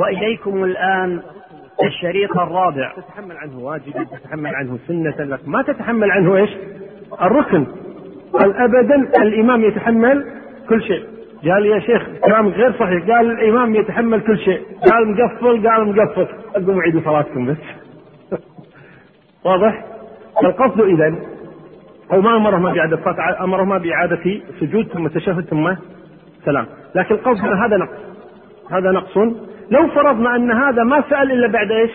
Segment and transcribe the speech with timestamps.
[0.00, 1.22] وإليكم الآن
[1.84, 2.92] الشريط الرابع.
[2.96, 6.50] تتحمل عنه واجبا تتحمل عنه سنة لك ما تتحمل عنه إيش؟
[7.22, 7.66] الركن.
[8.32, 10.24] قال ابدا الإمام يتحمل
[10.68, 11.04] كل شيء.
[11.44, 13.10] قال يا شيخ كلام غير صحيح.
[13.10, 14.60] قال الإمام يتحمل كل شيء.
[14.90, 16.26] قال مقفل قال مقفل.
[16.66, 17.56] قوموا عيدوا صلاتكم بس.
[19.46, 19.84] واضح؟
[20.44, 21.14] القصد اذا
[22.12, 25.74] هو ما امرهما بإعادة صلاة امرهما بإعادة سجود ثم تشهد ثم
[26.44, 26.66] سلام.
[26.94, 27.98] لكن القصد هذا نقص.
[28.70, 29.18] هذا نقص
[29.70, 31.90] لو فرضنا أن هذا ما سأل إلا بعد إيش؟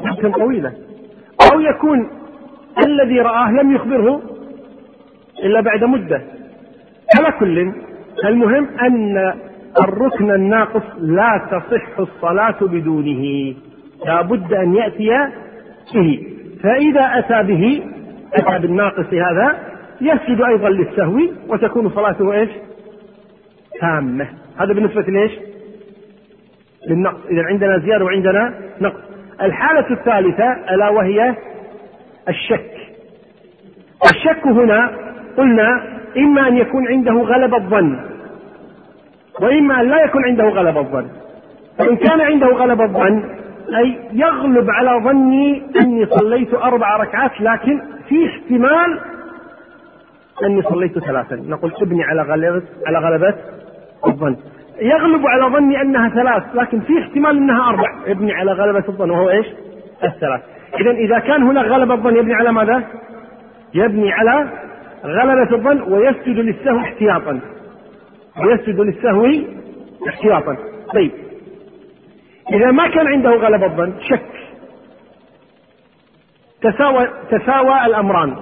[0.00, 0.72] مدة طويلة.
[1.52, 2.10] أو يكون
[2.86, 4.22] الذي رآه لم يخبره
[5.44, 6.22] إلا بعد مدة.
[7.18, 7.72] على كل
[8.24, 9.34] المهم أن
[9.82, 13.54] الركن الناقص لا تصح الصلاة بدونه.
[14.06, 15.28] لا بد أن يأتي
[15.94, 16.26] به.
[16.62, 17.82] فإذا أتى به
[18.34, 19.58] أتى بالناقص هذا
[20.00, 22.50] يسجد أيضا للسهو وتكون صلاته إيش؟
[23.80, 24.28] تامة.
[24.56, 25.32] هذا بالنسبة لإيش؟
[26.88, 27.26] للنقص.
[27.30, 29.00] إذا عندنا زيادة وعندنا نقص.
[29.42, 31.34] الحالة الثالثة ألا وهي
[32.28, 32.74] الشك.
[34.04, 34.90] الشك هنا
[35.36, 35.82] قلنا
[36.18, 38.00] إما أن يكون عنده غلب الظن
[39.40, 41.08] وإما أن لا يكون عنده غلب الظن.
[41.78, 43.24] فإن كان عنده غلب الظن
[43.76, 49.00] أي يغلب على ظني أني صليت أربع ركعات لكن في احتمال
[50.44, 51.36] أني صليت ثلاثا.
[51.36, 53.34] نقول ابني على غلبة على غلبة
[54.06, 54.36] الظن.
[54.80, 57.92] يغلب على ظني أنها ثلاث لكن في احتمال أنها أربع.
[58.06, 59.46] يبني على غلبة الظن وهو إيش؟
[60.04, 60.40] الثلاث.
[60.80, 62.82] اذا إذا كان هنا غلبة الظن يبني على ماذا؟
[63.74, 64.48] يبني على
[65.04, 67.40] غلبة الظن ويسجد للسهو احتياطا.
[68.40, 69.28] ويسجد للسهو
[70.08, 70.56] احتياطا.
[70.94, 71.10] طيب.
[72.52, 74.26] إذا ما كان عنده غلبة الظن شك.
[76.62, 78.36] تساوى تساوى الأمران.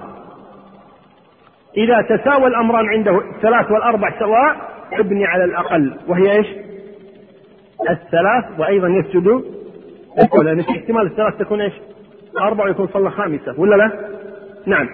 [1.77, 6.47] إذا تساوى الأمران عنده الثلاث والأربع سواء ابني على الأقل وهي إيش؟
[7.91, 9.43] الثلاث وأيضا يسجد
[10.45, 11.73] لأن في احتمال الثلاث تكون إيش؟
[12.39, 13.91] أربع ويكون صلى خامسة ولا لا؟
[14.67, 14.89] نعم.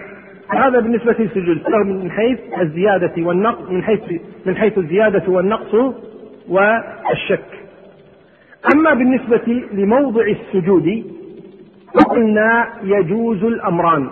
[0.49, 3.99] هذا بالنسبة للسجود من حيث الزيادة والنقص من حيث
[4.45, 5.73] من حيث الزيادة والنقص
[6.49, 7.45] والشك.
[8.73, 11.03] أما بالنسبة لموضع السجود
[11.93, 14.09] فقلنا يجوز الأمران.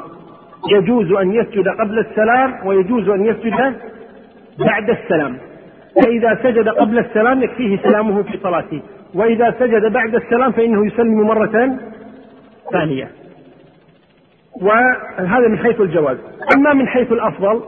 [0.71, 3.75] يجوز أن يسجد قبل السلام ويجوز أن يسجد
[4.59, 5.37] بعد السلام.
[5.95, 8.81] فإذا سجد قبل السلام يكفيه سلامه في صلاته.
[9.13, 11.77] وإذا سجد بعد السلام فإنه يسلم مرة
[12.71, 13.11] ثانية.
[14.61, 16.17] وهذا من حيث الجواز.
[16.55, 17.61] أما من حيث الأفضل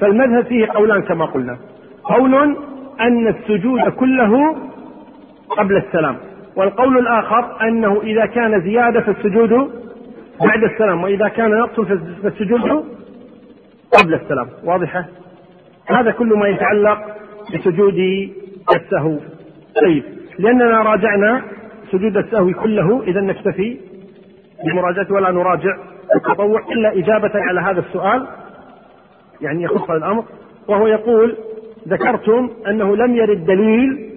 [0.00, 1.58] فالمذهب فيه قولان كما قلنا.
[2.04, 2.34] قول
[3.00, 4.56] أن السجود كله
[5.50, 6.16] قبل السلام.
[6.56, 9.50] والقول الآخر أنه إذا كان زيادة فالسجود
[10.40, 11.02] بعد السلام.
[11.04, 11.80] وإذا كان نقص
[12.22, 12.84] فالسجود
[14.00, 14.46] قبل السلام.
[14.64, 15.04] واضحة؟
[15.86, 16.98] هذا كل ما يتعلق
[17.54, 17.98] بسجود
[18.76, 19.18] السهو.
[19.82, 20.04] طيب
[20.38, 21.42] لأننا راجعنا
[21.92, 23.76] سجود السهو كله إذا نكتفي
[24.64, 25.76] بمراجعته ولا نراجع
[26.16, 28.26] التطوع إلا إجابة على هذا السؤال.
[29.40, 30.24] يعني يخص الأمر
[30.68, 31.36] وهو يقول
[31.88, 34.10] ذكرتم أنه لم يرد دليل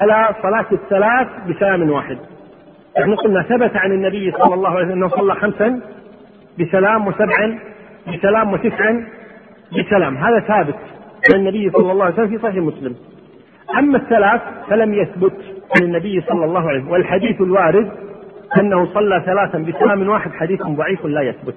[0.00, 2.18] على صلاة الثلاث بسلام واحد.
[2.96, 5.80] يعني قلنا ثبت عن النبي صلى الله عليه وسلم أنه صلى خمسا
[6.58, 7.58] بسلام وسبعا
[8.12, 9.06] بسلام وتسعا
[9.78, 10.16] بسلام.
[10.16, 10.78] هذا ثابت.
[11.32, 12.96] عن النبي صلى الله عليه وسلم في صحيح مسلم.
[13.78, 15.32] أما الثلاث فلم يثبت
[15.76, 16.92] عن النبي صلى الله عليه وسلم.
[16.92, 17.90] والحديث الوارد
[18.60, 21.54] أنه صلى ثلاثا بسلام واحد حديث ضعيف لا يثبت.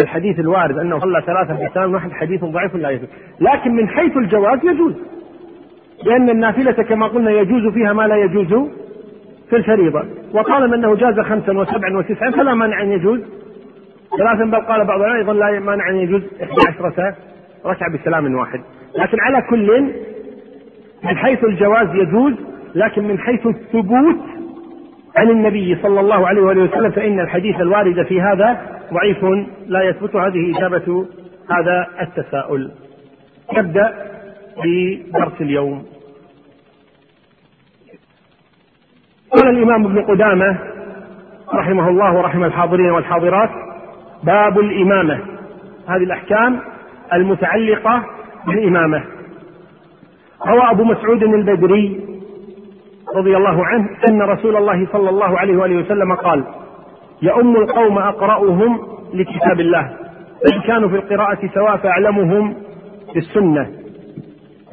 [0.00, 3.08] الحديث الوارد أنه صلى ثلاثا بسلام واحد حديث ضعيف لا يثبت.
[3.40, 4.94] لكن من حيث الجواز يجوز.
[6.04, 8.68] لأن النافلة كما قلنا يجوز فيها ما لا يجوز
[9.50, 10.04] في الفريضة.
[10.34, 13.20] وطالما أنه جاز خمسا وسبعا وتسعا فلا مانع أن يجوز.
[14.18, 17.14] ثلاثا بل قال بعض أيضا لا مانع أن يجوز إحدى عشرة
[17.66, 18.60] ركعة بسلام واحد.
[18.98, 19.82] لكن على كل
[21.02, 22.32] من حيث الجواز يجوز
[22.74, 24.20] لكن من حيث الثبوت
[25.16, 28.60] عن النبي صلى الله عليه وآله وسلم فإن الحديث الوارد في هذا
[28.92, 29.24] ضعيف
[29.66, 31.06] لا يثبت هذه إجابة
[31.50, 32.70] هذا التساؤل.
[33.52, 33.94] نبدأ
[34.64, 35.84] بدرس اليوم.
[39.30, 40.58] قال الإمام ابن قدامة
[41.54, 43.50] رحمه الله ورحم الحاضرين والحاضرات
[44.24, 45.20] باب الإمامة.
[45.88, 46.60] هذه الأحكام
[47.12, 48.02] المتعلقة
[48.46, 49.04] بالإمامة.
[50.46, 52.00] روى أبو مسعود البدري
[53.16, 56.44] رضي الله عنه أن رسول الله صلى الله عليه وآله وسلم قال
[57.22, 58.80] يؤم القوم أقرأهم
[59.14, 59.96] لكتاب الله
[60.44, 62.54] فإن كانوا في القراءة سواء فأعلمهم
[63.14, 63.70] بالسنة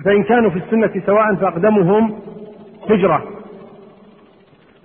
[0.05, 2.15] فإن كانوا في السنة سواء فأقدمهم
[2.89, 3.23] هجرة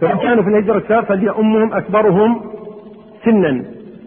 [0.01, 2.41] فإن كانوا في الهجرة سواء فليؤمهم أكبرهم
[3.25, 3.65] سنا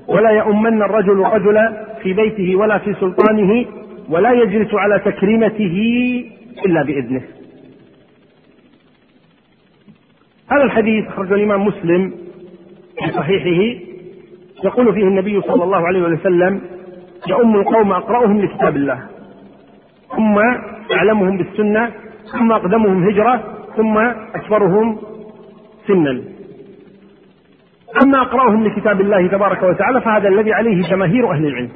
[0.07, 3.65] ولا يؤمن الرجل رجلا في بيته ولا في سلطانه
[4.09, 5.75] ولا يجلس على تكريمته
[6.65, 7.21] إلا بإذنه.
[10.51, 12.13] هذا الحديث أخرجه الإمام مسلم
[12.99, 13.79] في صحيحه.
[14.63, 16.61] يقول فيه النبي صلى الله عليه وسلم
[17.29, 19.07] يؤم القوم أقرأهم لكتاب الله
[20.15, 20.37] ثم
[20.91, 21.91] أعلمهم بالسنة
[22.31, 23.43] ثم أقدمهم هجرة
[23.77, 23.97] ثم
[24.35, 24.97] أكبرهم
[25.87, 26.21] سنا.
[28.03, 31.69] أما أقرأهم لكتاب الله تبارك وتعالى فهذا الذي عليه جماهير أهل العلم.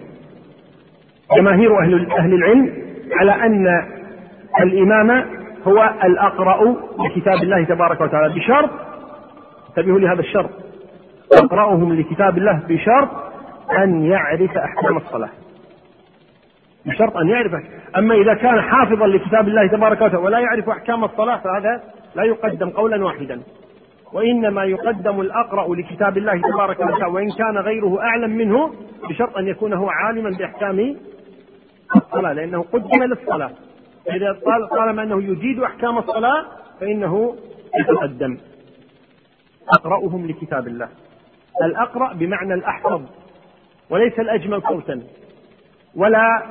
[1.34, 2.74] جماهير أهل أهل العلم
[3.12, 3.68] على أن
[4.62, 5.26] الإمام
[5.68, 8.70] هو الأقرأ لكتاب الله تبارك وتعالى بشرط
[9.70, 10.50] انتبهوا لهذا الشرط
[11.34, 13.10] أقرأهم لكتاب الله بشرط
[13.78, 15.30] أن يعرف أحكام الصلاة.
[16.86, 17.52] بشرط أن يعرف
[17.98, 21.82] أما إذا كان حافظا لكتاب الله تبارك وتعالى ولا يعرف أحكام الصلاة فهذا
[22.16, 23.42] لا يقدم قولا واحدا.
[24.14, 28.72] وإنما يقدم الأقرأ لكتاب الله تبارك وتعالى وإن كان غيره أعلم منه
[29.10, 30.96] بشرط أن يكون هو عالما بأحكام
[31.96, 33.52] الصلاة لأنه قدم للصلاة
[34.10, 34.40] إذا
[34.72, 36.46] طالما أنه يجيد أحكام الصلاة
[36.80, 37.36] فإنه
[37.80, 38.38] يتقدم.
[39.70, 40.90] أقرأهم لكتاب الله.
[41.64, 43.02] الأقرأ بمعنى الأحفظ
[43.90, 45.04] وليس الأجمل صوتا.
[45.96, 46.44] ولا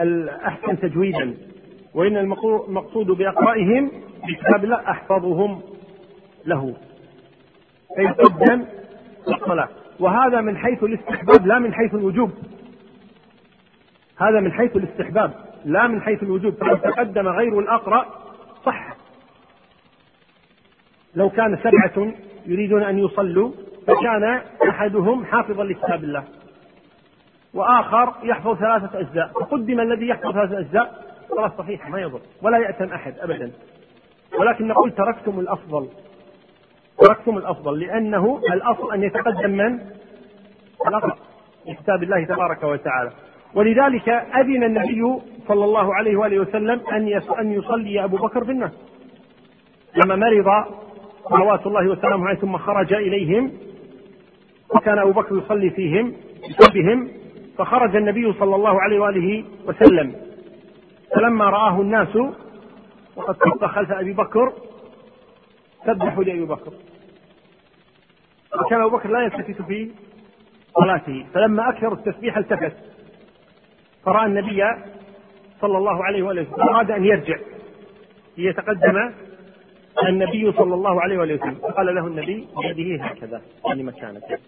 [0.00, 1.34] الأحسن تجويدا.
[1.94, 3.90] وإن المقصود بأقرائهم
[4.28, 5.62] بكتاب الله أحفظهم
[6.46, 6.74] له.
[7.96, 8.64] فيقدم
[9.28, 9.68] الصلاة.
[10.00, 12.30] وهذا من حيث الاستحباب لا من حيث الوجوب.
[14.22, 15.32] هذا من حيث الاستحباب
[15.64, 16.54] لا من حيث الوجوب.
[16.54, 18.06] فلو تقدم غير الأقرأ
[18.64, 18.96] صح.
[21.14, 22.12] لو كان سبعة
[22.46, 23.52] يريدون أن يصلوا
[23.86, 26.24] فكان أحدهم حافظا لكتاب الله
[27.54, 29.28] وآخر يحفظ ثلاثة أجزاء.
[29.28, 32.20] فقدم الذي يحفظ ثلاثة أجزاء خلاص صحيح ما يضر.
[32.42, 33.52] ولا يأتم أحد أبدا.
[34.38, 35.88] ولكن نقول تركتم الأفضل.
[36.98, 39.78] تركتم الأفضل لأنه الأصل أن يتقدم من؟
[40.88, 41.16] الأقرأ.
[41.66, 43.10] لكتاب الله تبارك وتعالى.
[43.54, 48.72] ولذلك أذن النبي صلى الله عليه وآله وسلم أن أن يصلي أبو بكر بالناس
[50.04, 50.64] لما مرض
[51.30, 53.52] صلوات الله وسلامه عليه ثم خرج إليهم
[54.74, 56.14] وكان أبو بكر يصلي فيهم
[56.74, 57.08] بهم
[57.58, 60.14] فخرج النبي صلى الله عليه وآله وسلم.
[61.14, 62.16] فلما رآه الناس
[63.16, 64.52] وقد صف خلف أبي بكر
[65.86, 66.72] سبحوا لأبي بكر.
[68.60, 69.90] وكان أبو بكر لا يلتفت في
[70.74, 71.26] صلاته.
[71.34, 72.76] فلما أكثر التسبيح التفت.
[74.04, 74.64] فرأى النبي
[75.60, 77.36] صلى الله عليه وآله وسلم أراد أن يرجع
[78.38, 79.12] ليتقدم
[80.08, 81.58] النبي صلى الله عليه وآله وسلم.
[81.76, 84.40] قال له النبي بيده هكذا يعني مكانك.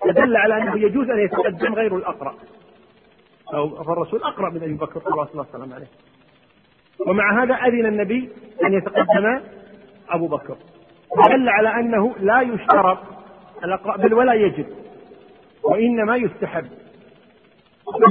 [0.00, 2.34] فدل على أنه يجوز أن يتقدم غير الأقرأ.
[3.54, 5.86] أو فالرسول أقرأ من أبي بكر صلى الله عليه وسلم عليه.
[7.06, 8.28] ومع هذا أذن النبي
[8.64, 9.40] أن يتقدم
[10.08, 10.56] أبو بكر.
[11.28, 12.98] دل على أنه لا يشترط
[13.64, 14.66] الأقرأ بل ولا يجب
[15.64, 16.66] وإنما يستحب.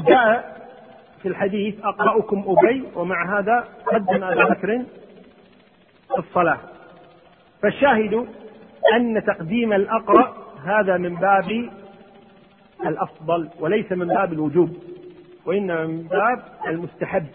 [0.07, 0.56] جاء
[1.21, 4.85] في الحديث أقرأكم أبي ومع هذا قدم أبا بكر
[6.17, 6.57] الصلاة.
[7.61, 8.27] فالشاهد
[8.95, 10.33] أن تقديم الأقرأ
[10.65, 11.69] هذا من باب
[12.85, 14.77] الأفضل وليس من باب الوجوب
[15.45, 17.25] وإنما من باب المستحب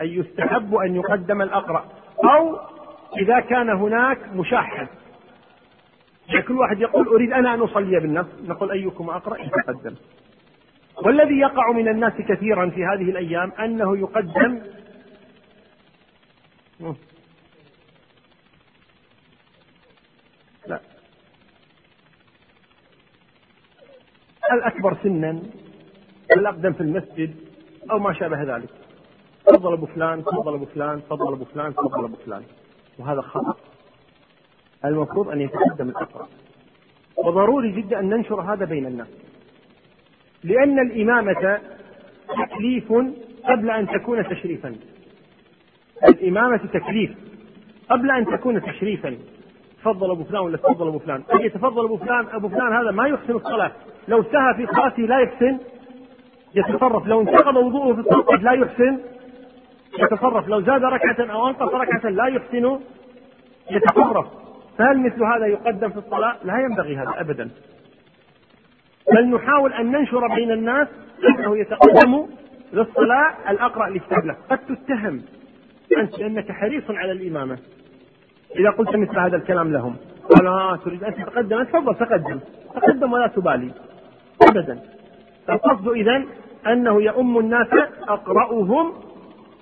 [0.00, 1.84] أي يستحب أن يقدم الأقرأ
[2.24, 2.58] أو
[3.18, 4.86] إذا كان هناك مشاحة.
[6.28, 9.94] يعني كل واحد يقول أريد أنا أن أصلي بالنص نقول أيكم أقرأ؟ يتقدم.
[11.04, 14.62] والذي يقع من الناس كثيرا في هذه الأيام أنه يقدم
[20.66, 20.80] لا.
[24.52, 25.42] الأكبر سنا
[26.36, 27.34] الأقدم في المسجد
[27.90, 28.70] أو ما شابه ذلك.
[29.46, 32.42] تفضل أبو فلان تفضل أبو فلان تفضل أبو فلان تفضل أبو فلان.
[32.98, 33.56] وهذا خطأ.
[34.84, 36.28] المفروض أن يتقدم الأقرأ
[37.16, 39.25] وضروري جدا أن ننشر هذا بين الناس.
[40.46, 41.58] لأن الإمامة
[42.28, 42.92] تكليف
[43.44, 44.74] قبل أن تكون تشريفا.
[46.08, 47.10] الإمامة تكليف
[47.90, 49.16] قبل أن تكون تشريفا.
[49.80, 53.06] تفضل أبو فلان ولا تفضل أبو فلان؟ أن يتفضل أبو فلان أبو فلان هذا ما
[53.06, 53.72] يحسن الصلاة.
[54.08, 55.58] لو سهى في صلاته لا يحسن.
[56.54, 57.06] يتصرف.
[57.06, 58.98] لو انتقض وضوءه في الصلاة لا يحسن.
[59.98, 60.48] يتصرف.
[60.48, 62.78] لو زاد ركعة أو أنقص ركعة لا يحسن.
[63.70, 64.26] يتصرف.
[64.78, 67.50] فهل مثل هذا يقدم في الصلاة؟ لا ينبغي هذا أبدا.
[69.14, 70.88] بل نحاول أن ننشر بين الناس
[71.28, 72.26] أنه يتقدم
[72.72, 74.36] للصلاة الأقرأ لكتاب له.
[74.50, 75.22] قد تتهم
[75.98, 77.58] أنت لأنك حريص على الإمامة.
[78.58, 79.96] إذا قلت مثل هذا الكلام لهم
[80.30, 82.40] قال آه تريد أن تتقدم؟ تفضل تقدم.
[82.74, 83.70] تقدم ولا تبالي.
[84.50, 84.80] أبدا.
[85.50, 86.24] القصد إذا
[86.66, 87.68] أنه يؤم الناس
[88.08, 88.92] أقرأهم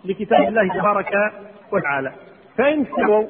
[0.04, 1.32] لكتاب الله تبارك
[1.72, 2.12] وتعالى.
[2.58, 3.26] فإن سووا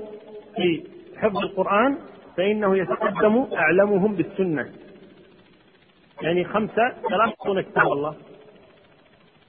[0.57, 0.85] في
[1.17, 1.97] حفظ القرآن
[2.37, 4.67] فإنه يتقدم أعلمهم بالسنة.
[6.23, 8.15] يعني خمسة ثلاثة كتاب الله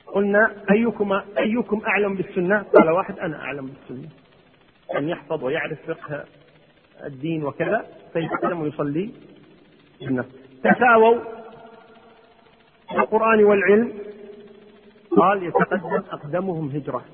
[0.07, 4.09] قلنا أيكم أيكم أعلم بالسنة؟ قال واحد أنا أعلم بالسنة.
[4.97, 6.25] أن يحفظ ويعرف فقه
[7.05, 9.09] الدين وكذا فيتقدم ويصلي
[10.01, 10.29] بالنفس
[10.63, 11.19] تساووا
[12.89, 13.93] في القرآن والعلم.
[15.17, 17.05] قال يتقدم أقدمهم هجرة.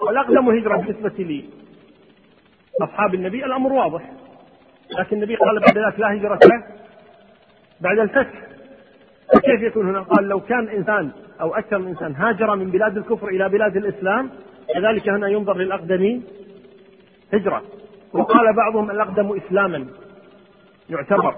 [0.00, 1.44] والأقدم هجرة بالنسبة لي.
[2.82, 4.12] أصحاب النبي الأمر واضح.
[4.98, 6.38] لكن النبي قال بعد ذلك لا هجرة
[7.84, 8.42] بعد الفتح.
[9.34, 11.10] فكيف يكون هنا؟ قال لو كان إنسان
[11.40, 14.30] أو أكثر من إنسان هاجر من بلاد الكفر إلى بلاد الإسلام
[14.74, 16.22] كذلك هنا ينظر للاقدم
[17.32, 17.62] هجرة.
[18.12, 19.86] وقال بعضهم الأقدم إسلاما.
[20.90, 21.34] يعتبر.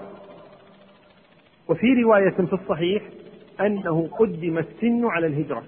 [1.67, 3.03] وفي رواية في الصحيح
[3.61, 5.63] أنه قدم السن على الهجرة.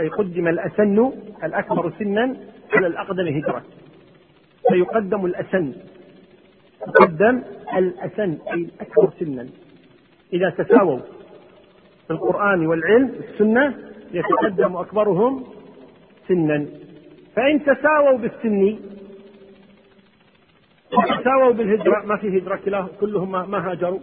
[0.00, 1.12] أي قدم الأسن
[1.44, 2.36] الأكبر سنا
[2.72, 3.62] على الأقدم هجرة.
[4.68, 5.72] فيقدم الأسن.
[6.88, 7.42] يقدم
[7.76, 9.46] الأسن أي الأكبر سنا.
[10.32, 10.98] إذا تساووا
[12.06, 13.78] في القرآن والعلم السنة
[14.12, 15.44] يتقدم أكبرهم
[16.28, 16.66] سنا.
[17.36, 18.78] فإن تساووا بالسن
[21.20, 24.00] تساووا بالهجرة ما في هجرة كلاه كلهم ما هاجروا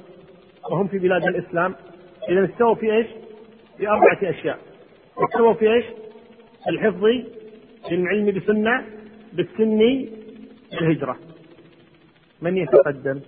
[0.72, 1.76] وهم في بلاد الإسلام.
[2.30, 3.08] إذا استووا في إيش؟
[3.78, 4.60] في أربعة أشياء.
[5.18, 5.86] استووا في إيش؟
[6.70, 7.06] الحفظ
[7.90, 8.86] بالعلم بسنة
[9.34, 10.06] بالسن
[10.72, 11.18] بالهجرة.
[12.42, 13.22] من يتقدم؟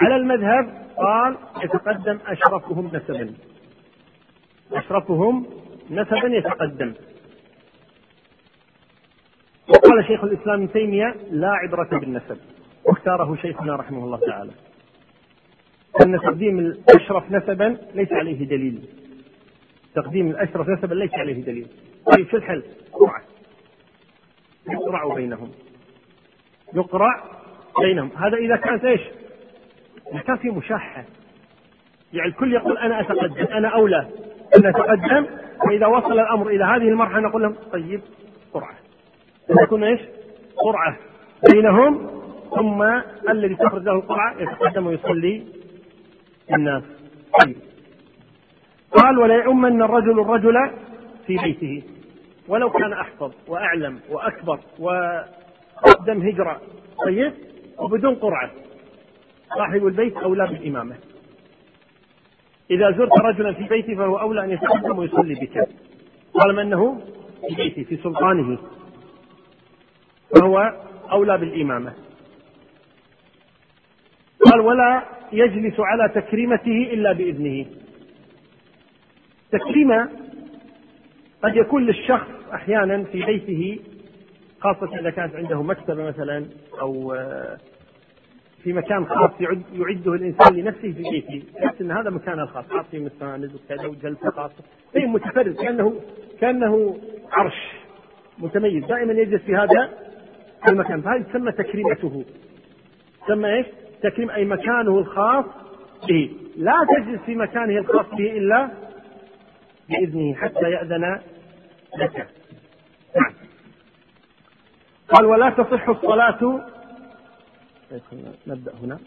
[0.00, 3.34] على المذهب قال يتقدم أشرفهم نسبا.
[4.72, 5.46] أشرفهم
[5.90, 6.94] نسبا يتقدم.
[9.68, 12.38] وقال شيخ الإسلام ابن تيمية لا عبرة بالنسب.
[12.84, 14.52] واختاره شيخنا رحمه الله تعالى.
[16.04, 18.84] أن تقديم الأشرف نسبا ليس عليه دليل.
[19.94, 21.66] تقديم الأشرف نسبا ليس عليه دليل.
[22.06, 23.22] طيب شو الحل؟ قرعة
[24.70, 25.50] يقرع بينهم.
[26.74, 27.39] يقرع
[27.80, 28.10] بينهم.
[28.16, 29.00] هذا إذا كانت إيش؟
[30.12, 31.04] إذا كان في مشاحة.
[32.12, 34.08] يعني الكل يقول أنا أتقدم أنا أولى
[34.56, 35.26] أن أتقدم
[35.66, 38.00] وإذا وصل الأمر إلى هذه المرحلة نقول لهم طيب
[38.54, 38.74] قرعة.
[39.64, 40.00] تكون إيش؟
[40.64, 40.96] قرعة
[41.52, 42.10] بينهم
[42.56, 42.82] ثم
[43.30, 45.46] الذي تخرج له القرعة يتقدم ويصلي
[46.54, 46.82] الناس.
[47.42, 47.56] طيب.
[48.92, 50.70] قال ولا يؤمن الرجل الرجل
[51.26, 51.82] في بيته.
[52.48, 56.60] ولو كان أحفظ وأعلم وأكبر وأقدم هجرة.
[57.06, 57.32] طيب.
[57.80, 58.50] وبدون قرعة.
[59.56, 60.96] صاحب البيت أولى بالإمامة.
[62.70, 65.68] إذا زرت رجلا في بيتي فهو أولى أن يتقدم ويصلي بك.
[66.34, 67.00] طالما أنه
[67.48, 68.58] في بيتي في سلطانه.
[70.34, 70.72] فهو
[71.12, 71.92] أولى بالإمامة.
[74.44, 77.66] قال ولا يجلس على تكريمته إلا بإذنه.
[79.52, 80.08] تكريمة
[81.42, 83.78] قد يكون للشخص أحيانا في بيته
[84.60, 86.46] خاصة إذا كانت عنده مكتبة مثلا
[86.80, 87.14] أو
[88.62, 91.42] في مكان خاص يعد يعده الإنسان لنفسه في بيته.
[91.56, 95.94] يحس ان هذا مكانه الخاص حاط فيه مساند وكذا وجلسه خاصه شيء متفرد كانه
[96.40, 96.98] كأنه
[97.32, 97.72] عرش
[98.38, 98.84] متميز.
[98.84, 99.90] دائما يجلس في هذا
[100.70, 101.00] المكان.
[101.00, 102.24] فهذه تسمى تكريمته.
[103.26, 103.66] تسمى إيش؟
[104.02, 105.44] تكريم أي مكانه الخاص
[106.08, 106.30] به.
[106.56, 108.70] لا تجلس في مكانه الخاص به إلا
[109.88, 111.20] بإذنه حتى يأذن
[111.98, 112.26] لك.
[113.16, 113.32] نعم.
[115.08, 116.69] قال ولا تصح الصلاة
[118.46, 118.98] نبدأ هنا.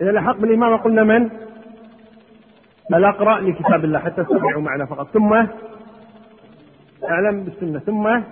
[0.00, 1.30] إذا لحق بالإمام قلنا من؟
[2.94, 5.08] الأقرأ لكتاب الله حتى تسمعوا معنا فقط.
[5.10, 5.32] ثم؟
[7.04, 7.78] أعلم بالسنة.
[7.78, 8.22] ثم؟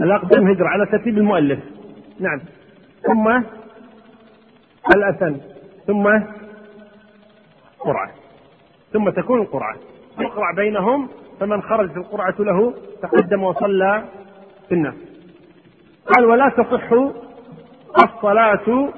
[0.00, 1.60] الأقدم هجرة على ترتيب المؤلف.
[2.20, 2.40] نعم.
[3.02, 3.42] ثم؟
[4.96, 5.40] الأثن.
[5.86, 6.08] ثم؟
[7.78, 8.10] قرعة.
[8.92, 9.76] ثم تكون القرعة.
[10.20, 11.08] يقرع بينهم
[11.40, 14.04] فمن خرجت القرعة له تقدم وصلى
[14.68, 15.09] في النفس
[16.06, 16.92] قال ولا تصح
[18.04, 18.92] الصلاة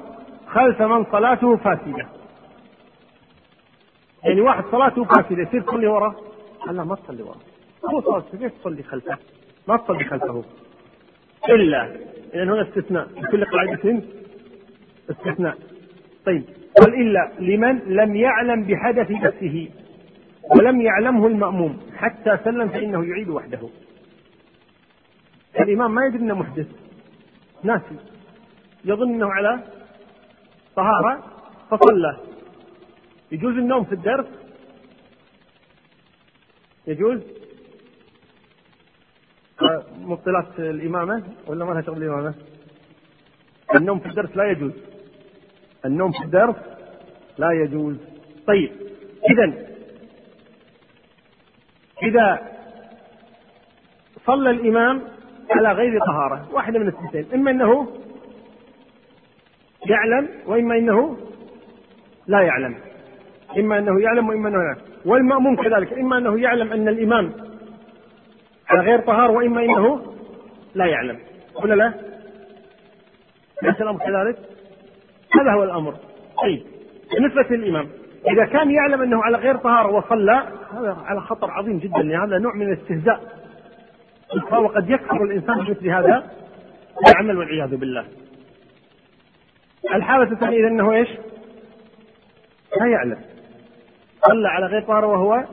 [0.47, 2.07] خلف من صلاته فاسدة.
[4.23, 6.15] يعني واحد صلاته فاسدة يصير تصلي وراه
[6.59, 7.39] قال لا ما تصلي وراه
[7.93, 9.17] هو صلاته كيف تصلي خلفه
[9.67, 10.43] ما تصلي خلفه.
[11.49, 11.95] إلا
[12.33, 13.07] إذا هنا استثناء.
[13.17, 14.01] لكل قاعدة
[15.09, 15.57] استثناء.
[16.25, 16.43] طيب
[16.79, 19.69] قال إلا لمن لم يعلم بحدث نفسه
[20.55, 23.69] ولم يعلمه المأموم حتى سلم فإنه يعيد وحده.
[25.59, 26.67] الإمام ما يدري أنه محدث.
[27.63, 27.95] ناسي
[28.85, 29.63] يظن انه على
[30.75, 31.23] طهارة
[31.71, 32.17] فصلى.
[33.31, 34.25] يجوز النوم في الدرس؟
[36.87, 37.21] يجوز؟
[39.97, 42.33] مبطلات الإمامة ولا ما لها شغل الإمامة؟
[43.75, 44.71] النوم في الدرس لا يجوز.
[45.85, 46.55] النوم في الدرس
[47.37, 47.97] لا يجوز.
[48.47, 48.71] طيب
[49.29, 49.73] إذا
[52.03, 52.53] إذا
[54.25, 55.12] صلى الإمام
[55.55, 57.87] على غير طهارة واحدة من الثنتين إما أنه
[59.89, 61.17] يعلم وإما أنه
[62.27, 62.75] لا يعلم.
[63.59, 64.81] إما أنه يعلم وإما أنه لا يعلم.
[65.05, 67.31] والمأموم كذلك إما أنه يعلم أن الإمام
[68.69, 70.01] على غير طهارة وإما إنه
[70.75, 71.19] لا يعلم.
[71.63, 71.93] ولا لا؟
[73.63, 74.37] ليس الأمر كذلك؟
[75.41, 75.95] هذا هو الأمر.
[76.43, 76.63] طيب
[77.13, 77.87] بالنسبة للإمام
[78.31, 80.43] إذا كان يعلم أنه على غير طهارة وصلى
[80.73, 83.42] هذا على خطر عظيم جدا يعني هذا نوع من الاستهزاء.
[84.51, 86.31] وقد يكفر الإنسان بمثل هذا
[87.07, 88.05] العمل والعياذ بالله.
[89.93, 91.09] الحالة الثانية إذا أنه إيش؟
[92.79, 93.17] لا يعلم.
[94.27, 95.43] صلى على غير طهارة وهو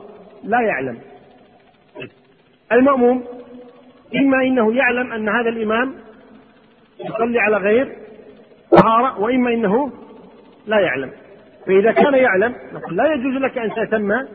[0.43, 0.99] لا يعلم.
[2.71, 3.23] المأموم
[4.15, 5.95] إما إنه يعلم أن هذا الإمام
[7.05, 7.95] يصلي على غير
[8.71, 9.91] طهارة وإما إنه
[10.65, 11.11] لا يعلم.
[11.65, 12.55] فإذا كان يعلم
[12.91, 14.27] لا يجوز لك أن تهتم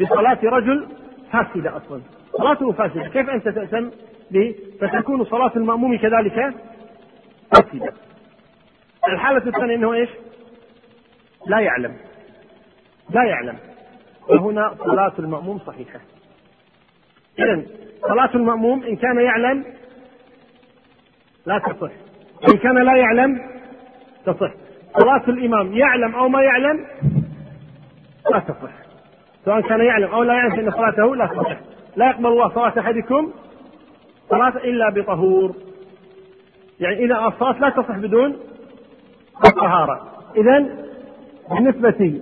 [0.00, 0.88] بصلاة رجل
[1.32, 2.00] فاسدة أصلا.
[2.32, 3.08] صلاته فاسدة.
[3.08, 3.90] كيف أنت تهتم
[4.30, 6.54] به فتكون صلاة المأموم كذلك
[7.54, 7.92] فاسدة.
[9.08, 10.08] الحالة الثانية أنه إيش؟
[11.46, 11.96] لا يعلم.
[13.10, 13.56] لا يعلم.
[14.28, 16.00] وهنا صلاة المأموم صحيحة.
[17.38, 17.62] إذا
[18.08, 19.64] صلاة المأموم إن كان يعلم
[21.46, 21.92] لا تصح.
[22.42, 23.40] وإن كان لا يعلم
[24.26, 24.52] تصح.
[24.98, 26.86] صلاة الإمام يعلم أو ما يعلم
[28.32, 28.72] لا تصح.
[29.44, 31.67] سواء كان يعلم أو لا يعلم فإن صلاته لا تصح.
[31.98, 33.30] لا يقبل الله صلاة أحدكم
[34.30, 35.54] صلاة إلا بطهور.
[36.80, 38.36] يعني إذا الصلاة لا تصح بدون
[39.46, 40.08] الطهارة.
[40.36, 40.66] إذا
[41.50, 42.20] بالنسبة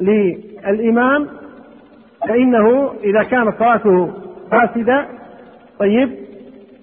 [0.00, 1.28] للإمام
[2.28, 4.12] فإنه إذا كانت صلاته
[4.50, 5.08] فاسدة
[5.78, 6.16] طيب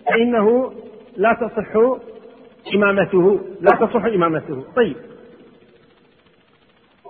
[0.07, 0.73] فإنه
[1.17, 1.99] لا تصح
[2.75, 4.63] إمامته لا تصح إمامته.
[4.75, 4.95] طيب.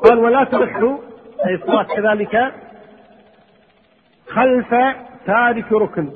[0.03, 0.75] قال ولا تصح
[1.48, 2.62] أي الصلاة كذلك
[4.36, 4.70] خلف
[5.25, 6.12] تارك ركن.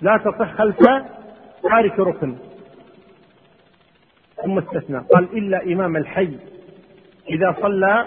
[0.00, 0.78] لا تصح خلف
[1.62, 2.36] تارك ركن.
[4.44, 4.98] ثم استثنى.
[4.98, 6.38] قال إلا إمام الحي
[7.30, 8.06] إذا صلى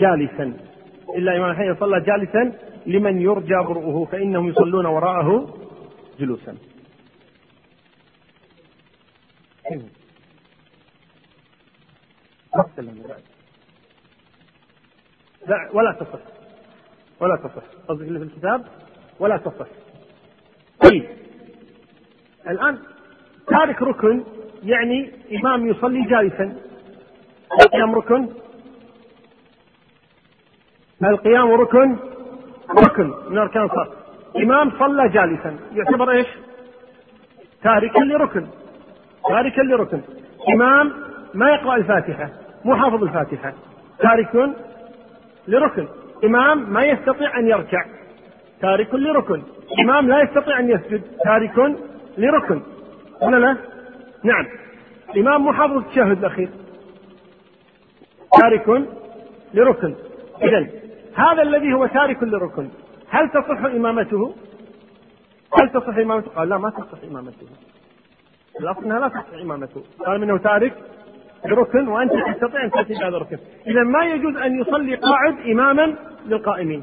[0.00, 0.56] جالسا.
[1.16, 2.52] إلا إمام الحي إذا صلى جالسا
[2.86, 5.58] لمن يرجى برؤه فإنهم يصلون وراءه
[6.18, 6.56] جلوسا.
[15.46, 16.37] لا ولا تصح.
[17.20, 17.62] ولا تصح.
[17.88, 18.64] قصدك اللي في الكتاب؟
[19.20, 19.66] ولا تصح.
[20.84, 21.06] طيب
[22.48, 22.78] الآن
[23.46, 24.24] تارك ركن
[24.62, 26.56] يعني إمام يصلي جالسا.
[27.60, 28.28] القيام ركن.
[31.04, 31.96] القيام ركن.
[32.78, 33.14] ركن.
[33.30, 33.88] من أركان الصلاة.
[34.36, 35.58] إمام صلى جالسا.
[35.72, 36.26] يعتبر إيش؟
[37.62, 38.46] تاركا لركن.
[39.28, 40.00] تاركا لركن.
[40.54, 40.92] إمام
[41.34, 42.30] ما يقرأ الفاتحة.
[42.64, 43.52] مو حافظ الفاتحة.
[43.98, 44.54] تارك
[45.48, 45.88] لركن.
[46.24, 47.84] إمام ما يستطيع أن يركع
[48.60, 49.42] تارك لركن.
[49.84, 51.76] إمام لا يستطيع أن يسجد تارك
[52.18, 52.62] لركن.
[53.22, 53.56] ولا لا؟
[54.24, 54.46] نعم.
[55.16, 56.48] إمام محافظ التشهد الأخير.
[58.40, 58.88] تارك
[59.54, 59.94] لركن.
[60.42, 60.66] إذا
[61.14, 62.68] هذا الذي هو تارك لركن
[63.08, 64.34] هل تصح إمامته؟
[65.58, 67.46] هل تصح إمامته؟ قال لا ما تصح إمامته.
[68.60, 69.82] الأصل أنها لا تصح إمامته.
[70.06, 70.72] قال منه تارك؟
[71.44, 75.94] بركن وأنت تستطيع أن تأتي بهذا الركن إذا ما يجوز أن يصلي قاعد إماما
[76.26, 76.82] للقائمين.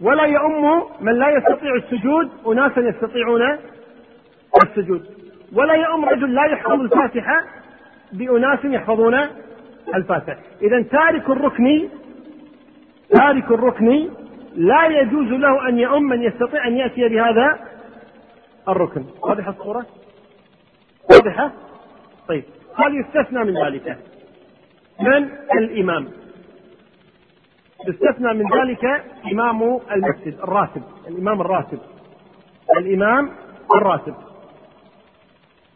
[0.00, 3.58] ولا يؤم من لا يستطيع السجود أناسا يستطيعون
[4.62, 5.06] السجود.
[5.52, 7.44] ولا يؤم رجل لا يحفظ الفاتحة
[8.12, 9.14] بأناس يحفظون
[9.94, 10.38] الفاتحة.
[10.62, 11.88] إذا تارك الركن
[13.10, 14.08] تارك الركن
[14.56, 17.58] لا يجوز له أن يؤم من يستطيع أن يأتي بهذا
[18.68, 19.04] الركن.
[19.22, 19.86] واضحة الصورة؟
[21.10, 21.52] واضحة؟
[22.28, 22.44] طيب.
[22.76, 23.98] هل يستثنى من ذلك.
[25.00, 26.08] من الإمام؟
[27.88, 28.84] يستثنى من ذلك
[29.32, 31.78] إمام المسجد الراتب الإمام الراتب.
[32.78, 33.30] الإمام
[33.74, 34.14] الراتب.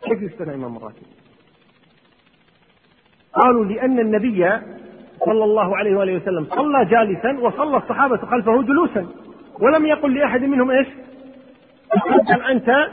[0.02, 1.06] كيف يستثنى إمام الراتب؟
[3.34, 4.50] قالوا لأن النبي
[5.24, 9.06] صلى الله عليه وآله وسلم صلى جالسا وصلى الصحابة خلفه جلوسا
[9.60, 10.88] ولم يقل لأحد منهم إيش؟
[11.90, 12.88] تقدم أنت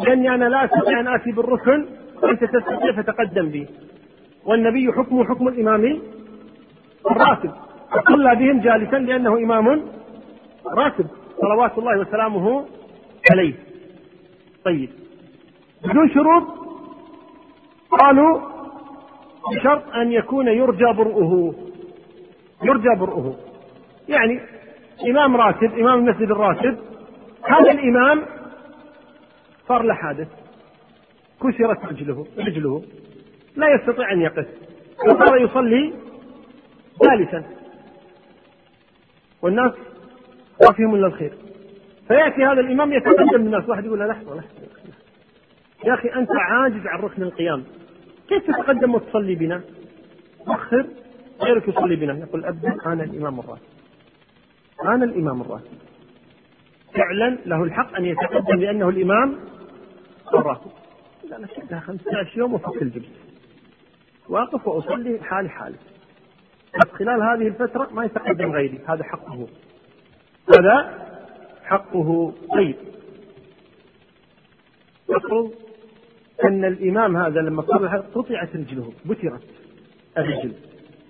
[0.00, 1.86] لأني أنا لا أستطيع أن آتي بالركن
[2.22, 3.66] وأنت تستطيع فتقدم بي؟
[4.44, 5.98] والنبي حكمه حكم الإمام
[7.10, 7.50] الراتب.
[8.08, 9.82] صلى بهم جالسا لأنه إمام
[10.76, 11.06] راتب.
[11.40, 12.66] صلوات الله وسلامه
[13.30, 13.54] عليه.
[14.64, 14.90] طيب.
[15.84, 16.42] بدون شروط
[18.00, 18.40] قالوا
[19.52, 21.54] بشرط أن يكون يرجى برؤه.
[22.64, 23.36] يرجى برؤه.
[24.08, 24.40] يعني
[25.10, 26.78] إمام راتب إمام المسجد الراتب.
[27.44, 28.22] هذا الإمام
[29.68, 30.45] صار له حادث.
[31.42, 32.82] كسرت رجله رجله.
[33.56, 34.46] لا يستطيع أن يقف.
[35.06, 35.92] وصار يصلي
[37.02, 37.44] جالسا.
[39.42, 39.72] والناس
[40.62, 41.32] ما فيهم إلا الخير.
[42.08, 44.50] فيأتي هذا الإمام يتقدم الناس واحد يقول له لحظة لحظة
[45.84, 47.64] يا أخي أنت عاجز عن ركن القيام.
[48.28, 49.60] كيف تتقدم وتصلي بنا؟
[50.48, 50.86] وخر
[51.42, 52.18] غيرك يصلي بنا.
[52.18, 53.62] يقول أبدا أنا الإمام الراتب
[54.84, 55.78] أنا الإمام الراتب
[56.94, 59.36] فعلا له الحق أن يتقدم لأنه الإمام
[60.34, 60.70] الراتب
[61.32, 63.06] أنا كلها 15 يوم وفك الجبس.
[64.28, 65.76] واقف وأصلي حالي حالي.
[66.92, 68.78] خلال هذه الفترة ما يتقدم غيري.
[68.88, 69.46] هذا حقه.
[70.58, 71.06] هذا
[71.64, 72.32] حقه.
[72.52, 72.76] طيب.
[75.10, 75.52] يفرض
[76.44, 79.44] أن الإمام هذا لما صلى قطعت رجله بترت
[80.18, 80.52] الرجل.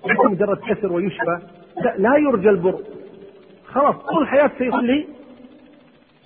[0.06, 1.40] ليس مجرد كسر ويشفى.
[1.84, 2.82] لا, لا يرجى البر.
[3.66, 5.06] خلاص طول حياته سيصلي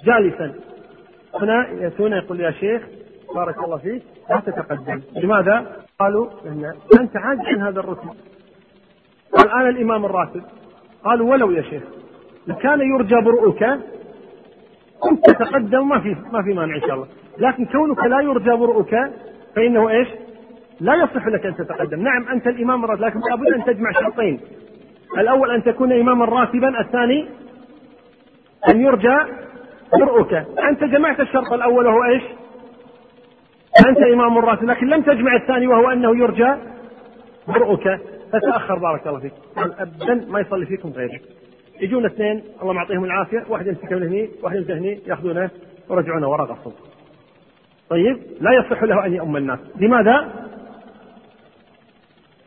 [0.05, 0.55] جالسا.
[1.35, 3.00] هنا يأتون يقول يا شيخ
[3.35, 6.27] بارك الله فيك لا تتقدم لماذا؟ قالوا
[7.01, 8.09] أنت عاجز عن هذا الركن
[9.45, 10.43] الآن الإمام الراتب
[11.05, 11.83] قالوا ولو يا شيخ
[12.47, 13.79] لكان يرجى برؤك
[15.01, 17.07] كنت تتقدم ما في ما في مانع إن شاء الله
[17.39, 19.11] لكن كونك لا يرجى برؤك
[19.57, 20.09] فإنه إيش؟
[20.81, 24.41] لا يصح لك أن تتقدم، نعم أنت الإمام الراتب لكن لابد أن تجمع شرطين.
[25.19, 27.29] الأول أن تكون إماما راتبا، الثاني
[28.69, 29.17] أن يرجى
[29.93, 30.33] برؤك،
[30.71, 32.23] أنت جمعت الشرط الأول وهو إيش؟
[33.89, 36.55] أنت إمام راتب، لكن لم تجمع الثاني وهو أنه يرجى
[37.49, 38.01] برؤك،
[38.33, 41.23] فتأخر بارك الله فيك، ابدا ما يصلي فيكم غيرك.
[41.81, 45.51] يجون اثنين الله معطيهم العافية، واحد يمسك من هني، واحد يمسك هني، يأخذونه
[45.89, 46.75] ويرجعونه وراء الصوت.
[47.91, 50.29] طيب لا يصح له أن يؤم الناس، لماذا؟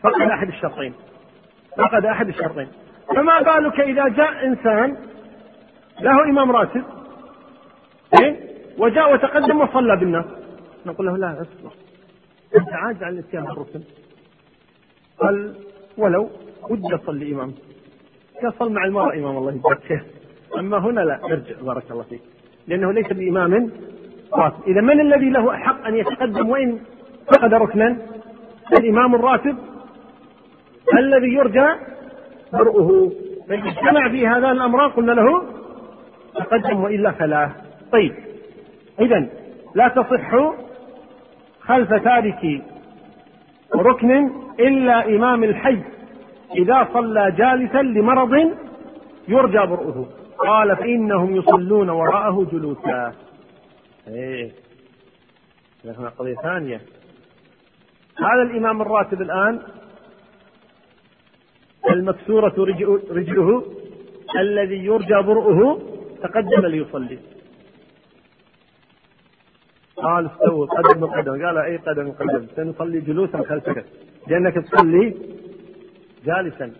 [0.01, 0.93] فقد أحد الشرطين.
[1.77, 2.67] فقد أحد الشرطين.
[3.15, 4.97] فما بالك إذا جاء إنسان
[6.01, 6.83] له إمام راتب
[8.21, 8.39] إيه؟
[8.77, 10.25] وجاء وتقدم وصلى بالناس
[10.85, 11.71] نقول له لا اصبر.
[12.57, 13.81] أنت عاجز عن الاتيان بالركن
[15.19, 15.55] قال
[15.97, 16.29] ولو
[16.69, 17.53] ودي اصلي إمام.
[18.43, 20.05] يصل مع المرأة إمام الله يبارك
[20.59, 22.21] أما هنا لا ارجع بارك الله فيك.
[22.67, 23.71] لأنه ليس بإمام
[24.33, 24.63] راتب.
[24.67, 26.79] إذا من الذي له حق أن يتقدم وإن
[27.27, 27.97] فقد ركنا؟
[28.79, 29.57] الإمام الراتب
[30.97, 31.67] الذي يرجى
[32.53, 33.11] برؤه.
[33.47, 35.43] فإذا اجتمع في هذان الأمران قلنا له
[36.35, 37.51] تقدم وإلا فلا.
[37.91, 38.15] طيب
[38.99, 39.29] إذا
[39.75, 40.33] لا تصح
[41.65, 42.61] خلف تارك
[43.75, 45.77] ركن إلا إمام الحي.
[46.55, 48.51] إذا صلى جالسا لمرض
[49.27, 50.09] يرجى برؤه.
[50.37, 53.13] قال فإنهم يصلون وراءه جلوسا.
[54.07, 54.51] إيه.
[55.85, 56.81] هنا قضية ثانية.
[58.17, 59.59] هذا الإمام الراتب الآن
[61.89, 62.53] المكسورة
[63.11, 63.63] رجله
[64.39, 65.79] الذي يرجى برؤه
[66.23, 67.19] تقدم ليصلي.
[69.97, 73.85] قال استووا قدم قدم قال أي قدم قدم سنصلي جلوسا خلفك.
[74.27, 75.13] لأنك تصلي
[76.25, 76.71] جالسا.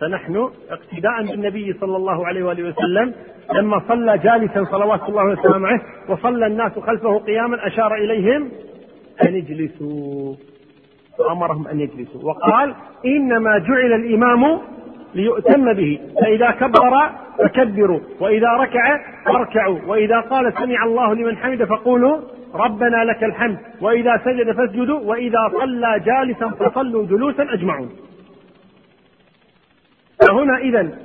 [0.00, 3.14] فنحن اقتداء بالنبي صلى الله عليه وآله وسلم
[3.54, 8.48] لما صلى جالسا صلوات الله وسلامه عليه وصلى الناس خلفه قياما أشار إليهم
[9.22, 10.34] أن اجلسوا
[11.18, 12.22] وامرهم أن يجلسوا.
[12.22, 12.74] وقال
[13.06, 14.58] إنما جعل الإمام
[15.14, 16.00] ليؤتم به.
[16.20, 19.78] فإذا كبر فكبروا وإذا ركع فاركعوا.
[19.86, 22.20] وإذا قال سمع الله لمن حمد فقولوا
[22.54, 27.96] ربنا لك الحمد وإذا سجد فاسجدوا وإذا صلى جالسا فصلوا جلوسا أجمعون.
[30.20, 30.98] فهنا إذا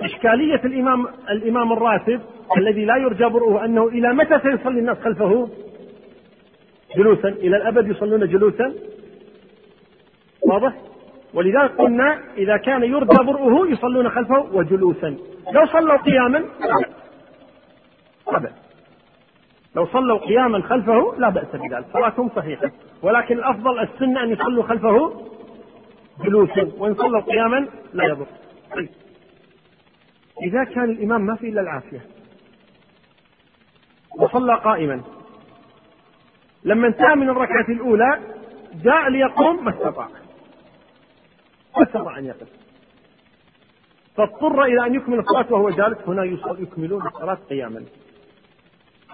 [0.00, 2.20] إشكالية الإمام الإمام الراتب
[2.56, 5.48] الذي لا يرجى برؤه أنه إلى متى سيصلي الناس خلفه؟
[6.96, 8.74] جلوسا إلى الأبد يصلون جلوسا.
[10.42, 10.72] واضح؟
[11.34, 15.16] ولذلك قلنا إذا كان يرجى برؤه يصلون خلفه وجلوسا.
[15.52, 16.44] لو صلوا قياما
[18.32, 18.50] لا
[19.76, 21.86] لو صلوا قياما خلفه لا بأس بذلك.
[21.92, 22.70] صلاتهم صحيحة.
[23.02, 25.26] ولكن الأفضل السنة أن يصلوا خلفه
[26.24, 28.26] جلوسا وإن صلوا قياما لا يضر.
[28.76, 28.88] طيب.
[30.42, 32.00] إذا كان الإمام ما في إلا العافية.
[34.18, 35.00] وصلى قائما.
[36.64, 38.20] لما انتهى من الركعة الأولى
[38.74, 40.08] جاء ليقوم ما استطاع.
[41.76, 42.48] ما استطاع أن يقف.
[44.16, 45.98] فاضطر إلى أن يكمل الصلاة وهو جالس.
[46.06, 46.24] هنا
[46.58, 47.84] يكملون الصلاة قياما.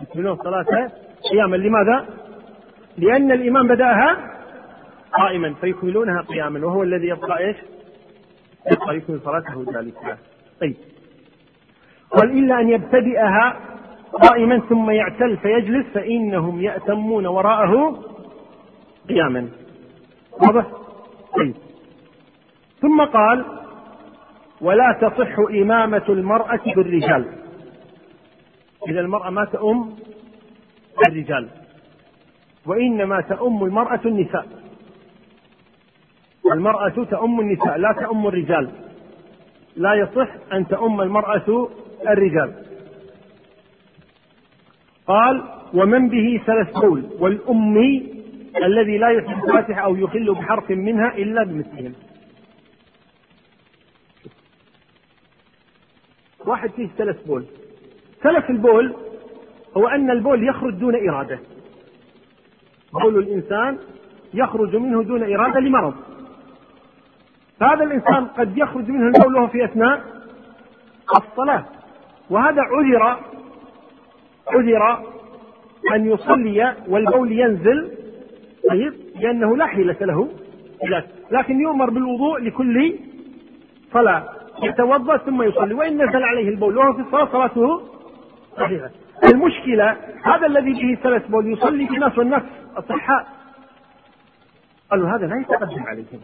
[0.03, 0.91] يكملون الصلاة
[1.31, 2.07] قياما لماذا؟
[2.99, 4.17] لأن الإمام بدأها
[5.13, 7.57] قائما فيكملونها قياما وهو الذي يبقى إيش؟
[8.73, 10.19] يبقى يكمل صلاته جالسا
[10.61, 10.75] طيب
[12.11, 13.57] قال إلا أن يبتدئها
[14.13, 18.03] قائما ثم يعتل فيجلس فإنهم يأتمون وراءه
[19.09, 19.49] قياما
[20.33, 20.67] واضح؟
[21.37, 21.55] طيب
[22.81, 23.45] ثم قال
[24.61, 27.42] ولا تصح إمامة المرأة بالرجال
[28.89, 29.99] إذا المرأة ما تؤم
[31.09, 31.49] الرجال
[32.67, 34.47] وإنما تؤم المرأة النساء.
[36.53, 38.71] المرأة تؤم النساء لا تؤم الرجال.
[39.77, 41.69] لا يصح أن تؤم المرأة
[42.09, 42.55] الرجال.
[45.07, 45.43] قال
[45.75, 48.13] ومن به ثلاث قول والأمي
[48.65, 51.95] الذي لا يحب الفاتحة أو يخل بحرف منها إلا بمثلهم.
[56.47, 57.47] واحد فيه ثلاث بول
[58.23, 58.95] سلف البول
[59.77, 61.39] هو أن البول يخرج دون إرادة.
[62.93, 63.79] بول الإنسان
[64.35, 65.95] يخرج منه دون إرادة لمرض.
[67.61, 70.03] فهذا الإنسان قد يخرج منه البول وهو في أثناء
[71.17, 71.65] الصلاة.
[72.31, 73.17] وهذا عذر
[74.49, 75.05] عذر
[75.95, 77.91] أن يصلي والبول ينزل
[78.71, 80.29] طيب لأنه لا حيلة له
[81.31, 82.99] لكن يؤمر بالوضوء لكل
[83.93, 84.29] صلاة.
[84.63, 85.75] يتوضأ ثم يصلي.
[85.75, 87.83] وإن نزل عليه البول وهو في الصلاة صلاته
[88.57, 88.91] صحيحة
[89.33, 92.43] المشكلة هذا الذي به ثلاث بول يصلي في الناس والناس
[92.77, 93.27] أصحاء
[94.91, 96.21] قالوا هذا لا يتقدم عليهم.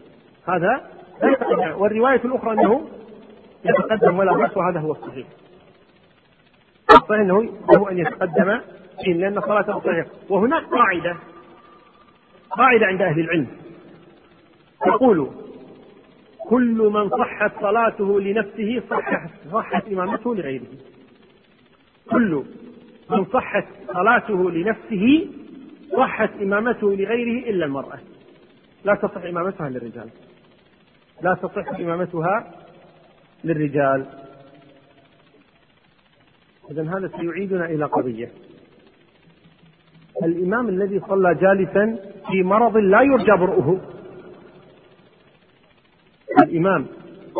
[0.47, 0.89] هذا
[1.21, 1.81] لا يتقدم.
[1.81, 2.87] والرواية الأخرى أنه
[3.65, 5.27] يتقدم ولا بأس وهذا هو الصحيح.
[7.11, 8.59] أنه له أن يتقدم
[9.03, 10.09] فيه لأن صلاته صحيحة.
[10.29, 11.15] وهناك قاعدة
[12.49, 13.47] قاعدة عند أهل العلم.
[14.87, 15.29] يقول
[16.49, 20.67] كل من صحت صلاته لنفسه صحت صحت إمامته لغيره.
[22.11, 22.43] كل
[23.09, 25.27] من صحت صلاته لنفسه
[25.97, 27.99] صحت إمامته لغيره إلا المرأة.
[28.83, 30.09] لا تصح إمامتها للرجال.
[31.21, 32.53] لا تصح إمامتها
[33.43, 34.05] للرجال.
[36.71, 38.31] إذا هذا سيعيدنا إلى قضية.
[40.23, 41.99] الإمام الذي صلى جالسا
[42.31, 43.81] في مرض لا يرجى برؤه.
[46.43, 46.85] الإمام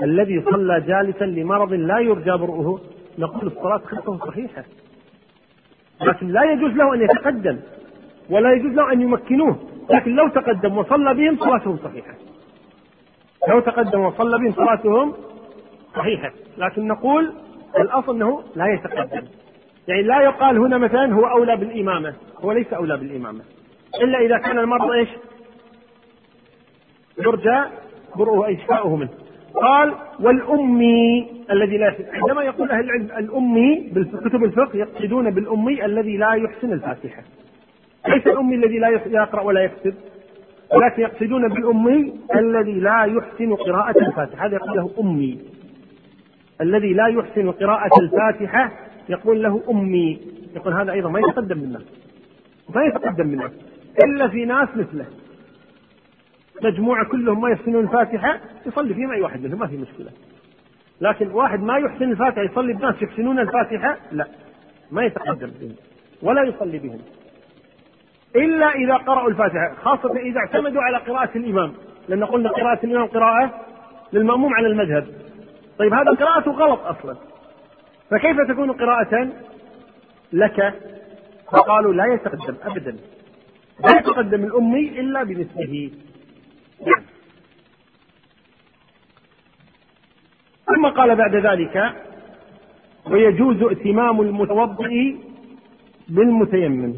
[0.03, 2.81] الذي صلى جالسا لمرض لا يرجى برؤه.
[3.19, 4.63] نقول الصلاة خلفه صحيحة
[6.01, 7.59] لكن لا يجوز له أن يتقدم
[8.29, 9.57] ولا يجوز له أن يمكنوه.
[9.89, 12.13] لكن لو تقدم وصلى بهم صلاتهم صحيحة.
[13.49, 15.13] لو تقدم وصلى بهم صلاتهم
[15.95, 16.31] صحيحة.
[16.57, 17.33] لكن نقول
[17.79, 19.27] الأصل أنه لا يتقدم.
[19.87, 22.13] يعني لا يقال هنا مثلا هو أولى بالإمامة.
[22.41, 23.43] هو ليس أولى بالإمامة.
[24.01, 25.09] إلا إذا كان المرض إيش؟
[27.17, 27.63] يرجى
[28.15, 29.09] برؤه أي شفاؤه منه.
[29.55, 32.05] قال والأمي الذي لا يحسن.
[32.13, 37.23] عندما يقول أهل العلم الأمي بالكتب الفقه يقصدون بالأمي الذي لا يحسن الفاتحة.
[38.07, 39.93] ليس الأمي الذي لا يقرأ ولا يكتب
[40.75, 44.45] ولكن يقصدون بالأمي الذي لا يحسن قراءة الفاتحة.
[44.45, 45.39] هذا يقول له أمي.
[46.61, 48.71] الذي لا يحسن قراءة الفاتحة
[49.09, 50.19] يقول له أمي.
[50.55, 51.85] يقول هذا أيضا ما يتقدم بالناس
[52.75, 53.51] ما يتقدم بالناس
[54.03, 55.05] إلا في ناس مثله.
[56.63, 60.11] مجموعة كلهم ما يحسنون الفاتحة يصلي فيهم أي واحد منهم ما في مشكلة.
[61.01, 64.27] لكن واحد ما يحسن الفاتحة يصلي بناس يحسنون الفاتحة لا.
[64.91, 65.75] ما يتقدم بهم
[66.21, 66.99] ولا يصلي بهم.
[68.35, 71.73] إلا إذا قرأوا الفاتحة خاصة إذا اعتمدوا على قراءة الإمام.
[72.09, 73.53] لأن قلنا قراءة الإمام قراءة
[74.13, 75.07] للمأموم على المذهب.
[75.79, 77.15] طيب هذا قراءته غلط أصلا.
[78.09, 79.29] فكيف تكون قراءة
[80.33, 80.73] لك؟
[81.51, 82.95] فقالوا لا يتقدم أبدا.
[83.85, 85.91] لا يتقدم الأمي إلا بمثله.
[90.65, 91.95] ثم قال بعد ذلك
[93.05, 95.15] ويجوز ائتمام المتوضئ
[96.07, 96.95] بالمتيمم.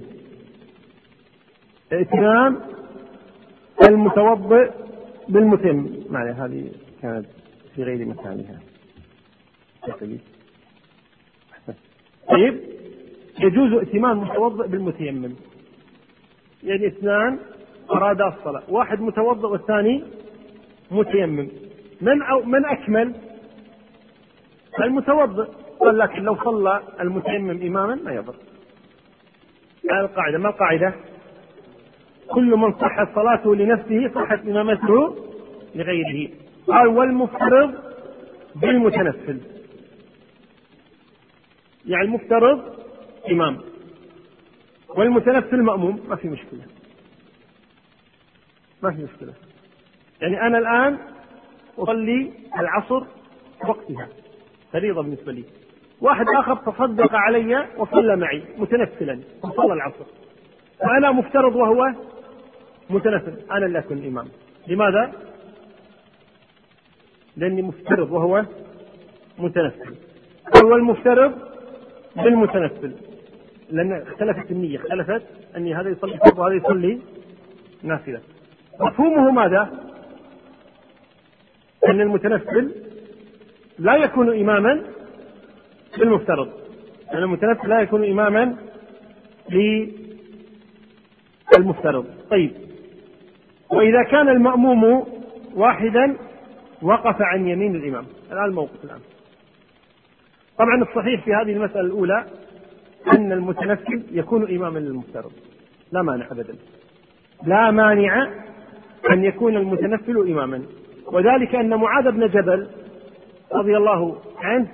[1.93, 2.59] ائتمام
[3.87, 4.71] المتوضئ
[5.29, 5.89] بالمتيمم.
[6.09, 7.25] معنى هذه كانت
[7.75, 8.59] في غير مكانها
[12.29, 12.59] طيب
[13.39, 15.35] يجوز ائتمام المتوضئ بالمتيمم.
[16.63, 17.39] يعني اثنان
[17.93, 18.63] أرادا الصلاة.
[18.69, 20.03] واحد متوضئ والثاني
[20.91, 21.49] متيمم.
[22.01, 23.15] من أو من أكمل؟
[24.79, 25.45] المتوضئ
[25.79, 28.35] قال لكن لو صلى المتيمم إماما ما يضر.
[29.91, 30.37] القاعدة.
[30.37, 30.93] ما القاعدة؟
[32.27, 35.15] كل من صحت صلاته لنفسه صحت إمامته
[35.75, 36.29] لغيره.
[36.67, 37.73] قال والمفترض
[38.55, 39.39] بالمتنفل.
[41.85, 42.61] يعني المفترض
[43.31, 43.57] إمام.
[44.89, 45.99] والمتنفل مأموم.
[46.09, 46.70] ما في مشكلة.
[48.83, 49.33] ما في مشكلة.
[50.21, 50.97] يعني أنا الآن
[51.77, 53.03] أصلي العصر
[53.67, 54.07] وقتها
[54.73, 55.43] فريضة بالنسبة لي.
[56.01, 60.05] واحد آخر تصدق علي وصلى معي متنفلا وصلى العصر.
[60.79, 61.93] فأنا مفترض وهو
[62.89, 63.51] متنفل.
[63.51, 64.27] أنا اللي أكون الإمام.
[64.67, 65.11] لماذا؟
[67.37, 68.45] لأني مفترض وهو
[69.39, 69.95] متنفل.
[70.63, 71.33] هو المفترض
[72.15, 72.95] بالمتنفل.
[73.69, 75.23] لأن اختلفت النية اختلفت
[75.55, 76.99] أني هذا يصلي فرض وهذا يصلي
[77.83, 78.21] نافلة.
[78.81, 79.69] مفهومه ماذا؟
[81.87, 82.71] أن المتنفل
[83.79, 84.81] لا يكون إماما
[85.97, 86.49] بالمفترض
[87.13, 88.55] أن المتنفل لا يكون إماما
[91.57, 92.05] للمفترض.
[92.29, 92.51] طيب.
[93.69, 95.07] وإذا كان المأموم
[95.53, 96.17] واحدا
[96.81, 98.05] وقف عن يمين الإمام.
[98.31, 98.99] الآن الموقف الآن.
[100.57, 102.25] طبعا الصحيح في هذه المسألة الأولى
[103.13, 105.31] أن المتنفل يكون إماما للمفترض.
[105.91, 106.55] لا مانع أبدا.
[107.45, 108.31] لا مانع
[109.09, 110.63] أن يكون المتنفل إماما.
[111.07, 112.67] وذلك أن معاذ بن جبل
[113.53, 114.67] رضي الله عنه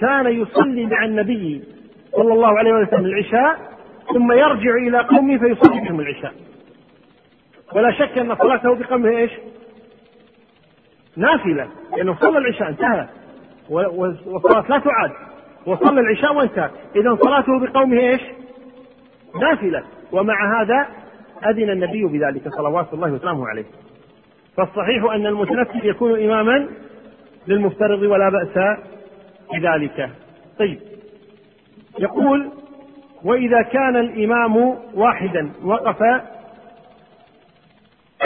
[0.00, 1.64] كان يصلي مع النبي
[2.12, 3.58] صلى الله عليه وسلم العشاء
[4.14, 6.32] ثم يرجع إلى قومه فيصلي بهم العشاء.
[7.74, 9.30] ولا شك أن صلاته بقومه إيش؟
[11.16, 13.08] نافلة لأنه صلى العشاء انتهى.
[13.70, 15.10] والصلاة لا تعاد.
[15.66, 16.70] وصلى العشاء وانتهى.
[16.96, 18.20] إذا صلاته بقومه إيش؟
[19.40, 19.82] نافلة.
[20.12, 20.86] ومع هذا
[21.50, 23.64] أذن النبي بذلك صلوات الله وسلامه عليه.
[24.56, 26.68] فالصحيح أن المتنفل يكون إماما
[27.46, 28.78] للمفترض ولا بأس
[29.52, 30.10] بذلك.
[30.58, 30.78] طيب.
[31.98, 32.50] يقول
[33.24, 34.56] وإذا كان الإمام
[34.94, 36.02] واحدا وقف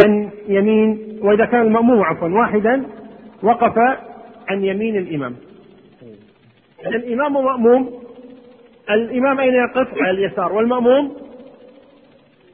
[0.01, 2.85] عن يمين وإذا كان المأموم عفوا واحدا
[3.43, 3.79] وقف
[4.49, 5.37] عن يمين الإمام.
[6.87, 8.03] الإمام ومأموم
[8.91, 10.53] الإمام أين يقف؟ على اليسار.
[10.53, 11.26] والمأموم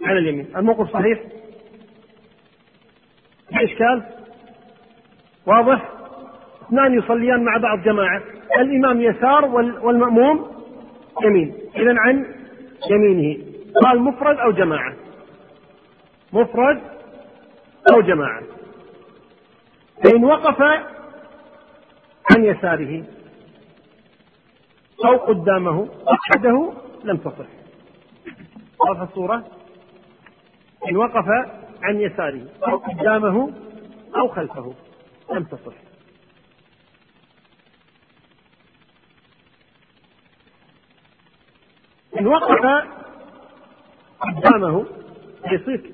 [0.04, 0.56] على اليمين.
[0.56, 1.20] الموقف صحيح؟
[3.48, 4.02] في إشكال؟
[5.46, 5.88] واضح؟
[6.62, 8.22] اثنان يصليان مع بعض جماعة.
[8.58, 9.44] الإمام يسار
[9.84, 10.50] والمأموم
[11.22, 11.54] يمين.
[11.76, 12.34] إذا عن
[12.90, 13.44] يمينه.
[13.84, 14.96] قال مفرد أو جماعة؟
[16.32, 16.80] مفرد
[17.92, 18.42] أو جماعة.
[20.04, 20.62] فإن وقف
[22.30, 23.04] عن يساره.
[25.04, 26.72] أو قدامه أحده
[27.04, 27.46] لم تصح.
[28.80, 29.44] واضح الصورة؟
[30.88, 31.24] إن وقف
[31.82, 33.52] عن يساره أو قدامه
[34.16, 34.74] أو خلفه.
[35.32, 35.74] لم تصح.
[42.20, 42.84] إن وقف
[44.20, 44.86] قدامه
[45.52, 45.92] يصير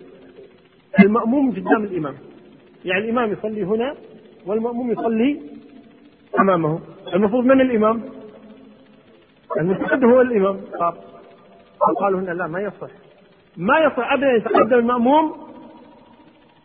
[1.01, 2.16] المأموم قدام الإمام.
[2.85, 3.94] يعني الإمام يصلي هنا
[4.46, 5.40] والمأموم يصلي
[6.38, 6.81] أمامه.
[7.14, 8.03] المفروض من الإمام؟
[9.59, 10.61] المتقدم هو الإمام.
[12.01, 13.08] قالوا هنا لا ما يصح.
[13.59, 15.35] ما يصح أبدا أن يتقدم المأموم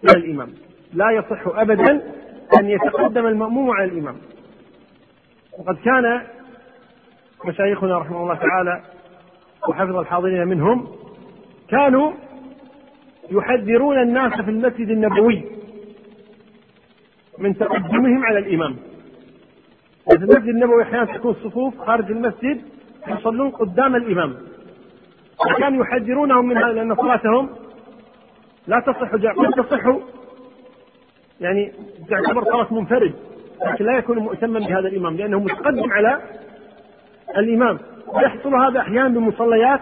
[0.10, 0.50] على الإمام.
[0.94, 1.92] لا يصح أبدا
[2.60, 4.16] أن يتقدم المأموم على الإمام.
[5.60, 6.22] وقد كان
[7.46, 8.84] مشايخنا رحمه الله تعالى
[9.70, 10.88] وحفظ الحاضرين منهم
[11.70, 12.12] كانوا
[13.32, 15.44] يحذرون الناس في المسجد النبوي
[17.38, 18.76] من تقدمهم على الإمام.
[20.10, 22.62] في المسجد النبوي أحيانا تكون الصفوف خارج المسجد
[23.08, 24.53] يصلون قدام الإمام.
[25.39, 27.50] وكانوا يحذرونهم من هذا لأن صلاتهم
[28.67, 29.82] لا تصح قد تصح
[31.41, 31.72] يعني
[32.10, 33.13] تعتبر صلاة منفرد
[33.65, 36.22] لكن لا يكون مؤتما بهذا الإمام لأنه متقدم على
[37.38, 37.80] الإمام.
[38.08, 39.82] ويحصل هذا أحيانا بمصليات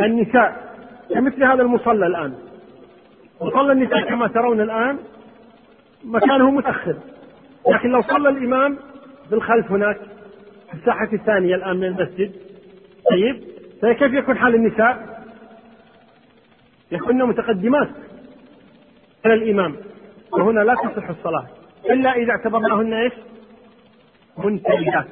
[0.00, 0.74] النساء
[1.14, 2.34] كمثل هذا المصلى الآن.
[3.40, 4.98] مصلى النساء كما ترون الآن
[6.04, 6.96] مكانه متأخر
[7.68, 8.78] لكن لو صلى الإمام
[9.30, 9.96] بالخلف هناك
[10.70, 12.32] في الساحة الثانية الآن من المسجد
[13.10, 15.16] طيب؟ فكيف يكون حال النساء؟
[16.92, 17.88] يكون متقدمات
[19.24, 19.76] على الإمام
[20.32, 21.46] وهنا لا تصح الصلاة
[21.90, 23.12] إلا إذا اعتبرناهن إيش؟
[24.38, 25.06] منتهيات.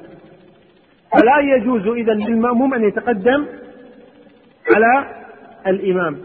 [1.11, 3.45] فلا يجوز إذا للمأموم أن يتقدم
[4.73, 5.23] على
[5.67, 6.21] الإمام.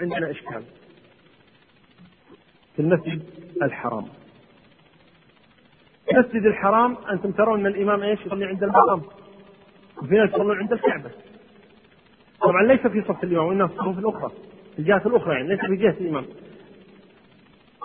[0.00, 0.62] عندنا إشكال
[2.76, 3.22] في المسجد
[3.62, 4.04] الحرام.
[6.12, 9.02] المسجد الحرام أنتم ترون أن الإمام إيش؟ يصلي عند المقام
[10.02, 11.10] وفي ناس يصلون عند الكعبة.
[12.40, 14.30] طبعا ليس في صف الإمام وإنما في الصفوف الأخرى
[14.72, 16.24] في الجهة الأخرى يعني ليس في جهة الإمام.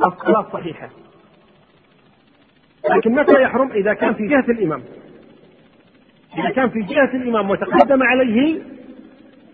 [0.05, 0.89] الصلاة صحيحة.
[2.97, 4.83] لكن متى يحرم؟ إذا كان في جهة الإمام.
[6.37, 8.61] إذا كان في جهة الإمام وتقدم عليه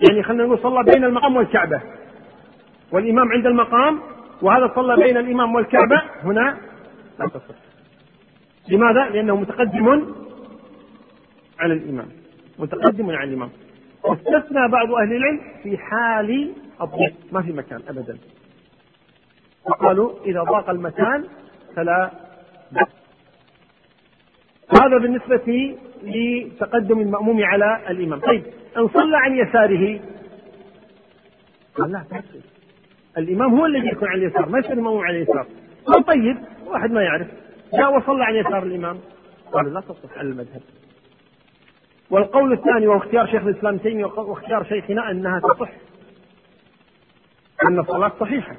[0.10, 1.82] يعني خلينا نقول صلى بين المقام والكعبة.
[2.92, 4.00] والإمام عند المقام
[4.42, 6.02] وهذا صلى بين الإمام والكعبة.
[6.24, 6.58] هنا
[7.20, 7.56] لا تصح.
[8.70, 10.14] لماذا؟ لأنه متقدم
[11.60, 12.08] على الإمام.
[12.60, 13.50] متقدم على الإمام.
[14.04, 17.14] واستثنى بعض أهل العلم في حال الضيق.
[17.32, 18.18] ما في مكان أبدا.
[19.66, 21.26] وقالوا إذا ضاق المكان
[21.76, 22.12] فلا
[24.82, 28.20] هذا بالنسبة لتقدم المأموم على الإمام.
[28.20, 28.44] طيب
[28.78, 30.00] إن صلى عن يساره
[31.76, 32.40] قال لا تحسن
[33.18, 35.48] الإمام هو الذي يكون على اليسار ما يصير المأموم على اليسار.
[35.86, 37.28] قال طيب واحد ما يعرف.
[37.74, 39.00] جاء وصلى عن يسار الإمام.
[39.52, 40.62] قال لا تصح على المذهب.
[42.10, 45.72] والقول الثاني وهو اختيار شيخ الإسلام تيمية واختيار شيخنا أنها تصح.
[47.68, 48.56] أن الصلاة صحيحة.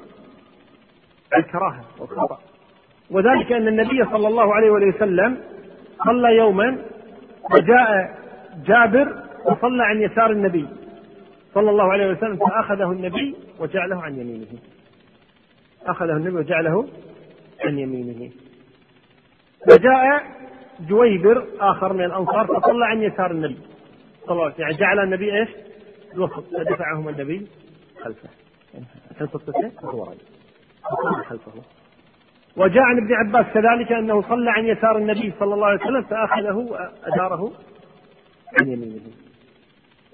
[1.37, 2.39] الكراهة والخطأ.
[3.11, 5.37] وذلك أن النبي صلى الله عليه وسلم
[6.05, 6.77] صلى يوما
[7.53, 8.17] وجاء
[8.65, 10.67] جابر وصلى عن يسار النبي
[11.53, 14.59] صلى الله عليه وسلم فأخذه النبي وجعله عن يمينه.
[15.85, 16.87] أخذه النبي وجعله
[17.65, 18.31] عن يمينه.
[19.69, 20.23] فجاء
[20.79, 23.57] جويبر آخر من الأنصار فصلى عن يسار النبي.
[24.25, 25.49] صلى الله عليه وسلم يعني جعل النبي إيش؟
[26.13, 26.43] الوسط.
[26.57, 27.47] فدفعهم النبي
[28.03, 28.29] خلفه.
[29.15, 29.27] عشان
[29.85, 31.51] هو خلفه.
[32.57, 36.55] وجاء عن ابن عباس كذلك أنه صلى عن يسار النبي صلى الله عليه وسلم فأخذه
[36.55, 37.51] واداره
[38.61, 39.01] عن يمينه.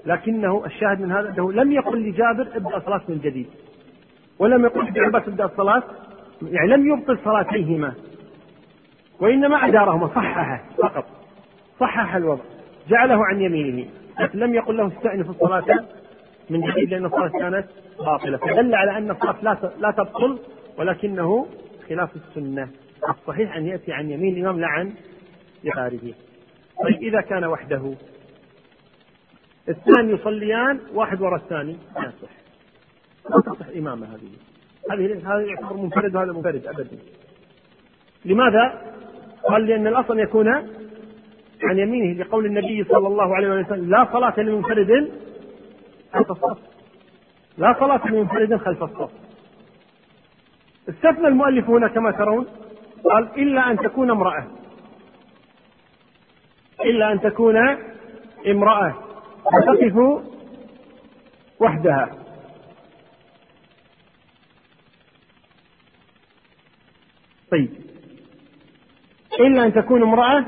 [0.05, 3.47] لكنه الشاهد من هذا أنه لم يقل لجابر ابدأ صلاة من جديد.
[4.39, 5.83] ولم يقل لابن عباس ابدأ الصلاه
[6.41, 7.93] يعني لم يبطل صلاتيهما.
[9.23, 11.05] وإنما أدارهما صححه فقط.
[11.79, 12.43] صحح الوضع.
[12.89, 13.89] جعله عن يمينه.
[14.33, 15.85] لم يقل له استأنف الصلاة
[16.49, 17.65] من جديد لأن الصلاة كانت
[17.99, 18.37] باطلة.
[18.37, 20.39] فدل على أن الصلاة لا لا تبطل
[20.77, 21.47] ولكنه
[21.89, 22.69] خلاف السنة.
[23.09, 24.93] الصحيح أن يأتي عن يمين الإمام لا عن
[25.63, 26.13] يساره
[26.83, 27.93] طيب إذا كان وحده.
[29.69, 31.77] اثنان يصليان واحد وراء الثاني.
[31.95, 32.33] لا يصح
[33.29, 34.31] لا تصح إمامة هذه.
[34.91, 36.97] هذه هذا يعتبر منفرد وهذا منفرد أبدا.
[38.25, 38.92] لماذا؟
[39.49, 40.47] قال لأن الأصل يكون
[41.63, 45.11] عن يمينه لقول النبي صلى الله عليه وسلم لا صلاة لمنفرد
[46.13, 46.57] خلف الصف.
[47.57, 49.11] لا صلاة لمنفرد خلف الصف.
[50.89, 52.47] استثنى المؤلف هنا كما ترون
[53.03, 54.47] قال إلا أن تكون امرأة.
[56.85, 57.57] إلا أن تكون
[58.47, 58.93] امرأة.
[59.45, 60.23] وتقف
[61.59, 62.09] وحدها.
[67.51, 67.82] طيب.
[69.39, 70.45] إلا أن تكون امرأة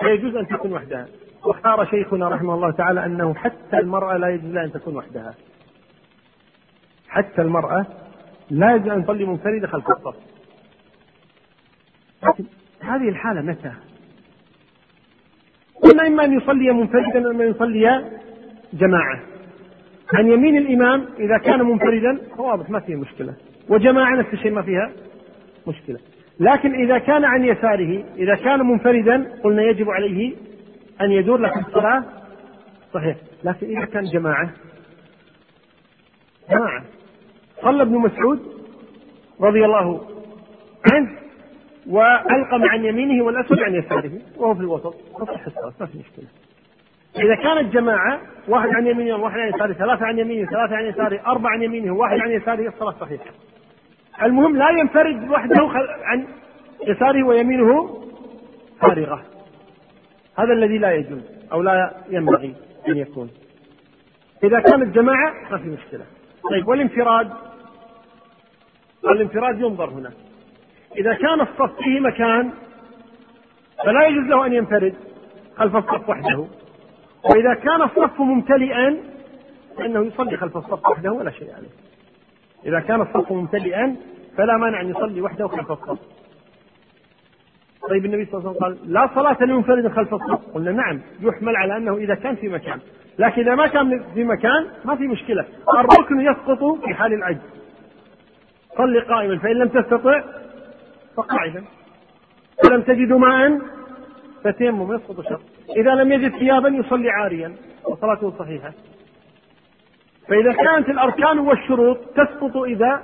[0.00, 1.06] فيجوز أن تكون وحدها.
[1.44, 5.34] واختار شيخنا رحمه الله تعالى أنه حتى المرأة لا يجوز لها أن تكون وحدها.
[7.08, 7.86] حتى المرأة
[8.50, 10.16] لا يجوز أن تصلي منفردة خلف الصف.
[12.22, 12.44] لكن
[12.80, 13.72] هذه الحالة متى؟
[15.82, 18.10] قلنا إما أن يصلي منفردا وإما أن يصلي
[18.72, 19.20] جماعة.
[20.14, 23.34] عن يمين الإمام إذا كان منفردا واضح ما فيه مشكلة.
[23.68, 24.92] وجماعة نفس الشيء ما فيها
[25.66, 25.98] مشكلة.
[26.40, 30.34] لكن إذا كان عن يساره إذا كان منفردا قلنا يجب عليه
[31.00, 32.04] أن يدور لكن الصلاة.
[32.94, 33.16] صحيح.
[33.44, 34.50] لكن إذا كان جماعة.
[36.50, 36.84] جماعة.
[37.62, 38.40] صلى ابن مسعود
[39.40, 40.00] رضي الله
[40.92, 41.10] عنه
[41.86, 44.10] وألقم عن يمينه والأسود عن يساره.
[44.36, 44.94] وهو في الوسط.
[44.94, 45.72] تصح الصلاة.
[45.80, 46.26] ما في مشكلة.
[47.18, 51.20] إذا كانت جماعة واحد عن يمينه وواحد عن يساره ثلاثة عن يمينه ثلاثة عن يساره
[51.26, 53.30] أربعة عن يمينه وواحد عن يساره الصلاة صحيحة.
[54.22, 55.68] المهم لا ينفرد وحده
[56.02, 56.26] عن
[56.86, 58.00] يساره ويمينه
[58.80, 59.24] فارغة.
[60.38, 62.54] هذا الذي لا يجوز أو لا ينبغي
[62.88, 63.30] أن يكون.
[64.44, 66.04] إذا كانت جماعة ما في مشكلة.
[66.50, 67.32] طيب والانفراد؟
[69.04, 70.12] الانفراد ينظر هنا.
[70.96, 72.50] إذا كان الصف فيه مكان
[73.84, 74.94] فلا يجوز له أن ينفرد
[75.56, 76.46] خلف الصف وحده.
[77.24, 78.96] وإذا كان الصف ممتلئا
[79.78, 81.68] فإنه يصلي خلف الصف وحده ولا شيء عليه.
[82.66, 83.96] إذا كان الصف ممتلئا
[84.36, 85.98] فلا مانع أن يصلي وحده خلف الصف.
[87.90, 90.54] طيب النبي صلى الله عليه وسلم قال لا صلاة لمنفرد خلف الصف.
[90.54, 92.78] قلنا نعم يحمل على أنه إذا كان في مكان.
[93.18, 95.44] لكن إذا ما كان في مكان ما في مشكلة.
[95.78, 97.40] الركن يسقط في حال العجز.
[98.76, 100.22] صل قائما فإن لم تستطع
[101.16, 101.64] فقاعدا.
[102.64, 103.60] فلم تجدوا ماء
[104.44, 105.40] فتيمم يسقط الشرط
[105.76, 107.52] إذا لم يجد ثيابا يصلي عاريا.
[107.84, 108.72] وصلاته صحيحة.
[110.28, 113.02] فإذا كانت الأركان والشروط تسقط إذا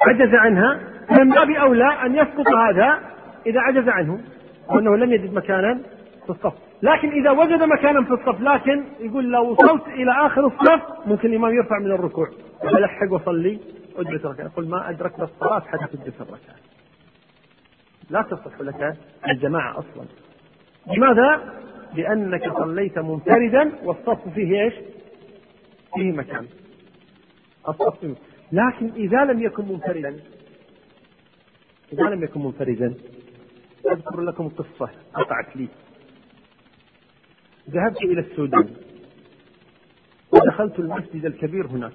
[0.00, 0.80] عجز عنها
[1.10, 3.00] من باب أولى أن يسقط هذا
[3.46, 4.20] إذا عجز عنه
[4.68, 5.80] وأنه لم يجد مكانا
[6.24, 6.52] في الصف.
[6.82, 11.54] لكن إذا وجد مكانا في الصف لكن يقول لو وصلت إلى آخر الصف ممكن الإمام
[11.54, 12.28] يرفع من الركوع.
[12.64, 13.58] ألحق وصلي
[13.96, 14.44] أدرك ركعة.
[14.44, 16.56] يقول ما أدركت الصلاة حتى تدرك الركعة
[18.10, 18.96] لا تصح لك
[19.28, 20.04] الجماعة أصلا.
[20.96, 21.40] لماذا؟
[21.94, 24.74] لأنك صليت منفردا والصف فيه إيش؟
[25.94, 26.48] فيه مكان.
[28.00, 28.14] فيه.
[28.52, 30.20] لكن إذا لم يكن منفردا
[31.92, 32.94] إذا لم يكن منفردا
[33.92, 35.68] أذكر لكم قصة وقعت لي.
[37.70, 38.74] ذهبت إلى السودان.
[40.32, 41.92] ودخلت المسجد الكبير هناك.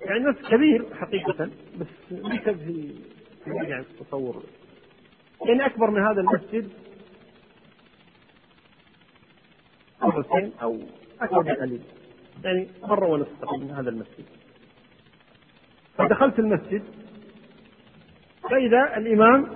[0.00, 2.94] يعني نفس كبير حقيقة بس ليس في
[3.46, 4.42] يعني التصور.
[5.46, 6.70] يعني أكبر من هذا المسجد
[10.02, 10.78] مرتين أو
[11.20, 11.80] أكبر بقليل
[12.44, 14.24] يعني مرة ونصف من هذا المسجد.
[15.98, 16.82] فدخلت المسجد
[18.50, 19.48] فإذا الإمام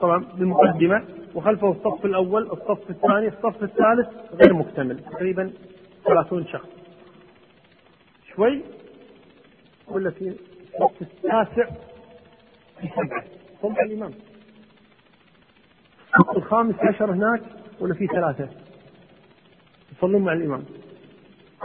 [0.00, 1.04] طبعا بالمقدمة
[1.34, 5.52] وخلفه الصف الأول الصف الثاني الصف الثالث غير مكتمل تقريبا
[6.04, 6.68] ثلاثون شخص.
[8.36, 8.62] شوي
[9.88, 11.70] ولا في الصف التاسع
[12.80, 13.24] في سبعة.
[13.62, 14.10] صف الإمام.
[16.18, 17.42] الصف الخامس عشر هناك
[17.80, 18.48] ولا في ثلاثة.
[19.96, 20.64] يصلون مع الإمام.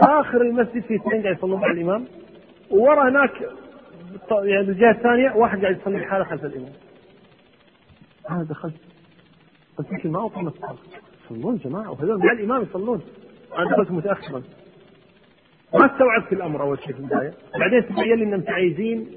[0.00, 2.04] آخر المسجد في اثنين قاعد يصلون مع الإمام
[2.70, 3.30] وورا هناك
[4.30, 6.72] يعني الجهه الثانية واحد قاعد يصلي حاله خلف الإمام.
[8.30, 8.74] أنا دخلت.
[9.78, 10.76] قلت يمكن ما الصلاة.
[11.24, 13.02] يصلون جماعة وهذول مع الإمام يصلون.
[13.58, 14.42] أنا دخلت متاخرا.
[15.74, 17.32] ما استوعبت الأمر أول شيء في البداية.
[17.58, 19.10] بعدين تبين لي انهم عايزين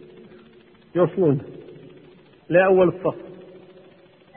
[0.96, 1.42] يوصلون.
[2.50, 3.16] لأول الصف.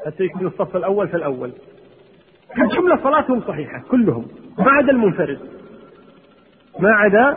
[0.07, 1.53] حتى يكون الصف الأول فالأول
[2.59, 4.29] الجملة صلاتهم صحيحة كلهم.
[4.59, 5.56] ما عدا المنفرد.
[6.81, 7.37] ما عدا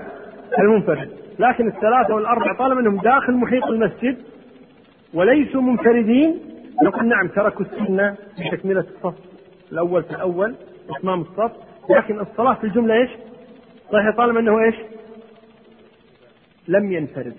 [0.60, 1.10] المنفرد.
[1.40, 4.18] لكن الثلاثة والأربعة طالما أنهم داخل محيط المسجد
[5.14, 6.40] وليسوا منفردين
[6.84, 9.16] نقول نعم تركوا السنة بتكملة الصف
[9.72, 10.56] الأول في الأول
[10.98, 11.52] إتمام الصف.
[11.90, 13.10] لكن الصلاة في الجملة إيش؟
[13.92, 14.76] صحيح طالما أنه إيش؟
[16.68, 17.36] لم ينفرد.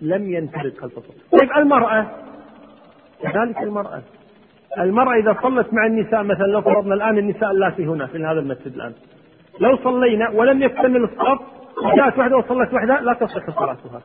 [0.00, 1.14] لم ينفرد خلف الصف.
[1.32, 2.06] طيب المرأة؟
[3.22, 4.02] كذلك المرأة.
[4.78, 8.74] المرأة إذا صلت مع النساء مثلا لو فرضنا الآن النساء اللاتي هنا في هذا المسجد
[8.74, 8.92] الآن.
[9.60, 11.40] لو صلينا ولم يكتمل الصف
[11.84, 14.02] وجاءت واحدة وصلت واحدة لا تصح صلاتها.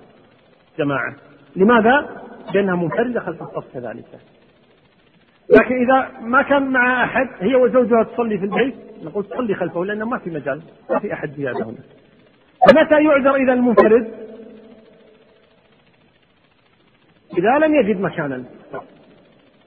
[0.77, 1.15] جماعة
[1.55, 2.21] لماذا؟
[2.53, 4.05] لأنها منفردة خلف الصف كذلك.
[5.49, 10.05] لكن إذا ما كان مع أحد هي وزوجها تصلي في البيت نقول تصلي خلفه لأنه
[10.05, 11.77] ما في مجال ما في أحد زيادة هنا.
[12.69, 14.13] فمتى يعذر إذا المنفرد؟
[17.37, 18.43] إذا لم يجد مكانا.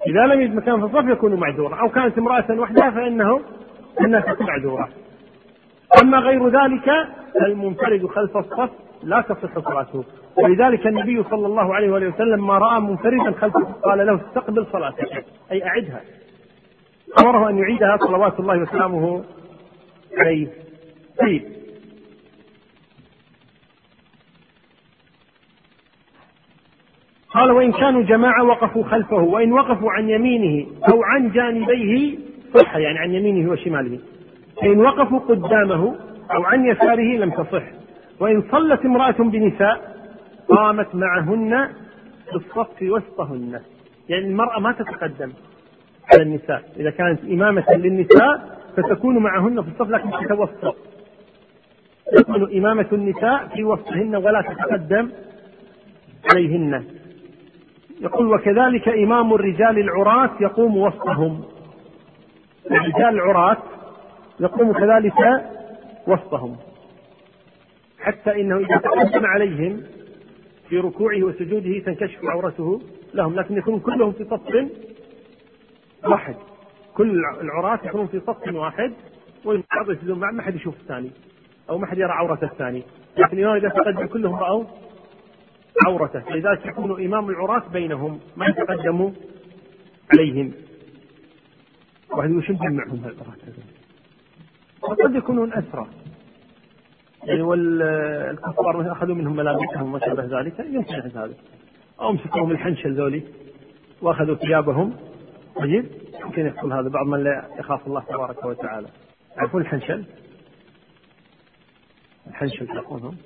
[0.07, 1.81] إذا لم يجد مكان في الصف يكون معذورا.
[1.81, 3.41] أو كانت امرأة وحدها فإنه
[4.01, 4.89] إنها تكون معذورة.
[6.03, 6.89] أما غير ذلك
[7.47, 8.71] المنفرد خلف الصف
[9.03, 10.05] لا تصح صلاته.
[10.37, 15.25] ولذلك النبي صلى الله عليه وآله وسلم ما رأى منفردا خلفه قال له استقبل صلاتك
[15.53, 16.01] أي أعدها.
[17.19, 19.25] أمره أن يعيدها صلوات الله وسلامه
[20.19, 20.49] عليه.
[21.21, 21.43] طيب.
[27.31, 32.19] قال وإن كانوا جماعة وقفوا خلفه وإن وقفوا عن يمينه أو عن جانبيه
[32.55, 33.99] صح يعني عن يمينه وشماله.
[34.61, 35.97] فإن وقفوا قدامه
[36.35, 37.63] أو عن يساره لم تصح.
[38.21, 39.95] وإن صلت امرأة بنساء
[40.49, 41.69] قامت معهن
[42.31, 43.61] في الصف وسطهن.
[44.09, 45.33] يعني المرأة ما تتقدم
[46.13, 46.63] على النساء.
[46.77, 50.77] إذا كانت إمامة للنساء فتكون معهن في الصف لكن تتوسط.
[52.17, 55.11] تكون إمامة النساء في وسطهن ولا تتقدم
[56.33, 56.85] عليهن.
[58.01, 61.45] يقول وكذلك إمام الرجال العراة يقوم وسطهم.
[62.71, 63.57] الرجال العراة
[64.41, 65.15] يقوم كذلك
[66.07, 66.57] وسطهم.
[67.99, 69.83] حتى إنه إذا تقدم عليهم
[70.69, 72.81] في ركوعه وسجوده تنكشف عورته
[73.15, 74.71] لهم لكن يكون كلهم في صف
[76.05, 76.35] واحد.
[76.95, 78.93] كل العراة يكونون في صف واحد
[79.45, 81.11] والبعض يسجدون بعض ما حد يشوف الثاني
[81.71, 82.83] أو ما حد يرى عورة الثاني.
[83.19, 84.65] لكن الامام إذا تقدم كلهم راوا
[85.87, 86.31] عورته.
[86.31, 89.13] لذلك يكون إمام العراة بينهم ما يتقدم
[90.13, 90.53] عليهم.
[92.11, 93.37] واحد وش معهم هالعراة
[94.91, 95.87] وقد يكونون أسرى.
[97.25, 101.35] يعني والكفار أخذوا منهم ملابسهم وما شابه ذلك يمكن هذا
[102.01, 103.23] أو مسكوهم الحنشل ذولي
[104.03, 104.97] وأخذوا ثيابهم.
[105.57, 105.87] طيب
[106.21, 108.89] يمكن يحصل هذا؟ بعض من لا يخاف الله تبارك وتعالى.
[109.37, 110.05] يعرفون الحنشل؟
[112.27, 113.17] الحنشل تعرفونهم؟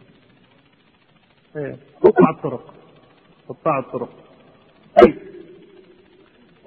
[1.57, 2.75] إيه قطاع الطرق.
[3.49, 4.11] قطاع الطرق.
[5.03, 5.19] طيب.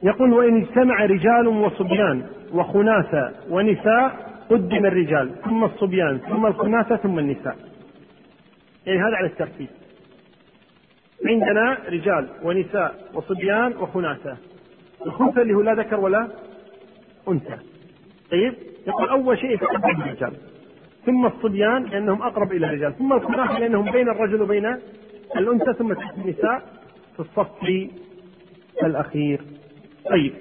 [0.03, 7.57] يقول وإن اجتمع رجال وصبيان وخناثة ونساء قدم الرجال ثم الصبيان ثم الخناثة ثم النساء.
[8.85, 9.67] يعني هذا على الترتيب.
[11.25, 14.37] عندنا رجال ونساء وصبيان وخناثة.
[15.05, 16.27] الخنثى اللي هو لا ذكر ولا
[17.27, 17.57] أنثى.
[18.31, 18.53] طيب؟
[18.87, 20.33] يقول أول شيء يتقدم الرجال.
[21.05, 22.97] ثم الصبيان لأنهم أقرب إلى الرجال.
[22.97, 24.77] ثم الخناثة لأنهم بين الرجل وبين
[25.37, 26.61] الأنثى ثم النساء
[27.13, 27.89] في الصف
[28.83, 29.41] الأخير.
[30.09, 30.33] طيب.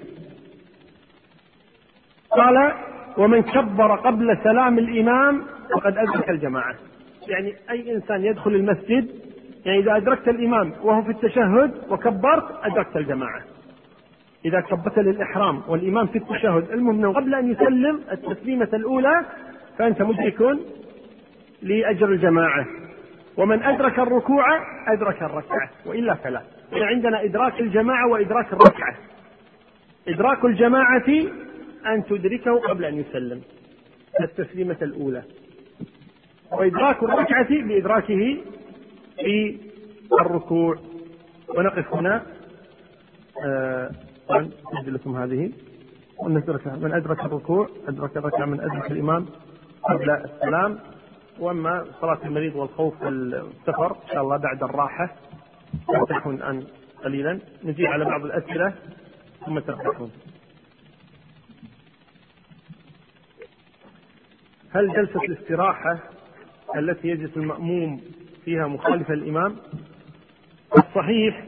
[2.31, 2.73] قال
[3.17, 5.41] ومن كبر قبل سلام الإمام
[5.75, 6.75] فقد أدرك الجماعة.
[7.27, 9.07] يعني أي إنسان يدخل المسجد
[9.65, 13.41] يعني إذا أدركت الإمام وهو في التشهد وكبرت أدركت الجماعة.
[14.45, 19.25] إذا كبت للإحرام والإمام في التشهد المهم قبل أن يسلم التسليمة الأولى
[19.77, 20.57] فأنت مدرك
[21.61, 22.65] لأجر الجماعة.
[23.37, 24.45] ومن أدرك الركوع
[24.87, 26.41] أدرك الركعة وإلا فلا.
[26.73, 28.95] عندنا إدراك الجماعة وإدراك الركعة.
[30.07, 31.25] إدراك الجماعة
[31.87, 33.41] أن تدركه قبل أن يسلم.
[34.21, 35.23] التسليمة الأولى.
[36.51, 38.37] وإدراك الركعة بإدراكه
[39.19, 39.57] في
[40.21, 40.77] الركوع.
[41.57, 42.23] ونقف هنا.
[43.45, 43.91] آه
[44.87, 45.51] لكم هذه.
[46.19, 49.25] ونترك من أدرك الركوع أدرك الركعة من أدرك الإمام
[49.83, 50.79] قبل السلام.
[51.39, 55.15] وأما صلاة المريض والخوف والسفر إن شاء الله بعد الراحة.
[56.09, 56.63] تكون الآن
[57.03, 57.39] قليلا.
[57.63, 58.73] نجيب على بعض الأسئلة
[59.45, 60.11] ثم ترتاحون
[64.73, 65.97] هل جلسة الاستراحة
[66.75, 68.01] التي يجلس المأموم
[68.45, 69.55] فيها مخالفة الإمام؟
[70.77, 71.45] الصحيح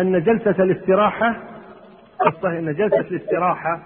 [0.00, 1.36] أن جلسة الاستراحة
[2.26, 3.82] الصحيح أن جلسة الاستراحة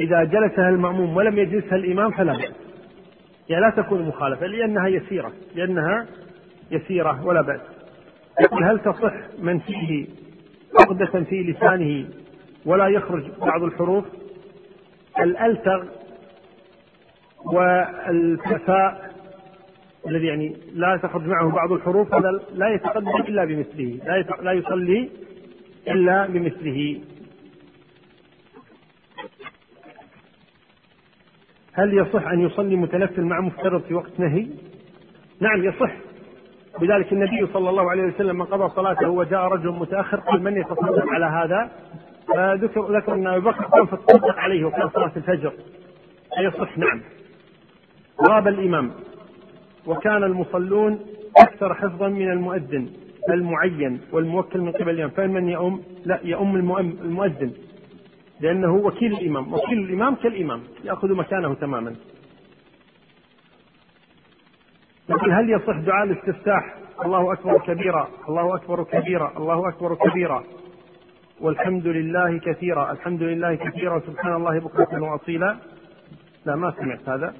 [0.00, 2.52] إذا جلسها المأموم ولم يجلسها الإمام فلا بأس.
[3.48, 6.06] يعني لا تكون مخالفة لأنها يسيرة لأنها
[6.70, 7.60] يسيرة ولا بأس.
[8.40, 10.06] يقول هل تصح من فيه
[10.80, 12.08] عقدة في لسانه
[12.66, 14.04] ولا يخرج بعض الحروف
[15.20, 15.84] الألتغ
[17.44, 19.08] والفساء
[20.08, 25.08] الذي يعني لا تخرج معه بعض الحروف هذا لا يتقدم إلا بمثله لا لا يصلي
[25.88, 27.00] إلا بمثله.
[31.72, 34.46] هل يصح أن يصلي متنفل مع مفترض في وقت نهي؟
[35.40, 35.92] نعم يصح.
[36.80, 41.06] بذلك النبي صلى الله عليه وسلم من قضى صلاته وجاء رجل متأخر قال من يتصدق
[41.08, 41.70] على هذا؟
[42.28, 45.52] فذكر ذكر أن أبي بكر فتصدق عليه وكان صلاة الفجر.
[46.40, 47.02] يصح؟ نعم.
[48.22, 48.90] غاب الإمام.
[49.86, 51.00] وكان المصلون
[51.36, 52.88] أكثر حفظا من المؤذن
[53.30, 55.10] المعين والموكل من قبل الإمام.
[55.10, 57.52] فمن يؤم لا يؤم المؤذن.
[58.40, 59.54] لأنه وكيل الإمام.
[59.54, 60.62] وكيل الإمام كالإمام.
[60.84, 61.94] يأخذ مكانه تماما.
[65.08, 68.08] لكن هل يصح دعاء الاستفتاح؟ الله أكبر كبيرا.
[68.28, 69.32] الله أكبر كبيرا.
[69.36, 70.44] الله أكبر كبيرا.
[71.40, 72.92] والحمد لله كثيرا.
[72.92, 74.00] الحمد لله كثيرا.
[74.00, 75.56] سبحان الله بكرة وأصيلا.
[76.46, 77.34] لا ما سمعت هذا.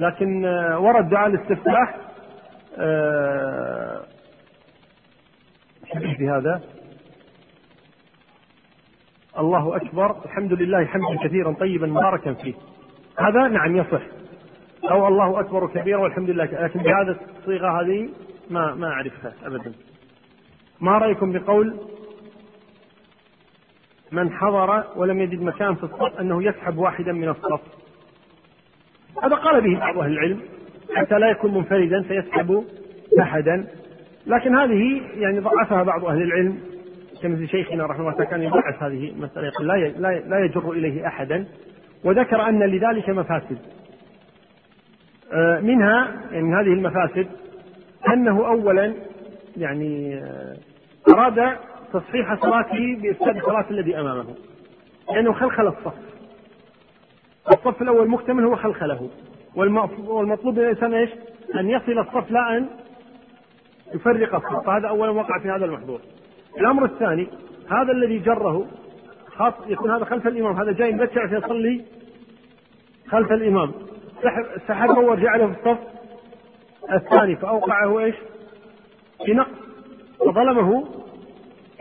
[0.00, 1.96] لكن آه، ورد دعاء الاستفتاح
[6.16, 6.62] في هذا.
[9.38, 12.54] الله أكبر الحمد لله حمدا كثيرا طيبا مباركا فيه.
[13.18, 14.02] هذا نعم يصح.
[14.90, 18.08] أو الله أكبر كبيرا والحمد لله لكن بهذا الصيغة هذه
[18.50, 19.72] ما ما أعرفها أبدا.
[20.80, 21.80] ما رأيكم بقول
[24.12, 27.60] من حضر ولم يجد مكان في الصف أنه يسحب واحدا من الصف؟
[29.22, 30.40] هذا قال به بعض أهل العلم
[30.94, 32.64] حتى لا يكون منفردا فيسحب
[33.20, 33.66] أحدا.
[34.26, 36.58] لكن هذه يعني ضعفها بعض أهل العلم.
[37.22, 41.46] كمثل شيخنا رحمه الله كان يضعف هذه المسألة يقول لا لا يجر إليه أحدا.
[42.04, 43.58] وذكر أن لذلك مفاسد.
[45.32, 47.26] آه، منها يعني هذه المفاسد
[48.08, 48.94] أنه أولا
[49.56, 50.56] يعني آه،
[51.08, 51.56] أراد
[51.92, 54.34] تصحيح صلاته بإفساد الصلاة الذي أمامه.
[55.12, 56.13] لأنه خلخل الصف.
[57.48, 59.10] الصف الأول مكتمل هو خلخله.
[59.54, 61.10] والمطلوب من الإنسان إيش؟
[61.54, 62.66] أن يصل الصف لا أن
[63.94, 66.00] يفرق الصف فهذا أولا وقع في هذا المحظور.
[66.60, 67.28] الأمر الثاني
[67.70, 68.66] هذا الذي جره
[69.36, 70.56] خاص يكون هذا خلف الإمام.
[70.56, 71.84] هذا جاي مبكر عشان يصلي
[73.08, 73.72] خلف الإمام.
[74.68, 75.78] سحبه ورجع في الصف
[76.92, 77.36] الثاني.
[77.36, 78.14] فأوقعه إيش؟
[79.24, 79.64] في نقص.
[80.20, 80.84] وظلمه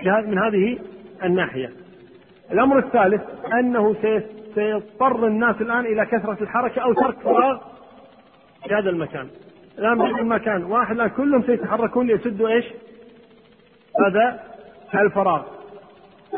[0.06, 0.80] من هذه
[1.24, 1.72] الناحية.
[2.52, 3.22] الأمر الثالث
[3.54, 3.94] أنه
[4.56, 7.58] سيضطر الناس الآن إلى كثرة الحركة أو ترك فراغ
[8.68, 9.28] في هذا المكان.
[9.80, 12.66] الآن في المكان واحد الآن كلهم سيتحركون ليسدوا إيش؟
[14.06, 14.40] هذا
[14.96, 15.42] الفراغ.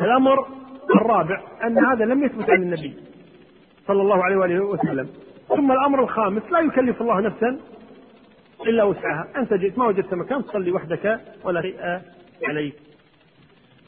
[0.02, 0.46] الأمر
[0.94, 2.94] الرابع أن هذا لم يثبت عن النبي
[3.86, 5.08] صلى الله عليه وآله وسلم.
[5.48, 7.58] ثم الأمر الخامس لا يكلف الله نفسا
[8.66, 9.26] إلا وسعها.
[9.36, 12.00] أنت جئت ما وجدت مكان تصلي وحدك ولا شيء
[12.44, 12.74] عليك.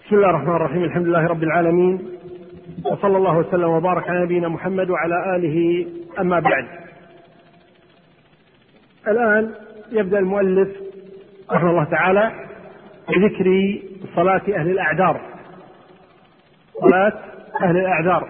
[0.06, 2.18] بسم الله الرحمن الرحيم الحمد لله رب العالمين.
[2.84, 5.86] وصلى الله وسلم وبارك على نبينا محمد وعلى آله
[6.18, 6.66] أما بعد.
[9.08, 9.54] الآن
[9.92, 10.68] يبدأ المؤلف
[11.50, 12.32] رحمه الله تعالى
[13.08, 13.78] بذكر
[14.16, 15.20] صلاة أهل الأعذار.
[16.80, 17.12] صلاة
[17.62, 18.28] أهل الأعذار.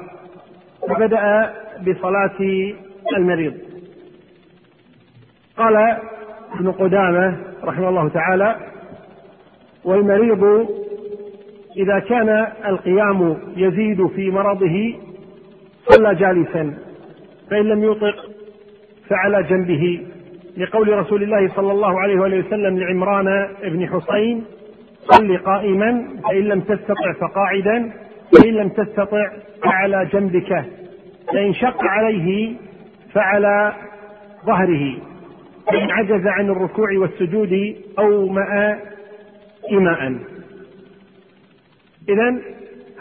[0.82, 1.54] وبدأ
[1.86, 2.40] بصلاة
[3.16, 3.54] المريض.
[5.56, 5.76] قال
[6.54, 8.56] ابن قدامة رحمه الله تعالى
[9.84, 10.68] والمريض
[11.76, 14.94] إذا كان القيام يزيد في مرضه
[15.84, 16.74] صلى جالسا.
[17.50, 18.14] فإن لم يطق
[19.08, 20.06] فعلى جنبه.
[20.56, 24.44] لقول رسول الله صلى الله عليه وآله وسلم لعمران بن حسين
[25.00, 27.92] صل قائما فإن لم تستطع فقاعدا
[28.32, 29.30] فإن لم تستطع
[29.64, 30.64] فعلى جنبك.
[31.32, 32.54] فإن شق عليه
[33.12, 33.72] فعلى
[34.46, 34.94] ظهره.
[35.66, 38.78] فإن عجز عن الركوع والسجود أومأ
[39.70, 40.14] إيماء
[42.08, 42.40] إذا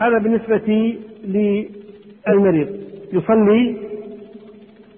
[0.01, 2.87] هذا بالنسبة للمريض.
[3.13, 3.77] يصلي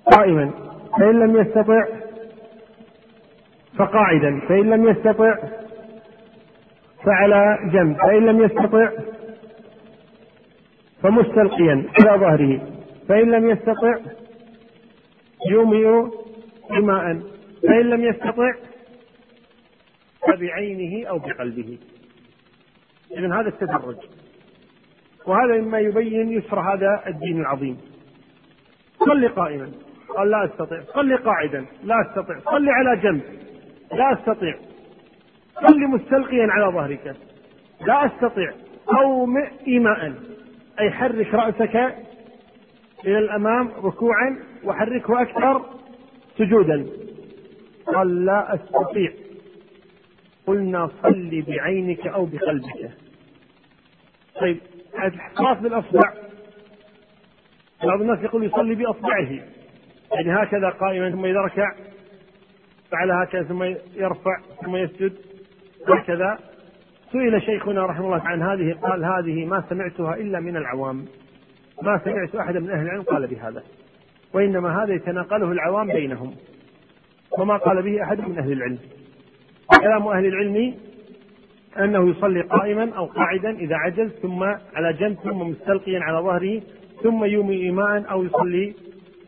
[0.06, 0.52] قائما.
[1.00, 1.86] فإن لم يستطع
[3.78, 4.40] فقاعدا.
[4.40, 5.36] فإن لم يستطع
[7.06, 7.98] فعلى جنب.
[7.98, 8.92] فإن لم يستطع
[11.04, 12.62] فمستلقيا على ظهره.
[13.08, 13.98] فإن لم يستطع
[15.52, 16.10] يومئ
[16.72, 17.20] إيماء.
[17.68, 18.54] فإن لم يستطع
[20.28, 21.78] فبعينه أو بقلبه.
[23.18, 23.96] إذا هذا التدرج.
[25.28, 27.78] وهذا مما يبين يسر هذا الدين العظيم.
[29.00, 29.72] صل قائما.
[30.18, 30.82] قال لا أستطيع.
[30.82, 31.66] صل قاعدا.
[31.84, 32.40] لا أستطيع.
[32.40, 33.22] صل على جنب.
[33.94, 34.58] لا أستطيع.
[35.68, 37.16] صل مستلقيا على ظهرك.
[37.86, 38.54] لا أستطيع.
[38.86, 39.38] قوم
[39.68, 40.14] ايماء.
[40.80, 41.76] أي حرك رأسك
[43.06, 45.66] إلى الأمام ركوعا وحركه أكثر
[46.38, 46.86] سجودا.
[47.88, 49.12] قال لا أستطيع.
[50.50, 52.92] قلنا صل بعينك أو بقلبك.
[54.42, 54.58] طيب
[54.96, 56.14] الاحتراس بالأصبع.
[57.84, 59.30] بعض الناس يقول يصلي بأصبعه.
[60.14, 61.76] يعني هكذا قائما ثم اذا ركع
[62.92, 63.64] فعل هكذا ثم
[63.96, 65.14] يرفع ثم يسجد
[65.88, 66.40] هكذا.
[67.12, 71.06] سئل شيخنا رحمه الله عن هذه قال هذه ما سمعتها إلا من العوام.
[71.82, 73.64] ما سمعت احدا من أهل العلم قال بهذا.
[74.34, 76.36] وإنما هذا يتناقله العوام بينهم.
[77.40, 78.80] وما قال به أحد من أهل العلم.
[79.78, 80.76] كلام أهل العلم
[81.80, 84.44] أنه يصلي قائما أو قاعدا إذا عجز ثم
[84.74, 86.62] على جنب ثم مستلقيا على ظهره
[87.04, 88.76] ثم يومي إيماء أو يصلي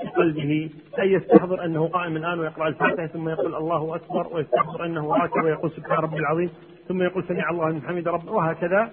[0.04, 0.70] بقلبه.
[1.00, 5.72] أي يستحضر أنه قائم الآن ويقرأ الفاتحة ثم يقول الله أكبر ويستحضر أنه راكع ويقول
[5.72, 6.50] سبحان ربي العظيم
[6.88, 8.92] ثم يقول سمع الله من حمد رب وهكذا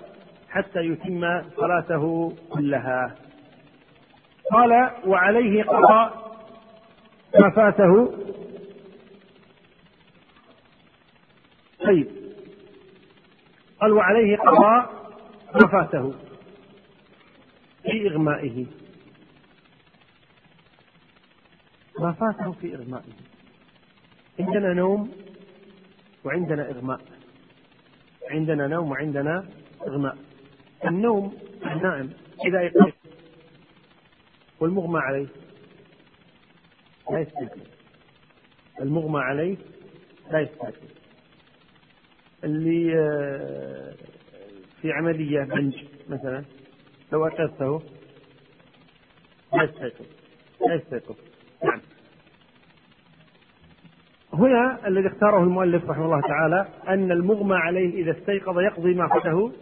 [0.50, 3.14] حتى يتم صلاته كلها.
[4.52, 6.12] قال وعليه قضاء
[7.40, 8.10] ما فاته
[11.84, 12.08] طيب.
[13.80, 15.08] قال وعليه قضاء
[15.54, 16.14] ما فاته
[17.82, 18.66] في إغمائه.
[22.00, 23.12] ما فاته في إغمائه.
[24.40, 25.12] عندنا نوم
[26.24, 27.00] وعندنا إغماء.
[28.30, 29.48] عندنا نوم وعندنا
[29.86, 30.18] إغماء.
[30.84, 32.12] النوم النائم
[32.46, 32.92] إذا يقظ
[34.60, 35.26] والمغمى عليه.
[37.10, 37.60] لا يستيقظ
[38.80, 39.56] المغمى عليه
[40.30, 40.74] لا يستيقظ
[42.44, 43.94] اللي آه،
[44.82, 45.74] في عملية بنج
[46.08, 46.44] مثلا.
[47.12, 47.26] لو
[50.68, 51.16] لا يستيقظ
[51.64, 51.80] نعم.
[54.32, 59.52] هنا الذي اختاره المؤلف رحمه الله تعالى أن المغمى عليه إذا استيقظ يقضي ما فاته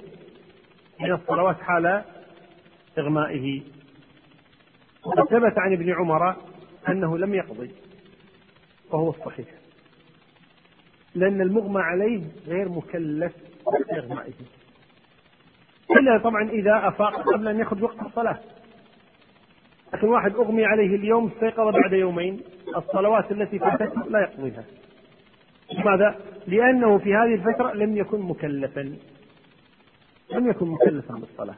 [1.00, 2.04] من الصلوات حال
[2.98, 3.62] إغمائه.
[5.06, 6.36] وقد ثبت عن ابن عمر
[6.88, 7.70] أنه لم يقضي
[8.90, 9.46] وهو الصحيح.
[11.16, 13.32] لأن المغمى عليه غير مكلف
[13.90, 14.32] بإغمائه
[15.90, 18.38] إلا طبعا إذا أفاق قبل أن يأخذ وقت الصلاة.
[19.94, 22.40] لكن واحد أغمي عليه اليوم استيقظ بعد يومين
[22.76, 24.64] الصلوات التي فاتته لا يقضيها.
[25.72, 28.96] لماذا؟ لأنه في هذه الفترة لم يكن مكلفا.
[30.32, 31.56] لم يكن مكلفا بالصلاة.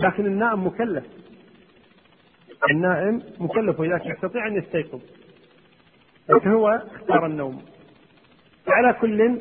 [0.00, 1.04] لكن النائم مكلف.
[2.70, 5.00] النائم مكلف ولذلك يستطيع أن يستيقظ.
[6.28, 7.62] لكن هو اختار النوم.
[8.72, 9.40] على كل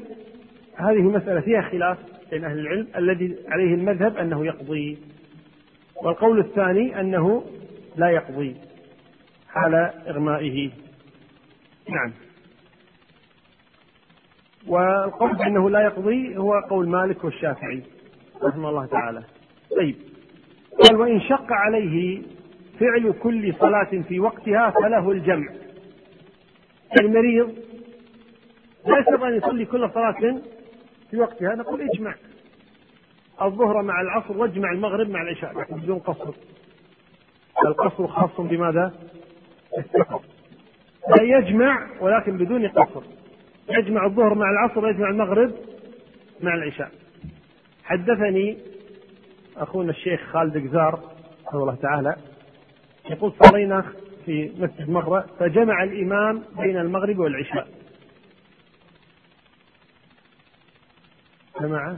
[0.75, 1.97] هذه مسألة فيها خلاف
[2.31, 4.97] بين أهل العلم الذي عليه المذهب أنه يقضي
[6.03, 7.43] والقول الثاني أنه
[7.95, 8.55] لا يقضي
[9.49, 9.75] حال
[10.07, 10.71] إغمائه.
[11.89, 12.11] نعم.
[14.67, 17.83] والقول بأنه لا يقضي هو قول مالك والشافعي
[18.43, 19.23] رحمه الله تعالى.
[19.77, 19.95] طيب.
[20.83, 22.21] قال وإن شق عليه
[22.79, 25.47] فعل كل صلاة في وقتها فله الجمع.
[27.01, 27.55] المريض
[28.85, 30.41] لا يستطيع أن يصلي كل صلاة
[31.11, 31.55] في وقتها.
[31.55, 32.15] نقول اجمع
[33.41, 35.59] الظهر مع العصر واجمع المغرب مع العشاء.
[35.59, 36.33] لكن بدون قصر.
[37.65, 38.93] القصر خاص بماذا؟
[39.77, 40.21] السفر
[41.17, 43.01] لا يجمع ولكن بدون قصر.
[43.69, 45.51] يجمع الظهر مع العصر ويجمع المغرب
[46.41, 46.91] مع العشاء.
[47.83, 48.57] حدثني
[49.57, 50.99] أخونا الشيخ خالد قزار
[51.47, 52.15] رحمه الله تعالى
[53.09, 53.85] يقول صلينا
[54.25, 57.67] في مسجد مغرة فجمع الإمام بين المغرب والعشاء.
[61.61, 61.97] جمع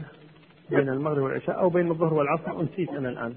[0.69, 3.35] بين المغرب والعشاء أو بين الظهر والعصر أنسيت أنا الآن.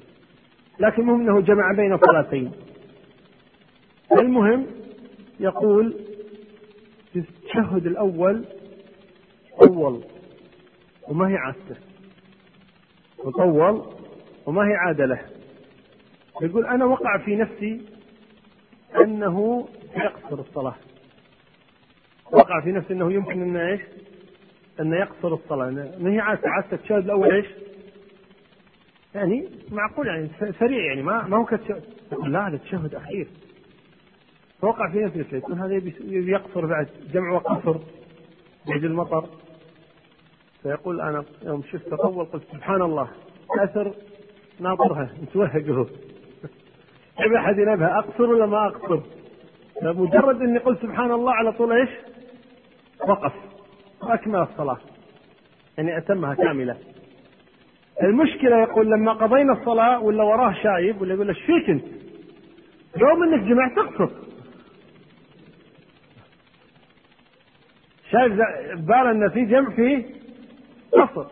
[0.80, 2.52] لكن المهم أنه جمع بين صلاتين.
[4.12, 4.66] المهم
[5.40, 5.94] يقول
[7.12, 8.44] في التشهد الأول
[9.60, 10.04] طول
[11.08, 11.76] وما هي عادته.
[13.18, 13.82] وطول
[14.46, 15.20] وما هي عادة له.
[16.42, 17.80] يقول أنا وقع في نفسي
[19.00, 20.74] أنه يقصر الصلاة.
[22.32, 23.80] وقع في نفسي أنه يمكن أنه إيش؟
[24.80, 25.70] أنه يقصر الصلاة.
[25.98, 27.46] ما هي عادة عادة التشهد الأول إيش؟
[29.14, 31.84] يعني معقول يعني سريع يعني ما ما هو كتشهد
[32.26, 33.28] لا هذا تشهد أخير.
[34.60, 35.94] فوقع في نفسه يكون هذا يبي
[36.32, 37.78] يقصر بعد جمع وقصر
[38.68, 39.24] بعد المطر.
[40.62, 43.08] فيقول أنا يوم شفت طول قلت سبحان الله
[43.54, 43.92] كسر
[44.60, 45.56] ناظرها متوهق
[47.20, 49.00] يبي أحد ينبه أقصر ولا ما أقصر؟
[49.82, 51.90] مجرد إني قلت سبحان الله على طول إيش؟
[53.08, 53.32] وقف.
[54.06, 54.78] واكمل الصلاة.
[55.78, 56.76] يعني أتمها كاملة.
[58.02, 61.84] المشكلة يقول لما قضينا الصلاة ولا وراه شايب ولا يقول إيش فيك أنت؟
[62.96, 64.10] يوم إنك جمعت تقصر.
[68.10, 68.32] شايف
[68.76, 70.04] بال ان في جمع فيه
[70.92, 71.26] قصر.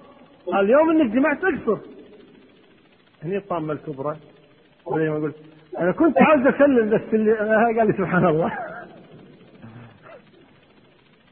[0.60, 1.78] اليوم إنك جمعت تقصر.
[3.22, 4.16] هني الطامة الكبرى.
[4.86, 5.36] ما قلت
[5.78, 7.32] أنا كنت عاوز أسلم بس اللي
[7.78, 8.58] قال لي سبحان الله.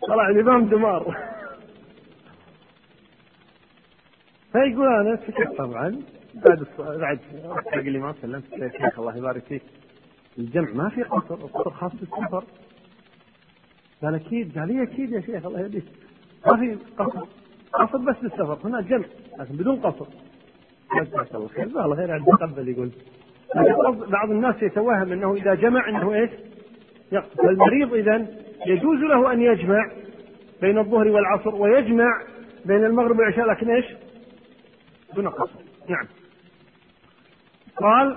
[0.08, 1.31] طلع الإمام دمار.
[4.52, 6.02] فيقول أنا سكت طبعا.
[6.34, 7.18] بعد بعد
[7.66, 9.62] حق اللي ما سلمت يا شيخ الله يبارك فيك.
[10.38, 12.44] الجمع ما في قصر القصر خاص بالسفر.
[14.02, 15.84] قال أكيد قال لي أكيد يا شيخ الله يهديك
[16.46, 17.26] ما في قصر
[17.72, 19.04] قصر بس بالسفر هنا جمع
[19.38, 20.06] لكن بدون قصر.
[21.00, 21.64] جزاك الله خير.
[21.64, 22.90] الله خير عند تقبل يقول.
[24.10, 26.30] بعض الناس يتوهم أنه إذا جمع أنه إيش؟
[27.12, 27.42] يقصر.
[27.42, 28.26] فالمريض اذا
[28.66, 29.90] يجوز له أن يجمع
[30.60, 32.22] بين الظهر والعصر ويجمع
[32.64, 33.86] بين المغرب والعشاء لكن إيش؟
[35.14, 36.06] دون قصر نعم.
[37.76, 38.16] قال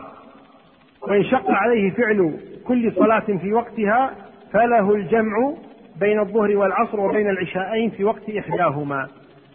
[1.02, 4.16] وإن شق عليه فعل كل صلاة في وقتها
[4.52, 5.54] فله الجمع
[6.00, 9.08] بين الظهر والعصر وبين العشاءين في وقت إحداهما.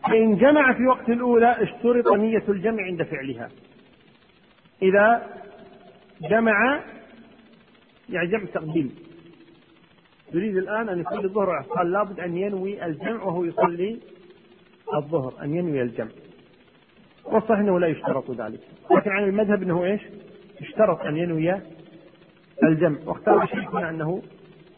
[0.09, 3.49] فإن جمع في وقت الأولى اشترط نية الجمع عند فعلها.
[4.83, 5.27] إذا
[6.31, 6.81] جمع
[8.09, 8.95] يعني جمع تقديم.
[10.35, 14.01] يريد الآن أن يصلي الظهر قال لابد أن ينوي الجمع وهو يصلي
[14.95, 16.11] الظهر أن ينوي الجمع.
[17.33, 18.61] والصحيح أنه لا يشترط ذلك.
[18.91, 20.01] لكن عن المذهب أنه إيش؟
[20.61, 21.61] يشترط أن ينوي
[22.63, 22.99] الجمع.
[23.07, 24.23] واختار شيخنا أنه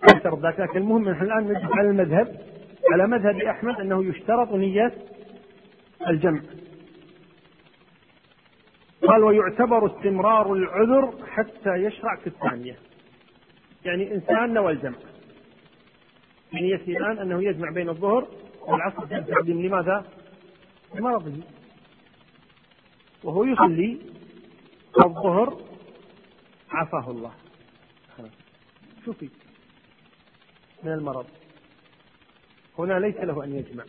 [0.04, 2.36] يشترط ذلك لكن المهم نحن الآن نجد على المذهب
[2.92, 4.92] على مذهب أحمد أنه يشترط نية
[6.08, 6.40] الجمع.
[9.08, 12.76] قال ويعتبر استمرار العذر حتى يشرع في الثانية.
[13.84, 14.98] يعني إنسان نوى الجمع.
[16.52, 18.26] بنيته الآن أنه يجمع بين الظهر
[18.66, 19.04] والعصر.
[19.46, 20.04] لماذا؟
[20.94, 21.32] لمرضه
[23.24, 23.98] وهو يصلي
[25.04, 25.60] الظهر
[26.70, 27.32] عافاه الله.
[29.04, 29.28] شوفي.
[30.82, 31.26] من المرض.
[32.78, 33.84] هنا ليس له أن يجمع.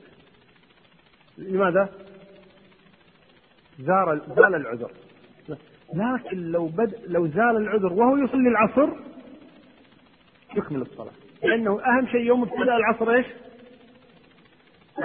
[1.37, 1.89] لماذا؟
[3.79, 4.91] زال زال العذر.
[5.93, 8.89] لكن لو بد لو زال العذر وهو يصلي العصر
[10.55, 11.13] يكمل الصلاة.
[11.43, 13.25] لأنه أهم شيء يوم ابتداء العصر إيش؟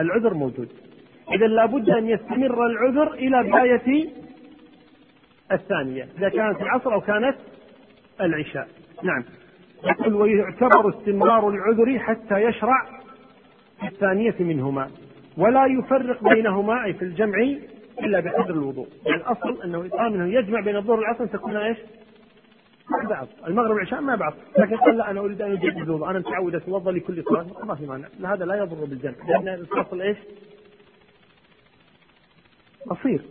[0.00, 0.87] العذر موجود.
[1.32, 4.08] إذا لابد أن يستمر العذر إلى بداية
[5.52, 7.36] الثانية إذا كانت العصر أو كانت
[8.20, 8.68] العشاء.
[9.02, 9.24] نعم.
[9.84, 12.86] يقول ويعتبر استمرار العذر حتى يشرع
[13.80, 14.90] في الثانية منهما
[15.36, 17.38] ولا يفرق بينهما أي في الجمع
[18.00, 18.88] إلا بقدر الوضوء.
[19.06, 21.78] يعني الأصل أنه إطعام أنه يجمع بين الظهر والعصر تكون إيش؟
[22.90, 23.26] مع بعض.
[23.46, 24.34] المغرب والعشاء مع بعض.
[24.58, 27.86] لكن قال لا أنا أريد أن أجدد الوضوء أنا متعود أتوضأ لكل صلاة ما في
[27.86, 28.08] مانع.
[28.24, 30.16] هذا لا يضر بالجمع لأن الأصل إيش؟
[32.90, 33.22] قصير.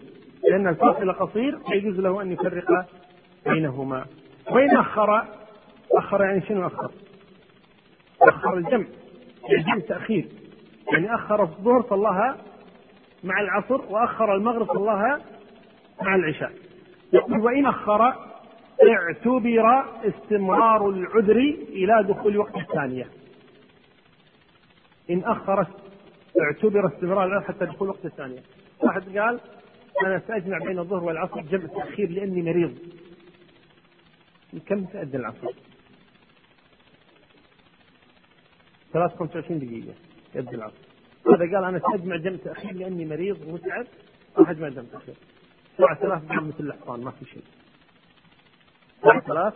[0.49, 2.85] لأن الفاصل قصير يجوز له أن يفرق
[3.45, 4.05] بينهما.
[4.51, 5.25] وإن أخر
[5.91, 6.91] أخر يعني شنو أخر؟
[8.21, 8.85] أخر الجمع
[9.49, 10.27] يعني تأخير.
[10.93, 12.37] يعني أخر الظهر صلاها
[13.23, 15.21] مع العصر وأخر المغرب صلاها
[16.01, 16.51] مع العشاء.
[17.13, 18.13] يقول وإن أخر
[18.83, 21.37] اعتبر استمرار العذر
[21.69, 23.07] إلى دخول وقت الثانية.
[25.09, 25.67] إن أخر
[26.41, 28.39] اعتبر استمرار العذر حتى دخول وقت الثانية.
[28.83, 29.39] واحد قال
[30.05, 32.77] أنا سأجمع بين الظهر والعصر جمع تأخير لأني مريض.
[34.65, 35.53] كم تأذن العصر؟
[38.93, 39.93] 23 دقيقة
[40.35, 40.87] يد العصر.
[41.27, 43.85] هذا قال أنا سأجمع جمع تأخير لأني مريض ومتعب
[44.37, 45.15] راح أجمع جمع تأخير
[45.77, 47.43] سبع ثلاث دام مثل الحصان ما في شيء.
[49.01, 49.53] سبع ثلاث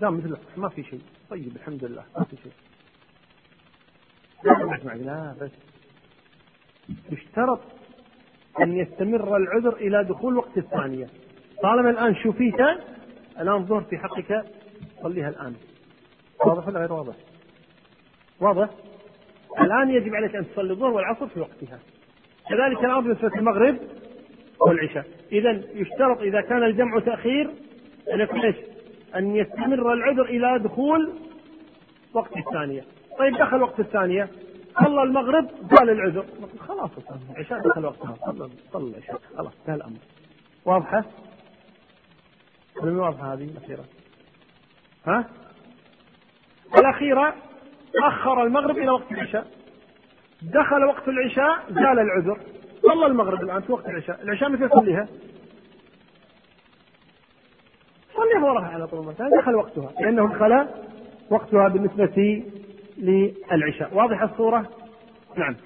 [0.00, 1.02] دام مثل الحصان ما في شيء.
[1.30, 2.52] طيب الحمد لله ما في شيء.
[5.04, 5.50] لا بس.
[7.12, 7.60] يشترط
[8.62, 11.06] أن يستمر العذر إلى دخول وقت الثانية.
[11.62, 12.60] طالما الآن شفيت
[13.40, 14.44] الآن ظهر في حقك.
[15.02, 15.54] صليها الآن.
[16.46, 17.14] واضح ولا غير واضح؟
[18.40, 18.68] واضح؟
[19.60, 21.78] الآن يجب عليك أن تصلي الظهر والعصر في وقتها.
[22.50, 23.76] كذلك الأمر بالنسبة للمغرب
[24.60, 25.06] والعشاء.
[25.32, 27.50] إذا يشترط إذا كان الجمع تأخير
[28.14, 28.56] أن يكون إيش؟
[29.16, 31.12] أن يستمر العذر إلى دخول
[32.14, 32.84] وقت الثانية.
[33.18, 34.28] طيب دخل وقت الثانية.
[34.78, 36.26] صلى المغرب قال العذر.
[36.68, 36.90] خلاص
[37.30, 39.20] العشاء دخل وقتها صلى صلى العشاء.
[39.36, 39.98] خلاص انتهى الأمر.
[40.64, 41.04] واضحة؟
[42.82, 43.84] واضحة هذه الأخيرة؟
[45.06, 45.24] ها؟
[46.78, 47.34] الأخيرة
[47.96, 49.46] أخر المغرب إلى وقت العشاء.
[50.42, 52.40] دخل وقت العشاء زال العذر.
[52.82, 54.22] صلى المغرب الآن في وقت العشاء.
[54.22, 55.08] العشاء متى يصليها؟
[58.14, 59.92] صليها وراها على طول دخل وقتها.
[60.00, 60.68] لأنه دخل
[61.30, 62.44] وقتها بالنسبة
[63.00, 63.94] للعشاء.
[63.94, 64.70] واضح الصورة؟
[65.36, 65.56] نعم.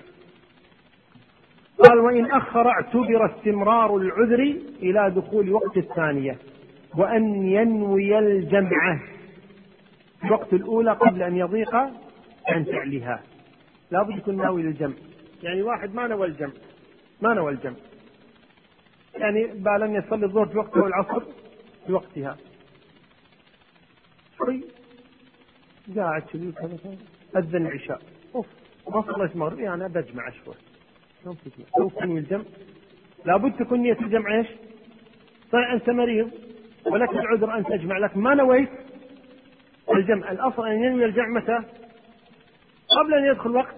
[1.78, 4.40] قال وإن أخر اعتبر استمرار العذر
[4.82, 6.38] إلى دخول وقت الثانية
[6.96, 8.98] وأن ينوي الجمع
[10.20, 11.74] في الوقت الأولى قبل أن يضيق
[12.46, 13.22] عن فعلها.
[13.90, 14.94] لا بد يكون ناوي للجمع.
[15.42, 16.52] يعني واحد ما نوى الجمع.
[17.22, 17.76] ما نوى الجمع.
[19.14, 19.46] يعني
[19.82, 21.22] أن يصلي الظهر في وقتها والعصر
[21.86, 22.36] في وقتها.
[24.38, 24.64] شوي
[25.96, 26.52] قاعد كذي
[27.36, 28.00] أذن العشاء.
[28.34, 28.46] أوف
[28.88, 30.54] ما صليت المغرب يعني بجمع شوي.
[31.22, 32.44] شلون تجمع؟ لو تنوي الجمع.
[33.24, 34.46] لابد تكون نية الجمع إيش؟
[35.52, 36.30] طيب أنت مريض
[36.86, 38.68] ولك العذر أن تجمع لكن ما نويت؟
[39.94, 40.30] الجمع.
[40.30, 41.58] الأصل أن ينوي الجمع متى؟
[42.98, 43.74] قبل أن يدخل وقت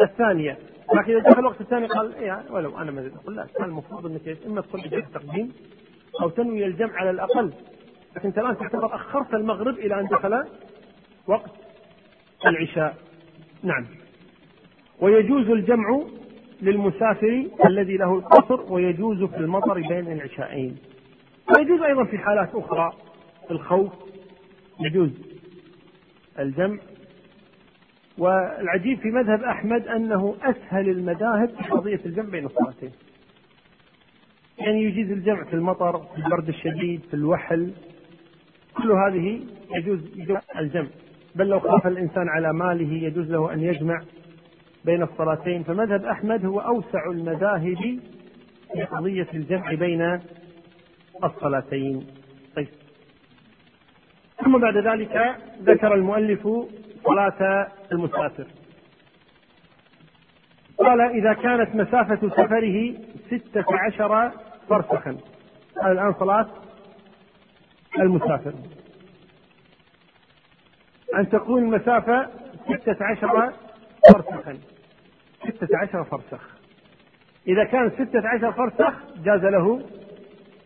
[0.00, 0.58] الثانية.
[0.94, 3.46] لكن إذا دخل وقت الثاني قال إيه ولو أنا مريض أقول لا.
[3.56, 5.52] كان المفروض أنك إما تصلي جمع تقديم
[6.22, 7.52] أو تنوي الجمع على الأقل.
[8.16, 10.44] لكن أنت الآن تعتبر أخرت المغرب إلى أن دخل
[11.26, 11.50] وقت
[12.46, 12.96] العشاء.
[13.62, 13.86] نعم.
[15.00, 16.02] ويجوز الجمع
[16.62, 20.76] للمسافر الذي له القصر ويجوز في المطر بين العشاءين
[21.56, 22.92] ويجوز أيضا في حالات أخرى
[23.50, 23.92] الخوف
[24.80, 25.10] يجوز
[26.38, 26.78] الجمع.
[28.18, 32.90] والعجيب في مذهب أحمد أنه أسهل المذاهب في قضية الجمع بين الصلاتين.
[34.58, 37.72] يعني يجيز الجمع في المطر في البرد الشديد في الوحل.
[38.76, 39.40] كل هذه
[39.74, 39.98] يجوز
[40.58, 40.88] الجمع.
[41.34, 44.02] بل لو خاف الإنسان على ماله يجوز له أن يجمع
[44.84, 48.00] بين الصلاتين فمذهب أحمد هو أوسع المذاهب
[48.72, 50.20] في قضية الجمع بين
[51.24, 52.06] الصلاتين.
[52.56, 52.68] طيب.
[54.44, 56.48] ثم بعد ذلك ذكر المؤلف
[57.04, 58.46] صلاة المسافر.
[60.78, 62.94] قال إذا كانت مسافة سفره
[63.26, 64.30] ستة عشر
[64.68, 65.16] فرسخا.
[65.86, 66.46] الآن صلاة
[67.98, 68.52] المسافر.
[71.18, 72.28] أن تكون المسافة
[72.64, 73.52] ستة عشر
[74.12, 74.58] فرسخا.
[75.48, 76.60] ستة عشر فرسخ.
[77.48, 78.94] إذا كان ستة عشر فرسخ
[79.24, 79.86] جاز له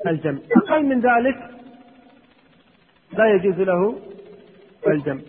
[0.07, 0.39] الجمع.
[0.57, 1.51] أقل من ذلك
[3.13, 3.99] لا يجوز له
[4.87, 5.21] الجمع.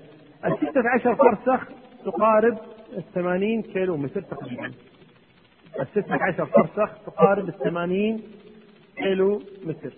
[0.46, 1.68] الستة عشر فرسخ
[2.06, 2.58] تقارب
[2.98, 4.72] الثمانين كيلو متر تقريبا.
[5.80, 8.24] الستة عشر فرسخ تقارب الثمانين
[8.96, 9.94] كيلو متر.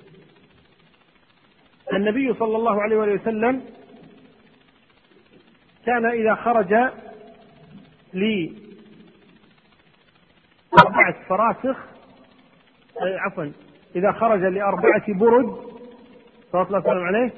[1.93, 3.61] النبي صلى الله عليه وسلم
[5.88, 6.74] كان إذا خرج
[8.14, 8.56] لأربعة
[11.30, 11.78] فراسخ
[13.02, 13.52] عفوا
[13.96, 15.58] إذا خرج لأربعة برد
[16.52, 17.32] صلى الله عليه وسلم عليه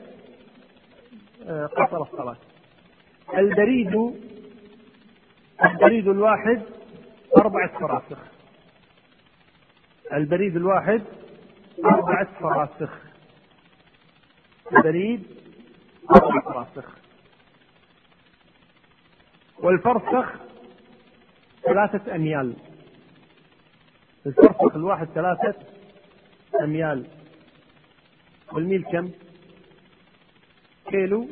[1.47, 2.37] آه، قصر الصلاة.
[3.37, 3.95] البريد
[5.65, 6.61] البريد الواحد
[7.37, 8.17] أربعة فراسخ.
[10.13, 11.01] البريد الواحد
[11.85, 13.01] أربعة فراسخ.
[14.73, 15.23] البريد
[16.15, 16.98] أربعة فراسخ.
[19.63, 20.33] والفرسخ
[21.63, 22.55] ثلاثة أميال.
[24.25, 25.55] الفرسخ الواحد ثلاثة
[26.63, 27.05] أميال.
[28.53, 29.11] والميل كم؟
[30.89, 31.27] كيلو.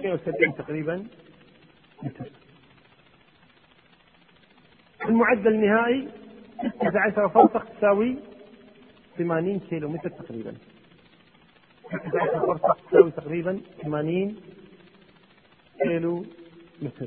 [0.00, 1.06] 170 تقريبا.
[5.08, 6.08] المعدل النهائي
[6.76, 8.16] 16 فرسخ تساوي
[9.18, 10.54] 80 كيلو متر تقريبا.
[11.86, 14.36] 16 فرسخ تساوي تقريبا 80
[15.82, 16.24] كيلو
[16.82, 17.06] متر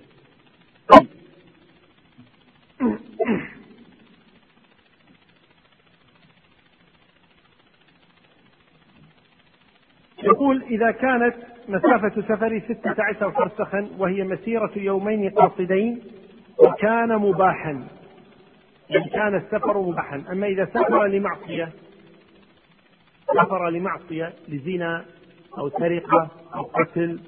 [10.24, 11.36] يقول إذا كانت
[11.70, 16.02] مسافة سفري ستة عشر فرسخا وهي مسيرة يومين قاصدين
[16.60, 17.88] وكان مباحا.
[18.96, 20.24] إن كان السفر مباحا.
[20.32, 21.70] أما إذا سافر لمعصية
[23.36, 25.06] سافر لمعصية لزنا
[25.58, 27.20] أو سرقة أو قتل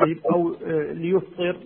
[0.00, 1.56] طيب أو آه، ليفطر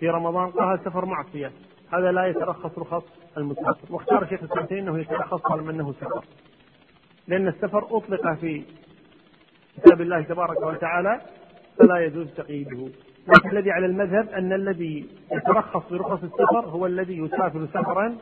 [0.00, 0.50] في رمضان.
[0.50, 1.52] قال سفر معصية.
[1.92, 3.04] هذا لا يترخص رخص
[3.36, 6.24] المسافر واختار شيخ السنتين أنه يترخص طالما أنه سفر.
[7.28, 8.62] لأن السفر أطلق في
[9.76, 11.20] كتاب الله تبارك وتعالى
[11.78, 12.88] فلا يجوز تقييده.
[13.28, 18.16] لكن الذي على المذهب أن الذي يترخص برخص السفر هو الذي يسافر سفرا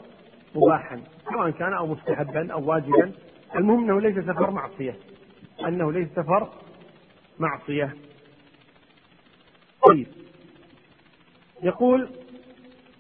[0.55, 1.01] مباحا
[1.33, 3.13] سواء كان أو مستحبا أو واجبا.
[3.57, 4.95] المهم أنه ليس سفر معصية.
[5.67, 6.49] أنه ليس سفر
[7.39, 7.95] معصية.
[9.89, 10.07] طيب
[11.63, 12.09] يقول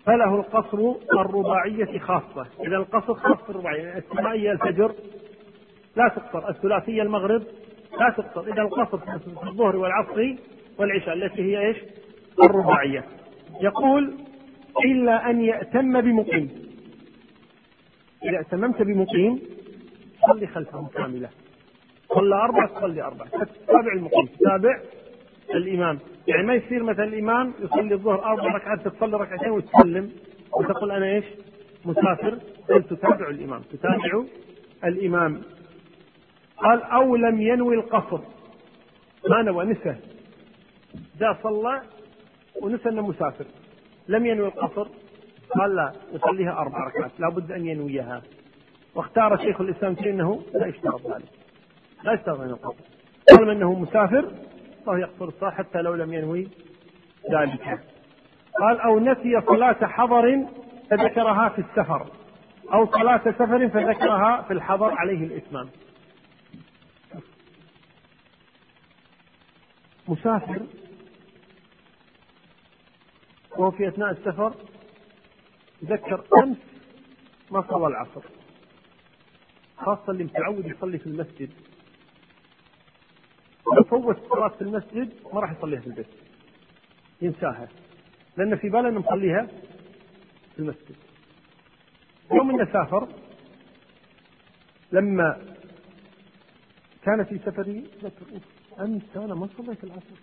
[0.07, 2.47] فله القصر الرباعية خاصة.
[2.66, 4.95] إذا القصر خاص الرباعية الثنائية الفجر
[5.97, 7.43] لا تقصر الثلاثية المغرب
[8.01, 10.35] لا تقصر إذا القصر في الظهر والعصر
[10.78, 11.76] والعشاء التي هي إيش؟
[12.43, 13.05] الرباعية.
[13.61, 14.14] يقول
[14.85, 16.51] إلا أن يأتم بمقيم.
[18.24, 19.41] إذا أتممت بمقيم
[20.28, 21.28] صلي خلفه كاملة.
[22.14, 23.24] صلى أربع تصلي أربع.
[23.24, 24.26] تتابع المقيم.
[24.26, 24.80] تتابع
[25.51, 25.99] الإمام.
[26.26, 30.12] يعني ما يصير مثلا الإمام يصلي الظهر أربع ركعات تصلي ركعتين وتسلم.
[30.53, 31.24] وتقول أنا إيش؟
[31.84, 32.38] مسافر.
[32.68, 33.62] بل تتابع الإمام.
[33.62, 34.24] تتابع
[34.84, 35.42] الإمام.
[36.57, 38.20] قال أو لم ينوي القصر.
[39.28, 39.97] ما نوى نسى.
[41.20, 41.82] جاء صلى
[42.62, 43.45] ونسى أنه مسافر.
[44.09, 44.88] لم ينوي القصر.
[45.51, 47.20] قال لا يصليها أربع ركعات.
[47.20, 48.22] لابد أن ينويها.
[48.95, 51.28] واختار شيخ الإسلام أنه لا يشترط ذلك.
[52.05, 52.84] لا يشترط أن القصر
[53.28, 54.32] طالما أنه مسافر.
[54.87, 56.49] فهو يقصر الصلاة حتى لو لم ينوي
[57.32, 57.80] ذلك.
[58.61, 60.47] قال أو نسي صلاة حضر
[60.91, 62.11] فذكرها في السفر
[62.72, 65.68] أو صلاة سفر فذكرها في الحضر عليه الإتمام.
[70.09, 70.62] مسافر
[73.57, 74.55] وهو في أثناء السفر
[75.85, 76.57] ذكر أمس
[77.51, 78.20] ما صلى العصر
[79.78, 81.51] خاصة اللي متعود يصلي في المسجد.
[83.76, 86.06] لو فوت الصلاة في المسجد ما راح يصليها في البيت
[87.22, 87.68] ينساها
[88.36, 89.46] لأن في باله أنه مصليها
[90.54, 90.96] في المسجد
[92.32, 93.08] يوم إنه سافر
[94.92, 95.38] لما
[97.02, 98.40] كان في سفره ذكر
[98.80, 100.16] امس أنا ما صليت العصر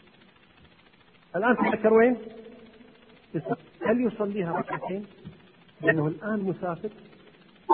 [1.36, 2.18] الآن تذكر وين؟
[3.88, 5.06] هل يصليها ركعتين؟
[5.82, 6.90] لأنه الآن مسافر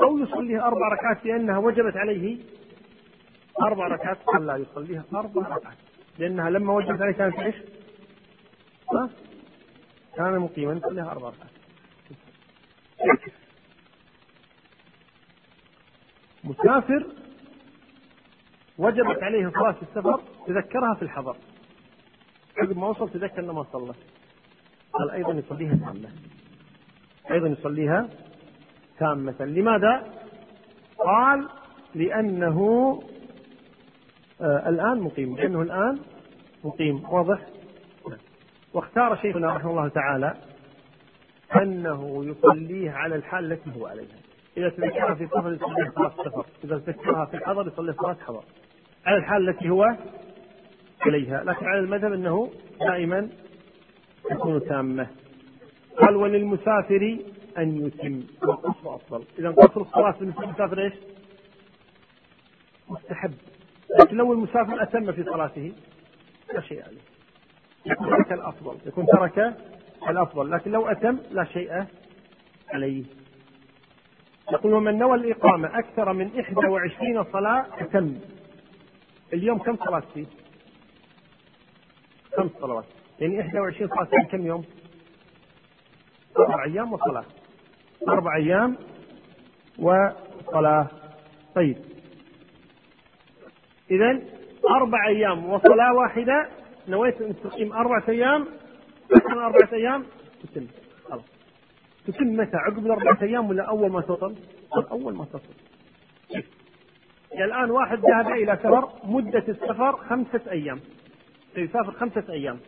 [0.03, 2.37] أو يصليها أربع ركعات لأنها وجبت عليه
[3.61, 5.03] أربع ركعات لا يصليها.
[5.13, 5.77] أربع ركعات.
[6.19, 7.55] لأنها لما وجبت عليه كانت إيش؟
[8.93, 9.09] ها؟
[10.15, 10.73] كان مقيما.
[10.73, 11.51] يصليها أربع ركعات.
[16.43, 17.05] مسافر
[18.77, 21.37] وجبت عليه صلاة السفر تذكرها في الحضر.
[22.57, 23.93] عقب ما وصل تذكر إنه ما صلى.
[24.93, 26.09] قال أيضا يصليها تامة.
[27.31, 28.09] أيضا يصليها
[28.99, 29.35] تامة.
[29.39, 30.13] لماذا؟
[30.97, 31.49] قال
[31.95, 32.99] لأنه
[34.41, 35.35] آه الآن مقيم.
[35.35, 35.99] لأنه الآن
[36.63, 37.09] مقيم.
[37.09, 37.39] واضح؟
[38.73, 40.33] واختار شيخنا رحمه الله تعالى
[41.55, 44.17] أنه يصليه على الحال التي هو عليها.
[44.57, 48.43] إذا تذكرها في سفر يصلي صلاة سفر إذا تذكرها في الحضر يصلي صلاة حضر
[49.05, 49.95] على الحال التي هو
[51.01, 51.43] عليها.
[51.43, 53.29] لكن على المذهب أنه دائما
[54.29, 55.07] تكون تامة.
[55.97, 57.17] قال وللمسافر
[57.57, 58.23] أن يتم.
[58.47, 59.23] والقصر أفضل.
[59.39, 60.93] إذا قصر الصلاة بالنسبة للمسافر إيش؟
[62.89, 63.33] مستحب.
[63.99, 65.73] لكن لو المسافر أتم في صلاته
[66.53, 67.01] لا شيء عليه.
[67.85, 69.53] يكون ترك الأفضل يكون ترك
[70.09, 71.85] الأفضل لكن لو أتم لا شيء
[72.69, 73.03] عليه.
[74.51, 78.15] يقول ومن نوى الإقامة أكثر من 21 صلاة أتم.
[79.33, 80.25] اليوم كم صلاة فيه؟
[82.37, 82.85] خمس صلوات.
[83.19, 84.65] يعني 21 صلاة في كم يوم؟
[86.39, 87.25] أربع أيام وصلاة.
[88.07, 88.77] أربع أيام
[89.79, 90.87] وصلاة.
[91.55, 91.77] طيب.
[93.91, 94.19] إذا
[94.69, 96.49] أربع أيام وصلاة واحدة
[96.87, 98.41] نويت أن تقيم أربعة أيام
[99.31, 100.05] من أربعة أيام
[100.43, 100.67] تتم.
[101.09, 101.21] خلاص
[102.07, 104.35] تتم متى؟ عقب الأربعة أيام ولا أول ما توصل؟
[104.91, 105.53] أول ما توصل
[107.31, 110.79] يعني الآن واحد ذهب إلى سفر مدة السفر خمسة أيام.
[111.55, 112.59] سيسافر خمسة أيام.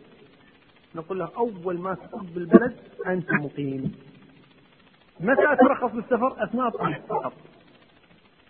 [0.94, 3.92] نقول له أول ما تقف بالبلد أنت مقيم.
[5.20, 7.32] متى أترخص بالسفر؟ أثناء الطريق فقط.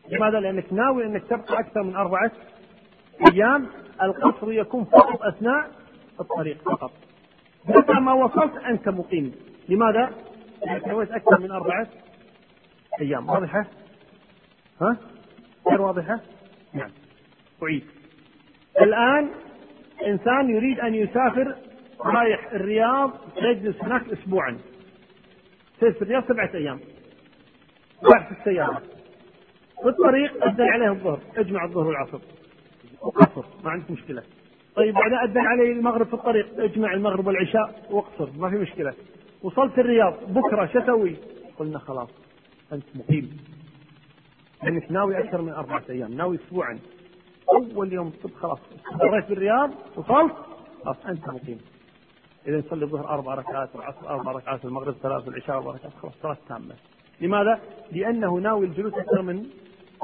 [0.08, 2.30] لماذا؟ لأنك ناوي أنك تبقى أكثر من أربعة
[3.32, 3.66] أيام
[4.02, 5.70] القصر يكون فقط أثناء
[6.20, 6.92] الطريق فقط.
[7.68, 9.32] متى ما وصلت أنت مقيم.
[9.68, 10.10] لماذا؟
[10.66, 11.86] لأنك نويت أكثر من أربعة
[13.00, 13.28] أيام.
[13.28, 13.66] واضحة؟
[14.82, 14.96] ها؟
[15.70, 16.20] غير واضحة؟
[16.74, 16.90] نعم.
[17.62, 17.84] أعيد.
[18.80, 19.30] الآن
[20.06, 21.56] إنسان يريد أن يسافر
[22.00, 24.58] رايح الرياض يجلس هناك أسبوعا.
[25.80, 26.80] في الرياض سبعة أيام.
[28.02, 28.82] رايح في السيارة.
[29.82, 31.20] في الطريق أدى عليه الظهر.
[31.36, 32.18] أجمع الظهر والعصر.
[33.02, 33.44] وقصر.
[33.64, 34.22] ما عندك مشكلة.
[34.76, 38.30] طيب بعدين أدى عليه المغرب في الطريق اجمع المغرب والعشاء واقصر.
[38.38, 38.94] ما في مشكلة.
[39.42, 40.14] وصلت الرياض.
[40.28, 41.16] بكرة شو أسوي؟
[41.58, 42.08] قلنا خلاص
[42.72, 43.36] أنت مقيم.
[44.62, 46.78] لأنك ناوي أكثر من أربعة أيام ناوي أسبوعا.
[47.52, 48.58] أول يوم الصبح خلاص
[48.92, 50.32] مريت بالرياض وصلت
[50.84, 51.58] خلاص أنت مقيم.
[52.46, 56.36] إذا نصلي الظهر أربع ركعات العصر أربع ركعات المغرب ثلاث العشاء أربع ركعات خلاص صلاة
[56.48, 56.74] تامة.
[57.20, 57.60] لماذا؟
[57.92, 59.46] لأنه ناوي الجلوس أكثر من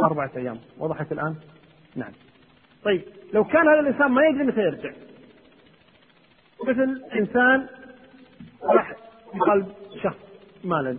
[0.03, 0.59] أربعة أيام.
[0.79, 1.35] وضحت الآن؟
[1.97, 2.13] نعم.
[2.87, 3.03] طيب
[3.35, 4.93] لو كان هذا الإنسان ما يدري متى يرجع.
[6.69, 7.67] مثل إنسان
[8.63, 8.93] راح
[9.35, 9.67] يقال
[10.03, 10.19] شخص
[10.65, 10.99] مالا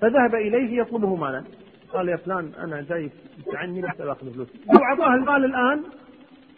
[0.00, 1.44] فذهب إليه يطلبه مالا.
[1.92, 3.10] قال يا فلان أنا جاي
[3.54, 4.48] عني بس أخذ فلوس.
[4.74, 5.84] لو أعطاه المال الآن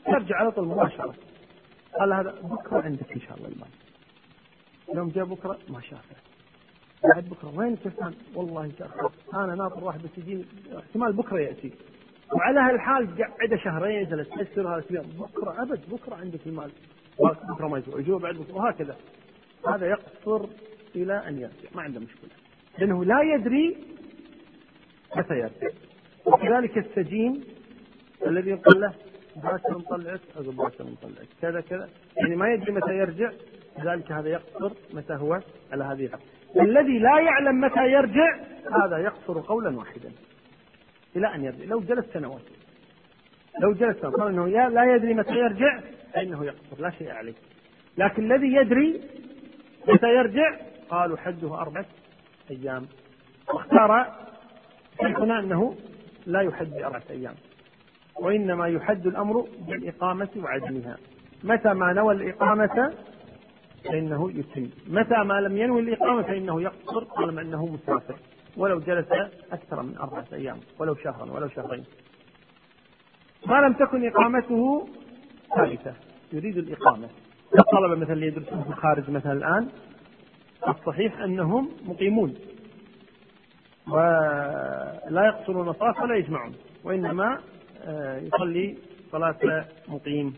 [0.09, 0.69] يرجع على طول.
[0.69, 1.15] مباشرة
[1.99, 3.69] قال هذا بكرة عندك إن شاء الله المال.
[4.95, 6.17] يوم جاء بكرة ما شافه
[7.15, 10.45] بعد بكرة وين فلان والله تأخر أنا ناطر واحد بس يجيني
[10.79, 11.73] احتمال بكرة يأتي.
[12.33, 16.71] وعلى هالحال قعد شهرين ثلاث اشهر هذا بكرة أبد بكرة عندك المال.
[17.19, 18.97] بكرة ما يجوع بعد بكرة وهكذا.
[19.69, 20.47] هذا يقصر
[20.97, 22.31] إلى أن يرجع ما عنده مشكلة.
[22.79, 23.77] لأنه لا يدري
[25.17, 25.69] متى يرجع
[26.27, 27.45] وكذلك السجين
[28.27, 28.93] الذي يقول له
[29.37, 31.89] باكر نطلعك أقول باكر نطلعك كذا كذا.
[32.17, 33.31] يعني ما يدري متى يرجع
[33.79, 35.41] لذلك هذا يقصر متى هو
[35.73, 36.21] على هذه الحال.
[36.61, 38.39] الذي لا يعلم متى يرجع
[38.85, 40.13] هذا يقصر قولا واحدا.
[41.17, 41.65] إلى أن يرجع.
[41.65, 42.43] لو جلس سنوات.
[43.61, 44.21] لو جلس سنوات.
[44.21, 45.81] إنه لا يدري متى يرجع.
[46.15, 46.83] فإنه يقصر.
[46.83, 47.35] لا شيء عليه.
[47.99, 49.01] لكن الذي يدري
[49.89, 50.57] متى يرجع
[50.91, 51.87] قالوا حده أربعة
[52.51, 52.87] أيام.
[53.55, 54.17] واختار
[55.03, 55.77] شيخنا أنه
[56.27, 57.35] لا يحد بأربعة أيام.
[58.21, 60.97] وإنما يحد الأمر بالإقامة وعدمها.
[61.45, 62.93] متى ما نوى الإقامة
[63.85, 64.71] فإنه يتم.
[64.89, 67.05] متى ما لم ينوي الإقامة فإنه يقصر.
[67.05, 68.17] طالما أنه مسافر.
[68.59, 69.07] ولو جلس
[69.53, 71.85] أكثر من أربعة أيام ولو شهرا ولو شهرين.
[73.47, 74.89] ما لم تكن إقامته
[75.57, 75.95] ثابتة
[76.33, 77.09] يريد الإقامة.
[77.59, 79.69] الطلبة مثلا اللي يدرسون في الخارج مثلا الآن
[80.69, 82.35] الصحيح أنهم مقيمون.
[83.89, 86.55] ولا يقصرون الصلاة ولا يجمعون.
[86.85, 87.41] وإنما
[87.85, 88.79] آه، يصلي
[89.13, 90.35] صلاة مقيم.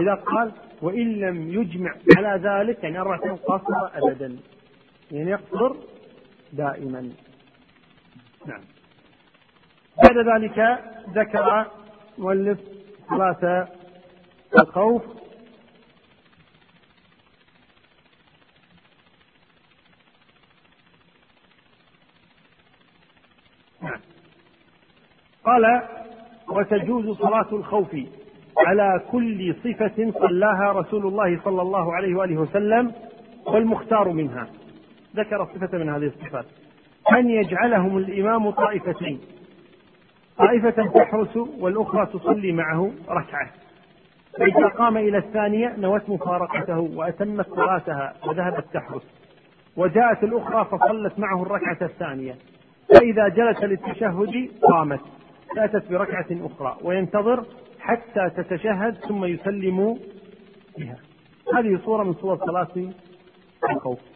[0.00, 0.52] إذا قال
[0.82, 4.36] وإن لم يجمع على ذلك يعني أربعة أيام قصر أبدا.
[5.10, 5.76] يعني يقصر
[6.56, 7.12] دائما.
[8.46, 8.60] نعم.
[10.04, 10.84] بعد ذلك
[11.14, 11.66] ذكر
[12.18, 12.58] مؤلف
[13.08, 13.68] صلاة
[14.60, 15.02] الخوف.
[23.82, 24.00] نعم.
[25.44, 25.82] قال
[26.48, 27.96] وتجوز صلاة الخوف
[28.58, 32.92] على كل صفة صلاها رسول الله صلى الله عليه وآله وسلم
[33.46, 34.46] والمختار منها.
[35.16, 36.44] ذكر صفة من هذه الصفات.
[37.12, 39.20] أن يجعلهم الإمام طائفتين.
[40.38, 43.50] طائفة تحرس والأخرى تصلي معه ركعة.
[44.38, 49.02] فإذا قام إلى الثانية نوت مفارقته وأتمت صلاتها وذهبت تحرس.
[49.76, 52.34] وجاءت الأخرى فصلت معه الركعة الثانية.
[52.88, 55.00] فإذا جلس للتشهد قامت.
[55.56, 56.76] فأتت بركعة أخرى.
[56.82, 57.44] وينتظر
[57.80, 59.98] حتى تتشهد ثم يسلم
[60.78, 60.96] بها.
[61.54, 62.92] هذه صورة من صور صلاة
[63.70, 64.15] الخوف.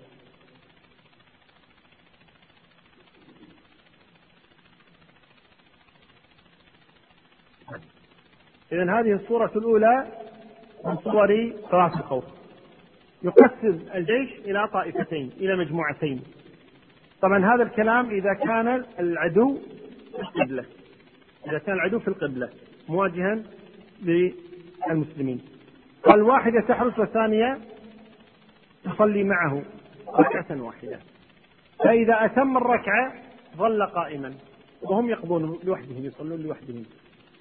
[8.72, 10.06] إذا هذه الصورة الأولى
[10.84, 12.24] من صور صلاة الخوف.
[13.22, 16.22] يقسم الجيش إلى طائفتين إلى مجموعتين.
[17.22, 19.58] طبعا هذا الكلام إذا كان العدو
[20.16, 20.64] في القبلة.
[21.46, 22.48] إذا كان العدو في القبلة
[22.88, 23.42] مواجها
[24.02, 25.40] للمسلمين.
[26.06, 27.58] والواحدة تحرس والثانية
[28.84, 29.62] تصلي معه
[30.08, 30.98] ركعة واحدة.
[31.84, 33.12] فإذا أتم الركعة
[33.56, 34.34] ظل قائما
[34.82, 36.84] وهم يقضون لوحدهم يصلون لوحدهم.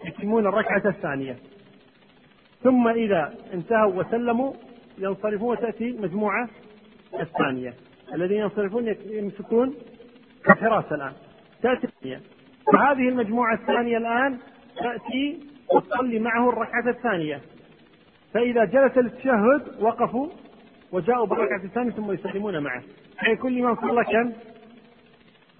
[0.05, 1.37] يتمون الركعة الثانية.
[2.63, 4.53] ثم إذا انتهوا وسلموا
[4.97, 6.49] ينصرفون وتأتي مجموعة
[7.19, 7.73] الثانية.
[8.13, 9.75] الذين ينصرفون يمسكون
[10.49, 11.13] الحراسة الآن.
[11.61, 12.19] تأتي
[12.73, 14.37] فهذه المجموعة الثانية الآن
[14.77, 15.39] تأتي
[15.75, 17.41] وتصلي معه الركعة الثانية.
[18.33, 20.27] فإذا جلس للتشهد وقفوا
[20.91, 22.83] وجاءوا بالركعة الثانية ثم يسلمون معه.
[23.27, 24.33] أي كل إمام صلى كم؟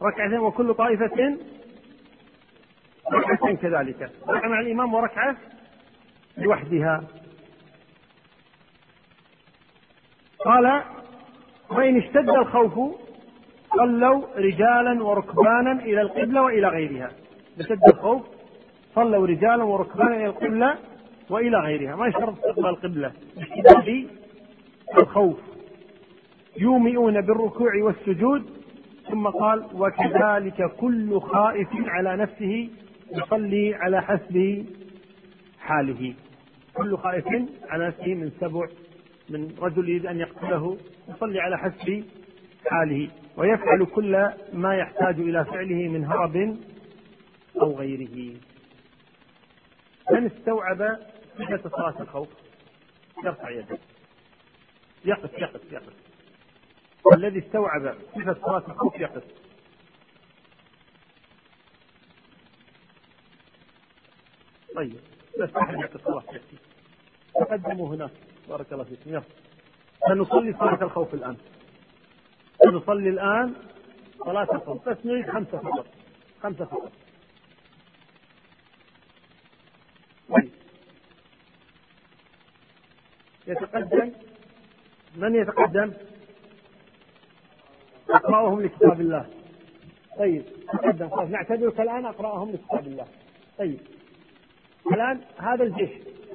[0.01, 1.37] ركعتين وكل طائفة
[3.13, 4.11] ركعتين كذلك.
[4.29, 5.35] ركعة مع الإمام وركعة
[6.37, 7.03] لوحدها.
[10.45, 10.83] قال
[11.69, 12.95] وإن اشتد الخوف
[13.77, 17.11] صلوا رجالا وركبانا إلى القبلة وإلى غيرها.
[17.59, 18.21] اشتد الخوف
[18.95, 20.77] صلوا رجالا وركبانا إلى القبلة
[21.29, 21.95] وإلى غيرها.
[21.95, 24.07] ما يشترط استقبال القبلة؟ اشتداد
[24.97, 25.37] الخوف.
[26.57, 28.59] يومئون بالركوع والسجود.
[29.09, 32.69] ثم قال وكذلك كل خائف على نفسه
[33.11, 34.65] يصلي على حسب
[35.59, 36.13] حاله.
[36.73, 37.25] كل خائف
[37.69, 38.67] على نفسه من سبع
[39.29, 40.77] من رجل يريد أن يقتله
[41.09, 42.03] يصلي على حسب
[42.67, 43.09] حاله.
[43.37, 46.57] ويفعل كل ما يحتاج إلى فعله من هرب
[47.61, 48.35] أو غيره.
[50.11, 50.97] من استوعب
[51.37, 52.27] صفة صلاة الخوف؟
[53.25, 53.77] يرفع يده.
[55.05, 55.93] يقف يقف يقف.
[57.05, 59.23] والذي استوعب صفة صلاة الخوف يقف.
[64.75, 64.99] طيب
[65.39, 66.57] بس يقف خلاص يكفي
[67.35, 68.11] تقدموا هناك
[68.49, 69.09] بارك الله فيكم.
[69.09, 69.23] يلا.
[70.07, 71.37] سنصلي صلاة الخوف الآن.
[72.63, 73.53] سنصلي الآن
[74.25, 74.89] صلاة الخوف.
[74.89, 75.87] بس نريد خمسة فقط.
[76.43, 76.91] خمسة فقط.
[80.29, 80.51] طيب.
[83.47, 84.11] يتقدم؟
[85.15, 85.93] من يتقدم؟
[88.09, 89.25] أقرأهم لكتاب الله.
[90.17, 90.45] طيب.
[90.73, 91.31] تقدم.
[91.31, 93.07] نعتبرك الآن أقرأهم لكتاب الله.
[93.57, 93.79] طيب.
[94.87, 95.89] الآن هذا الجيش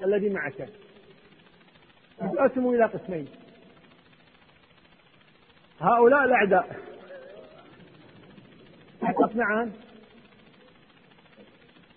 [0.04, 0.68] الذي معك.
[2.22, 3.28] انقسموا إلى قسمين.
[5.80, 6.80] هؤلاء الأعداء.
[9.00, 9.72] تصنعان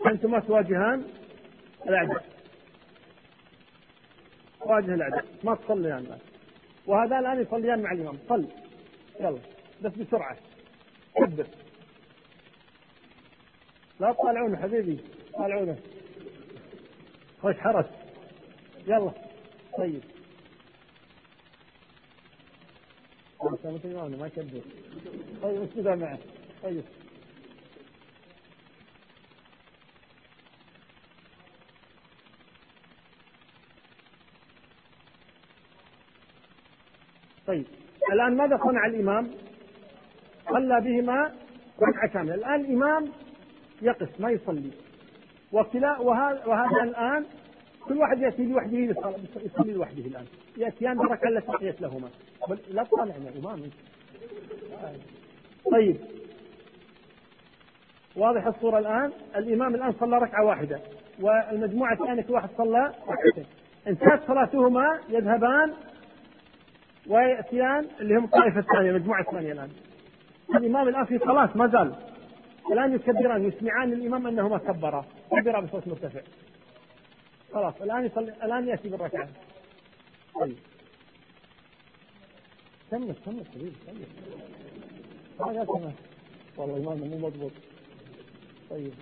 [0.07, 1.03] أنتما تواجهان
[1.87, 2.25] الأعداء.
[4.61, 5.25] واجه الأعداء.
[5.43, 6.19] ما تصليان الآن.
[6.85, 8.17] وهذا الآن يصليان مع الإمام.
[8.29, 8.47] صل.
[9.19, 9.39] يلا.
[9.81, 10.37] بس بسرعة.
[11.15, 11.47] كبر
[13.99, 14.99] لا تطالعونه حبيبي.
[15.33, 15.77] طالعونه.
[17.47, 17.85] طيب، وش حرج
[18.87, 19.11] يلا.
[19.77, 20.03] طيب.
[23.43, 24.29] ما
[25.41, 26.19] طيب وش بدا معه؟
[26.63, 26.83] طيب.
[37.47, 37.65] طيب.
[38.13, 39.31] الآن ماذا صنع الإمام؟
[40.49, 41.35] صلى بهما
[41.81, 43.11] ركعة كاملة، الآن الإمام
[43.81, 44.71] يقف ما يصلي،
[45.51, 47.25] وكلا وهذا, الآن
[47.87, 48.77] كل واحد يأتي لوحده
[49.45, 50.25] يصلي لوحده الآن.
[50.57, 52.09] يأتيان بركة التي بقيت لهما
[52.69, 53.61] لا تطالع يا إمام.
[55.71, 55.97] طيب.
[58.15, 60.79] واضح الصورة الآن؟ الإمام الآن صلى ركعة واحدة
[61.21, 63.45] والمجموعة الثانية كل واحد صلى ركعتين.
[63.87, 65.73] انتهت صلاتهما يذهبان
[67.07, 69.69] ويأتيان اللي هم الطائفة الثانية المجموعة الثانية الآن.
[70.55, 71.95] الإمام الآن في صلاة ما زال.
[72.71, 75.05] الآن يكبران يسمعان الإمام أنهما كبرا.
[75.31, 76.21] كبرا بصوت مرتفع.
[77.53, 79.29] خلاص الآن يصلي الآن يأتي بالركعة.
[80.35, 80.57] طيب.
[82.91, 84.05] كمل كمل حبيبي كمل
[85.39, 85.93] ما قال
[86.57, 87.51] والله إمامنا مو مضبوط.
[88.69, 88.93] طيب.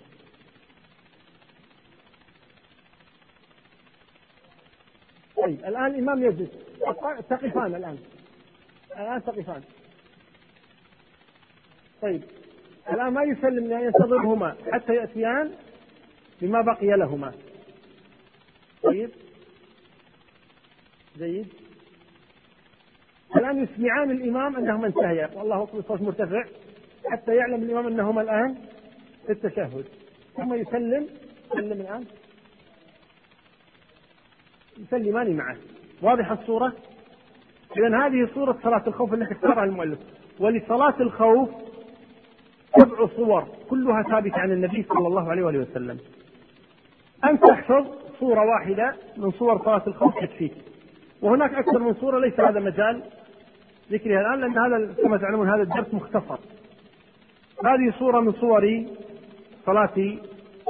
[5.37, 6.49] طيب الآن الإمام يجلس.
[7.29, 7.97] تقفان الآن.
[8.97, 9.63] الآن تقفان
[12.01, 12.23] طيب.
[12.93, 15.51] الآن ما يسلم ينتظرهما حتى يأتيان
[16.41, 17.33] بما بقي لهما.
[18.83, 19.09] طيب.
[21.17, 21.47] جيد.
[23.35, 25.29] الآن يسمعان الإمام أنهما انتهيا.
[25.35, 26.43] والله أكبر صوت مرتفع.
[27.11, 28.55] حتى يعلم الإمام أنهما الآن
[29.25, 29.85] في التشهد.
[30.35, 31.07] ثم يسلم.
[31.53, 32.05] يسلم الآن.
[34.77, 35.57] يسلمان معه.
[36.01, 36.73] واضح الصورة؟
[37.77, 39.99] إذا هذه صورة صلاة الخوف التي اختارها المؤلف.
[40.39, 41.49] ولصلاة الخوف
[42.79, 45.99] سبع صور كلها ثابتة عن النبي صلى الله عليه وآله وسلم.
[47.23, 47.85] أن تحفظ
[48.19, 50.53] صورة واحدة من صور صلاة الخوف تكفيك
[51.21, 53.03] وهناك أكثر من صورة ليس هذا مجال
[53.91, 56.39] ذكرها الآن لأن هذا كما تعلمون هذا الدرس مختصر.
[57.65, 58.85] هذه صورة من صور
[59.65, 60.17] صلاة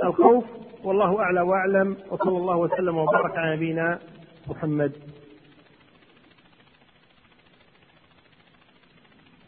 [0.03, 0.45] الخوف.
[0.83, 1.97] والله أعلى وأعلم.
[2.09, 3.99] وصلى الله وسلم وبارك على نبينا
[4.47, 4.91] محمد.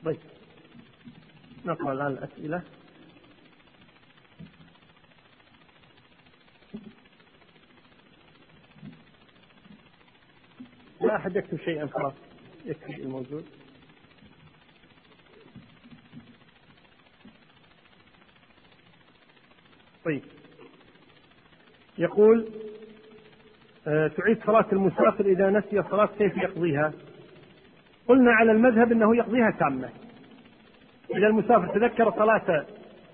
[0.06, 0.18] طيب.
[1.68, 2.64] نقرأ الآن الأسئلة.
[11.02, 12.14] لا أحد يكتب شيئا خلاص
[12.66, 13.46] يكفي الموجود
[20.06, 20.24] طيب.
[21.98, 22.50] يقول
[23.88, 26.94] آه، تعيد صلاة المسافر إذا نسي صلاة كيف يقضيها؟
[28.08, 30.07] قلنا على المذهب أنه يقضيها تامة.
[31.16, 32.66] إذا المسافر تذكر صلاة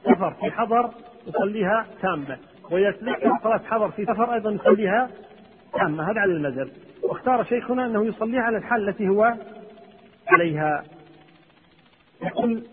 [0.03, 0.89] سفر في حضر
[1.27, 2.37] يصليها تامة
[2.71, 5.09] وإذا تذكر صلاة حضر في سفر أيضا يصليها
[5.73, 6.69] تامة هذا على المذهب.
[7.03, 9.33] واختار شيخنا أنه يصليها على الحال التي هو
[10.27, 10.83] عليها.
[12.21, 12.63] يقول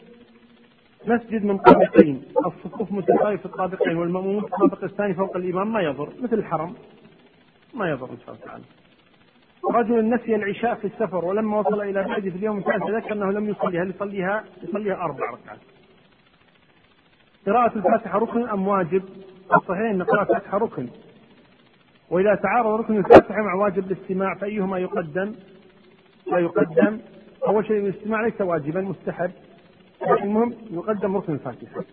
[1.06, 6.12] مسجد من طابقين الصفوف متساوية في الطابقين والمأموم في الطابق الثاني فوق الإمام ما يضر
[6.22, 6.74] مثل الحرم
[7.74, 8.64] ما يضر إن شاء الله تعالى.
[9.64, 13.48] رجل نسي العشاء في السفر ولما وصل إلى بلده في اليوم الثالث تذكر أنه لم
[13.48, 15.58] يصليها يصليها؟ يصليها أربع ركعات.
[17.46, 19.02] قراءة الفاتحة ركن أم واجب؟
[19.54, 20.88] الصحيح أن قراءة الفاتحة ركن.
[22.10, 25.34] وإذا تعارض ركن الفاتحة مع واجب الاستماع فأيهما يقدم؟
[26.26, 27.00] لا يقدم.
[27.46, 29.30] أول شيء الاستماع ليس واجبا مستحب.
[30.22, 31.84] المهم يقدم ركن الفاتحة.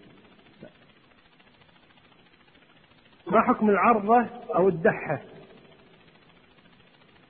[3.32, 4.26] ما حكم العرضة
[4.56, 5.22] أو الدحة؟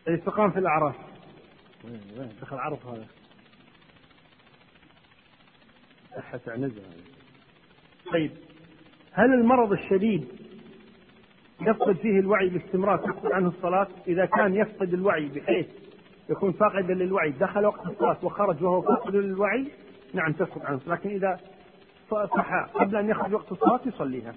[0.08, 0.96] الاستقام في الأعراف.
[2.42, 3.06] دخل عرض هذا.
[6.18, 6.82] دحة عنزة
[8.12, 8.32] طيب
[9.12, 10.28] هل المرض الشديد
[11.62, 15.68] يفقد فيه الوعي باستمرار تفقد عنه الصلاة؟ إذا كان يفقد الوعي بحيث
[16.30, 19.68] يكون فاقدا للوعي دخل وقت الصلاة وخرج وهو فاقد للوعي؟
[20.14, 21.40] نعم تسقط عنه لكن إذا
[22.12, 24.36] صح قبل أن يخرج وقت الصلاة يصليها.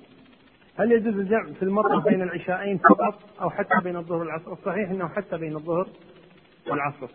[0.80, 5.08] هل يجوز الجمع في المطر بين العشاءين فقط أو حتى بين الظهر والعصر؟ الصحيح أنه
[5.08, 5.88] حتى بين الظهر
[6.70, 7.08] والعصر.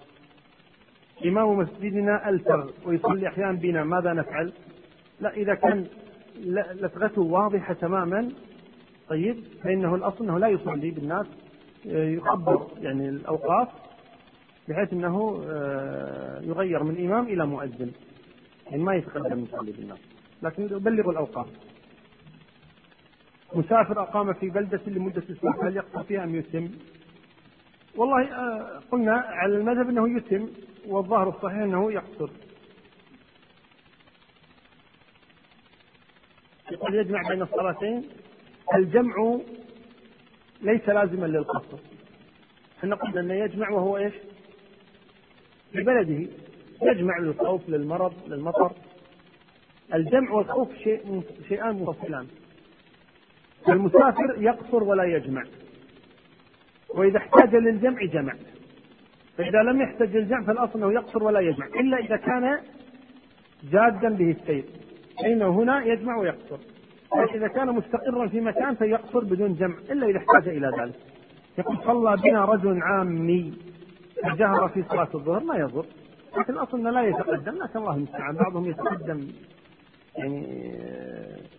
[1.26, 4.54] إمام مسجدنا ألتر ويصلي أحيانا بنا ماذا نفعل؟
[5.20, 5.88] لا إذا كان
[6.82, 8.32] لثغته واضحة تماما
[9.10, 11.26] طيب فإنه الأصل أنه لا يصلي بالناس
[11.86, 13.68] يخبر يعني الأوقاف
[14.68, 17.92] بحيث أنه آه، يغير من إمام إلى مؤذن.
[18.68, 20.00] يعني ما يتقدم يصلي بالناس.
[20.44, 21.48] لكن يبلغ الأوقاف.
[23.54, 26.72] مسافر أقام في بلدة لمدة أسبوع هل يقصر فيها أم يتم؟
[27.96, 30.50] والله آه، قلنا على المذهب أنه يتم
[30.88, 32.30] والظاهر الصحيح أنه يقصر
[36.72, 38.10] يقول يجمع بين الصلاتين.
[38.76, 39.40] الجمع
[40.62, 41.78] ليس لازما للقصر.
[42.80, 44.14] إحنا قلنا أنه يجمع وهو إيش؟
[45.72, 46.28] في بلده
[46.82, 48.72] يجمع للخوف للمرض للمطر.
[49.94, 52.28] الجمع والخوف شيء شيئان منفصلان
[53.70, 55.44] المسافر يقصر ولا يجمع.
[56.90, 58.34] وإذا احتاج للجمع جمع.
[59.38, 61.68] فإذا لم يحتج الجمع فالأصل أنه يقصر ولا يجمع.
[61.68, 62.60] إلا إذا كان
[63.72, 64.64] جادا به السير.
[65.22, 66.58] فإنه هنا يجمع ويقصر.
[67.36, 69.76] إذا كان مستقرا في مكان فيقصر بدون جمع.
[69.92, 70.96] إلا إذا احتاج إلى ذلك.
[71.58, 73.54] يقول صلى بنا رجل عامي
[74.24, 75.86] فجهر في صلاة الظهر ما يضر.
[76.38, 77.64] لكن الأصل أنه لا يتقدم.
[77.64, 78.36] لكن الله المستعان.
[78.36, 79.28] بعضهم يتقدم.
[80.18, 80.72] يعني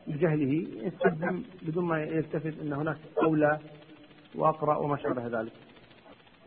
[0.06, 3.58] بجهله يتقدم بدون ما يلتفت أن هناك أولى
[4.34, 5.52] وأقرأ وما شابه ذلك.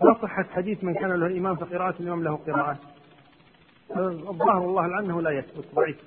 [0.03, 2.79] لا صحة حديث من كان له الإمام فقراءة الإمام له قراءة.
[4.29, 5.65] الظاهر والله عنه لا يثبت.
[5.75, 5.97] ضعيف.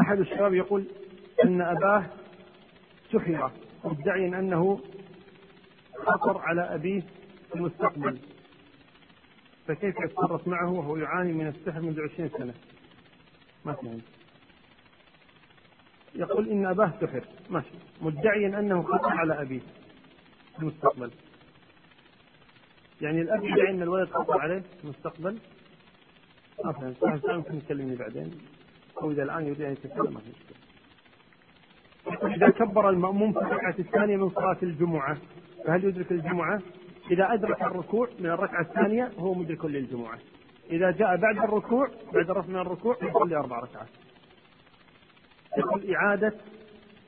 [0.00, 0.84] أحد الشباب يقول
[1.44, 2.06] أن أباه
[3.12, 3.52] سحر
[3.84, 4.80] مدعيا أنه
[5.94, 7.00] خطر على أبيه
[7.48, 8.18] في المستقبل.
[9.66, 12.54] فكيف يتصرف معه وهو يعاني من السحر منذ عشرين سنة؟
[13.74, 14.02] فهمت
[16.14, 17.24] يقول إن أباه سحر.
[17.50, 17.74] ماشي.
[18.00, 19.60] مدعيا أنه خطر على أبيه
[20.56, 21.10] في المستقبل.
[23.00, 25.38] يعني الأب يدعي أن الولد خطر عليه في المستقبل؟
[26.64, 26.96] فهمت.
[27.00, 28.30] صاحب يمكن يكلمني بعدين.
[29.02, 30.56] أو إذا الآن يريد أن يتكلم ما في مشكلة.
[32.34, 35.18] إذا كبر المأموم في الركعة الثانية من صلاة الجمعة
[35.66, 36.62] فهل يدرك الجمعة؟
[37.10, 40.18] إذا أدرك الركوع من الركعة الثانية هو مدرك للجمعة.
[40.70, 43.88] إذا جاء بعد الركوع بعد الرفع من الركوع يصلي أربع ركعات.
[45.58, 46.32] يقول إعادة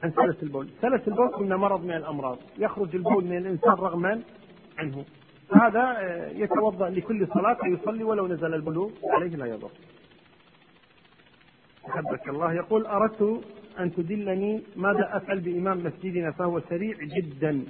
[0.03, 4.23] عن سلس البول، سلس البول قلنا مرض من الأمراض، يخرج البول من الإنسان رغما
[4.79, 5.05] عنه.
[5.53, 5.97] هذا
[6.31, 9.71] يتوضأ لكل صلاة فيصلي ولو نزل البلوغ عليه لا يضر.
[11.89, 13.45] أحبك الله يقول أردت
[13.81, 17.65] أن تدلني ماذا أفعل بإمام مسجدنا فهو سريع جدا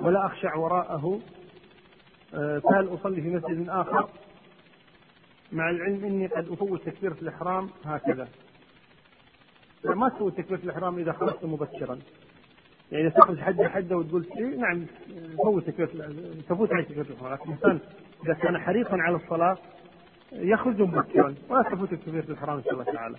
[0.00, 1.20] ولا أخشع وراءه
[2.34, 4.08] آه، فهل أصلي في مسجد آخر
[5.54, 8.28] مع العلم أني قد أفوت تكبيرة الإحرام هكذا.
[9.84, 11.98] ما تفوت تكبيرة الإحرام إذا خرجت مبكرا.
[12.92, 14.86] يعني إذا تخرج حد حده وتقول إيه نعم
[15.38, 16.12] تفوت تكبيرة
[16.48, 17.32] تفوت عليك تكبيرة الإحرام.
[17.32, 17.78] لكن الإنسان
[18.24, 19.58] إذا كان حريصا على الصلاة
[20.32, 21.34] يخرج مبكرا.
[21.48, 23.16] ولا تفوت تكبيرة الإحرام إن شاء الله تعالى.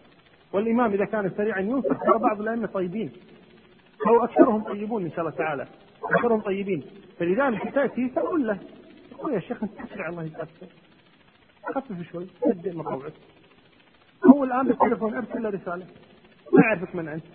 [0.53, 3.11] والإمام إذا كان سريعا ينصح ترى بعض الأئمة طيبين.
[4.07, 5.67] أو أكثرهم طيبون إن شاء الله تعالى.
[6.03, 6.83] أكثرهم طيبين.
[7.19, 8.59] فلذلك تأتي تقول له
[9.11, 10.49] تقول يا شيخ أنت تسرع الله يسعدك.
[11.75, 13.13] خفف شوي ابدأ مطوعك
[14.25, 15.85] هو الآن بالتليفون ارسل له رسالة.
[16.53, 17.25] ما يعرفك من أنت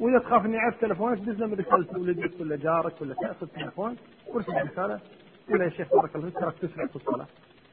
[0.00, 3.96] وإذا تخاف إني يعرف تليفونك دز له رسالة ولدك ولا جارك ولا تأخذ تليفون
[4.26, 5.00] وارسل رسالة.
[5.48, 7.26] قول يا شيخ بارك الله فيك تسرع في الصلاة.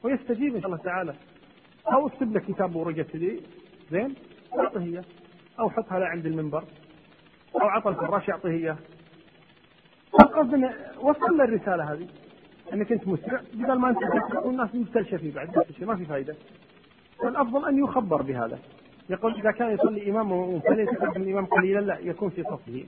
[0.04, 1.14] ويستجيب إن شاء الله تعالى.
[1.88, 3.42] أو اكتب لك كتاب ورقة كذي
[3.92, 4.16] زين؟
[4.60, 5.04] أعطه اياه
[5.60, 6.64] أو حطها له عند المنبر.
[7.56, 8.78] أو عطى الفراش يعطيه اياه
[10.22, 12.08] القصد انه وصل له الرساله هذه.
[12.74, 13.98] أنك أنت مسرع بدل ما أنت
[14.46, 16.36] والناس مستلشى فيه بعد ما في فائده
[17.20, 18.60] فالأفضل أن يخبر بهذا
[19.10, 22.86] يقول إذا كان يصلي إمام فليتقدم الإمام قليلا لا يكون في صفه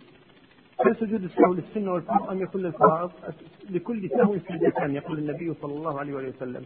[0.86, 3.12] هل سجود السهو للسنة والفرض أم يكون للفرائض؟
[3.70, 6.66] لكل سهو سجدتان يقول النبي صلى الله عليه وسلم.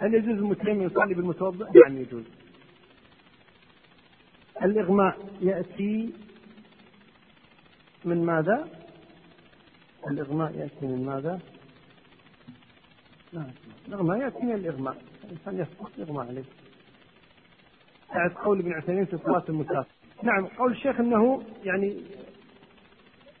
[0.00, 2.24] هل يجوز المتيمم يصلي بالمتوضا؟ نعم يجوز.
[4.62, 6.12] الإغماء يأتي
[8.04, 8.68] من ماذا؟
[10.10, 11.40] الإغماء يأتي من ماذا؟
[13.32, 13.44] لا
[13.88, 14.96] الإغماء يأتي من الإغماء.
[15.24, 16.44] الإنسان يسقط إغماء عليه.
[18.14, 19.88] بعد قول ابن عثيمين في صلاة المسافر
[20.22, 22.02] نعم قول الشيخ أنه يعني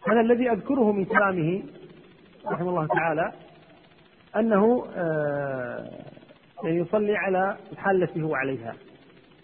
[0.08, 1.62] أنا الذي أذكره من كلامه
[2.46, 3.32] رحمه الله تعالى
[4.36, 5.90] أنه آه
[6.64, 8.74] يعني يصلي على الحال التي هو عليها.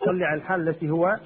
[0.03, 1.17] يصلي على الحال التي هو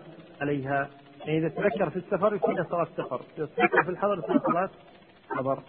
[0.41, 0.91] عليها.
[1.25, 4.71] يعني إذا تذكر في السفر يصلي صلاة سفر، إذا تذكر في الحضر يصلي صلاة
[5.31, 5.63] حضر.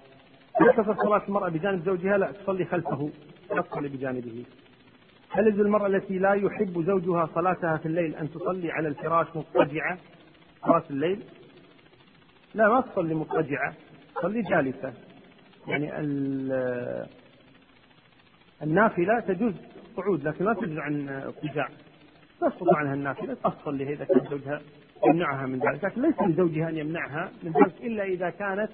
[0.62, 3.10] إذا صلاة المرأة بجانب زوجها لا تصلي خلفه.
[3.56, 4.46] لا تصلي بجانبه.
[5.30, 9.98] هل يجوز المرأة التي لا يحب زوجها صلاتها في الليل أن تصلي على الفراش مضطجعة
[10.62, 11.24] صلاة الليل؟
[12.54, 13.74] لا ما تصلي مضطجعة،
[14.16, 14.94] تصلي جالسة.
[15.68, 15.92] يعني
[18.64, 19.54] النافلة تجوز
[19.98, 21.70] قعود لكن لا تجوز عن اضطجاع.
[22.42, 24.62] تسقط عنها النافلة تصلي إذا كان زوجها
[25.06, 28.70] يمنعها من ذلك لكن ليس لزوجها أن يمنعها من ذلك إلا إذا كانت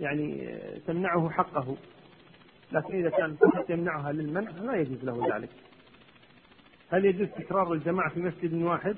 [0.00, 0.54] يعني
[0.86, 1.76] تمنعه حقه
[2.72, 5.50] لكن إذا كان فقط يمنعها للمنع لا يجوز له ذلك.
[6.90, 8.96] هل يجوز تكرار الجماعة في مسجد واحد؟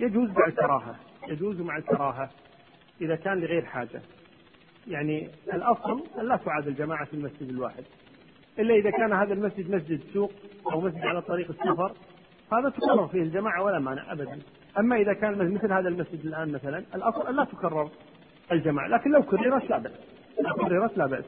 [0.00, 0.96] يجوز مع الكراهة.
[1.28, 2.30] يجوز مع الكراهة
[3.00, 4.02] إذا كان لغير حاجة.
[4.88, 7.84] يعني الأصل أن لا تعاد الجماعة في المسجد الواحد.
[8.58, 10.32] إلا إذا كان هذا المسجد مسجد سوق
[10.72, 11.92] أو مسجد على طريق السفر
[12.52, 14.38] هذا تكرر فيه الجماعة ولا مانع أبدا.
[14.78, 17.90] أما إذا كان مثل هذا المسجد الآن مثلا الأصل أن لا تكرر
[18.52, 18.88] الجماعة.
[18.88, 19.92] لكن لو كررت لا بأس.
[20.40, 21.24] لو كررت لا بأس.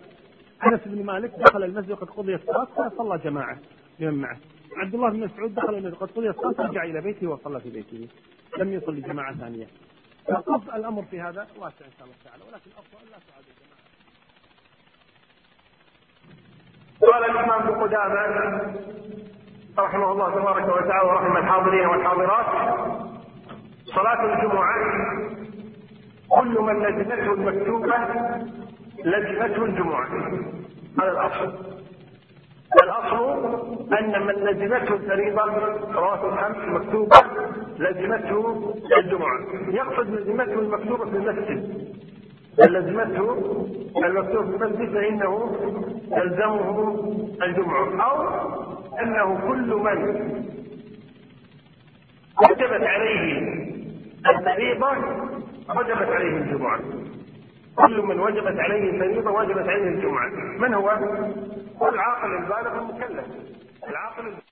[0.67, 3.59] أنس بن مالك دخل المسجد وقد قضي الصلاة فصلى جماعة
[4.01, 4.37] لمن معه.
[4.77, 8.09] عبد الله بن مسعود دخل المسجد وقد قضي الصلاة رجع إلى بيته وصلى في بيته.
[8.59, 9.67] لم يصلي جماعة ثانية.
[10.27, 12.43] فالقصد الأمر في هذا واسع إن شاء الله تعالى.
[12.45, 13.83] ولكن الأفضل أن لا تعاد الجماعة
[17.03, 18.23] قال الإمام ابن قدامة
[19.79, 22.47] رحمه الله تبارك وتعالى ورحم الحاضرين والحاضرات
[23.85, 24.75] صلاة الجمعة
[26.29, 27.97] كل من لزمته المكتوبة
[29.05, 30.09] لزمته الجمعة
[31.01, 31.53] هذا الأصل.
[32.83, 33.45] الأصل
[33.99, 35.43] أن من لزمته الفريضة
[35.93, 37.17] رواه الخمس مكتوبة
[37.79, 39.39] لزمته الجمعة.
[39.69, 41.93] يقصد لزمته المكتوبة في المسجد.
[42.59, 43.33] لزمته
[43.97, 45.57] المكتوب في المسجد فإنه
[46.13, 47.05] يلزمه
[47.43, 48.03] الجمعة.
[48.03, 48.23] أو
[49.01, 50.33] أنه كل من
[52.43, 53.53] وجبت عليه
[54.27, 54.89] الفريضة
[55.77, 56.81] وجبت عليه الجمعة.
[57.77, 60.29] كل من وجبت عليه الفريضة وجبت عليه الجمعة
[60.59, 60.89] من هو؟
[61.83, 63.25] هو العاقل البالغ المكلف
[63.89, 64.33] العاقل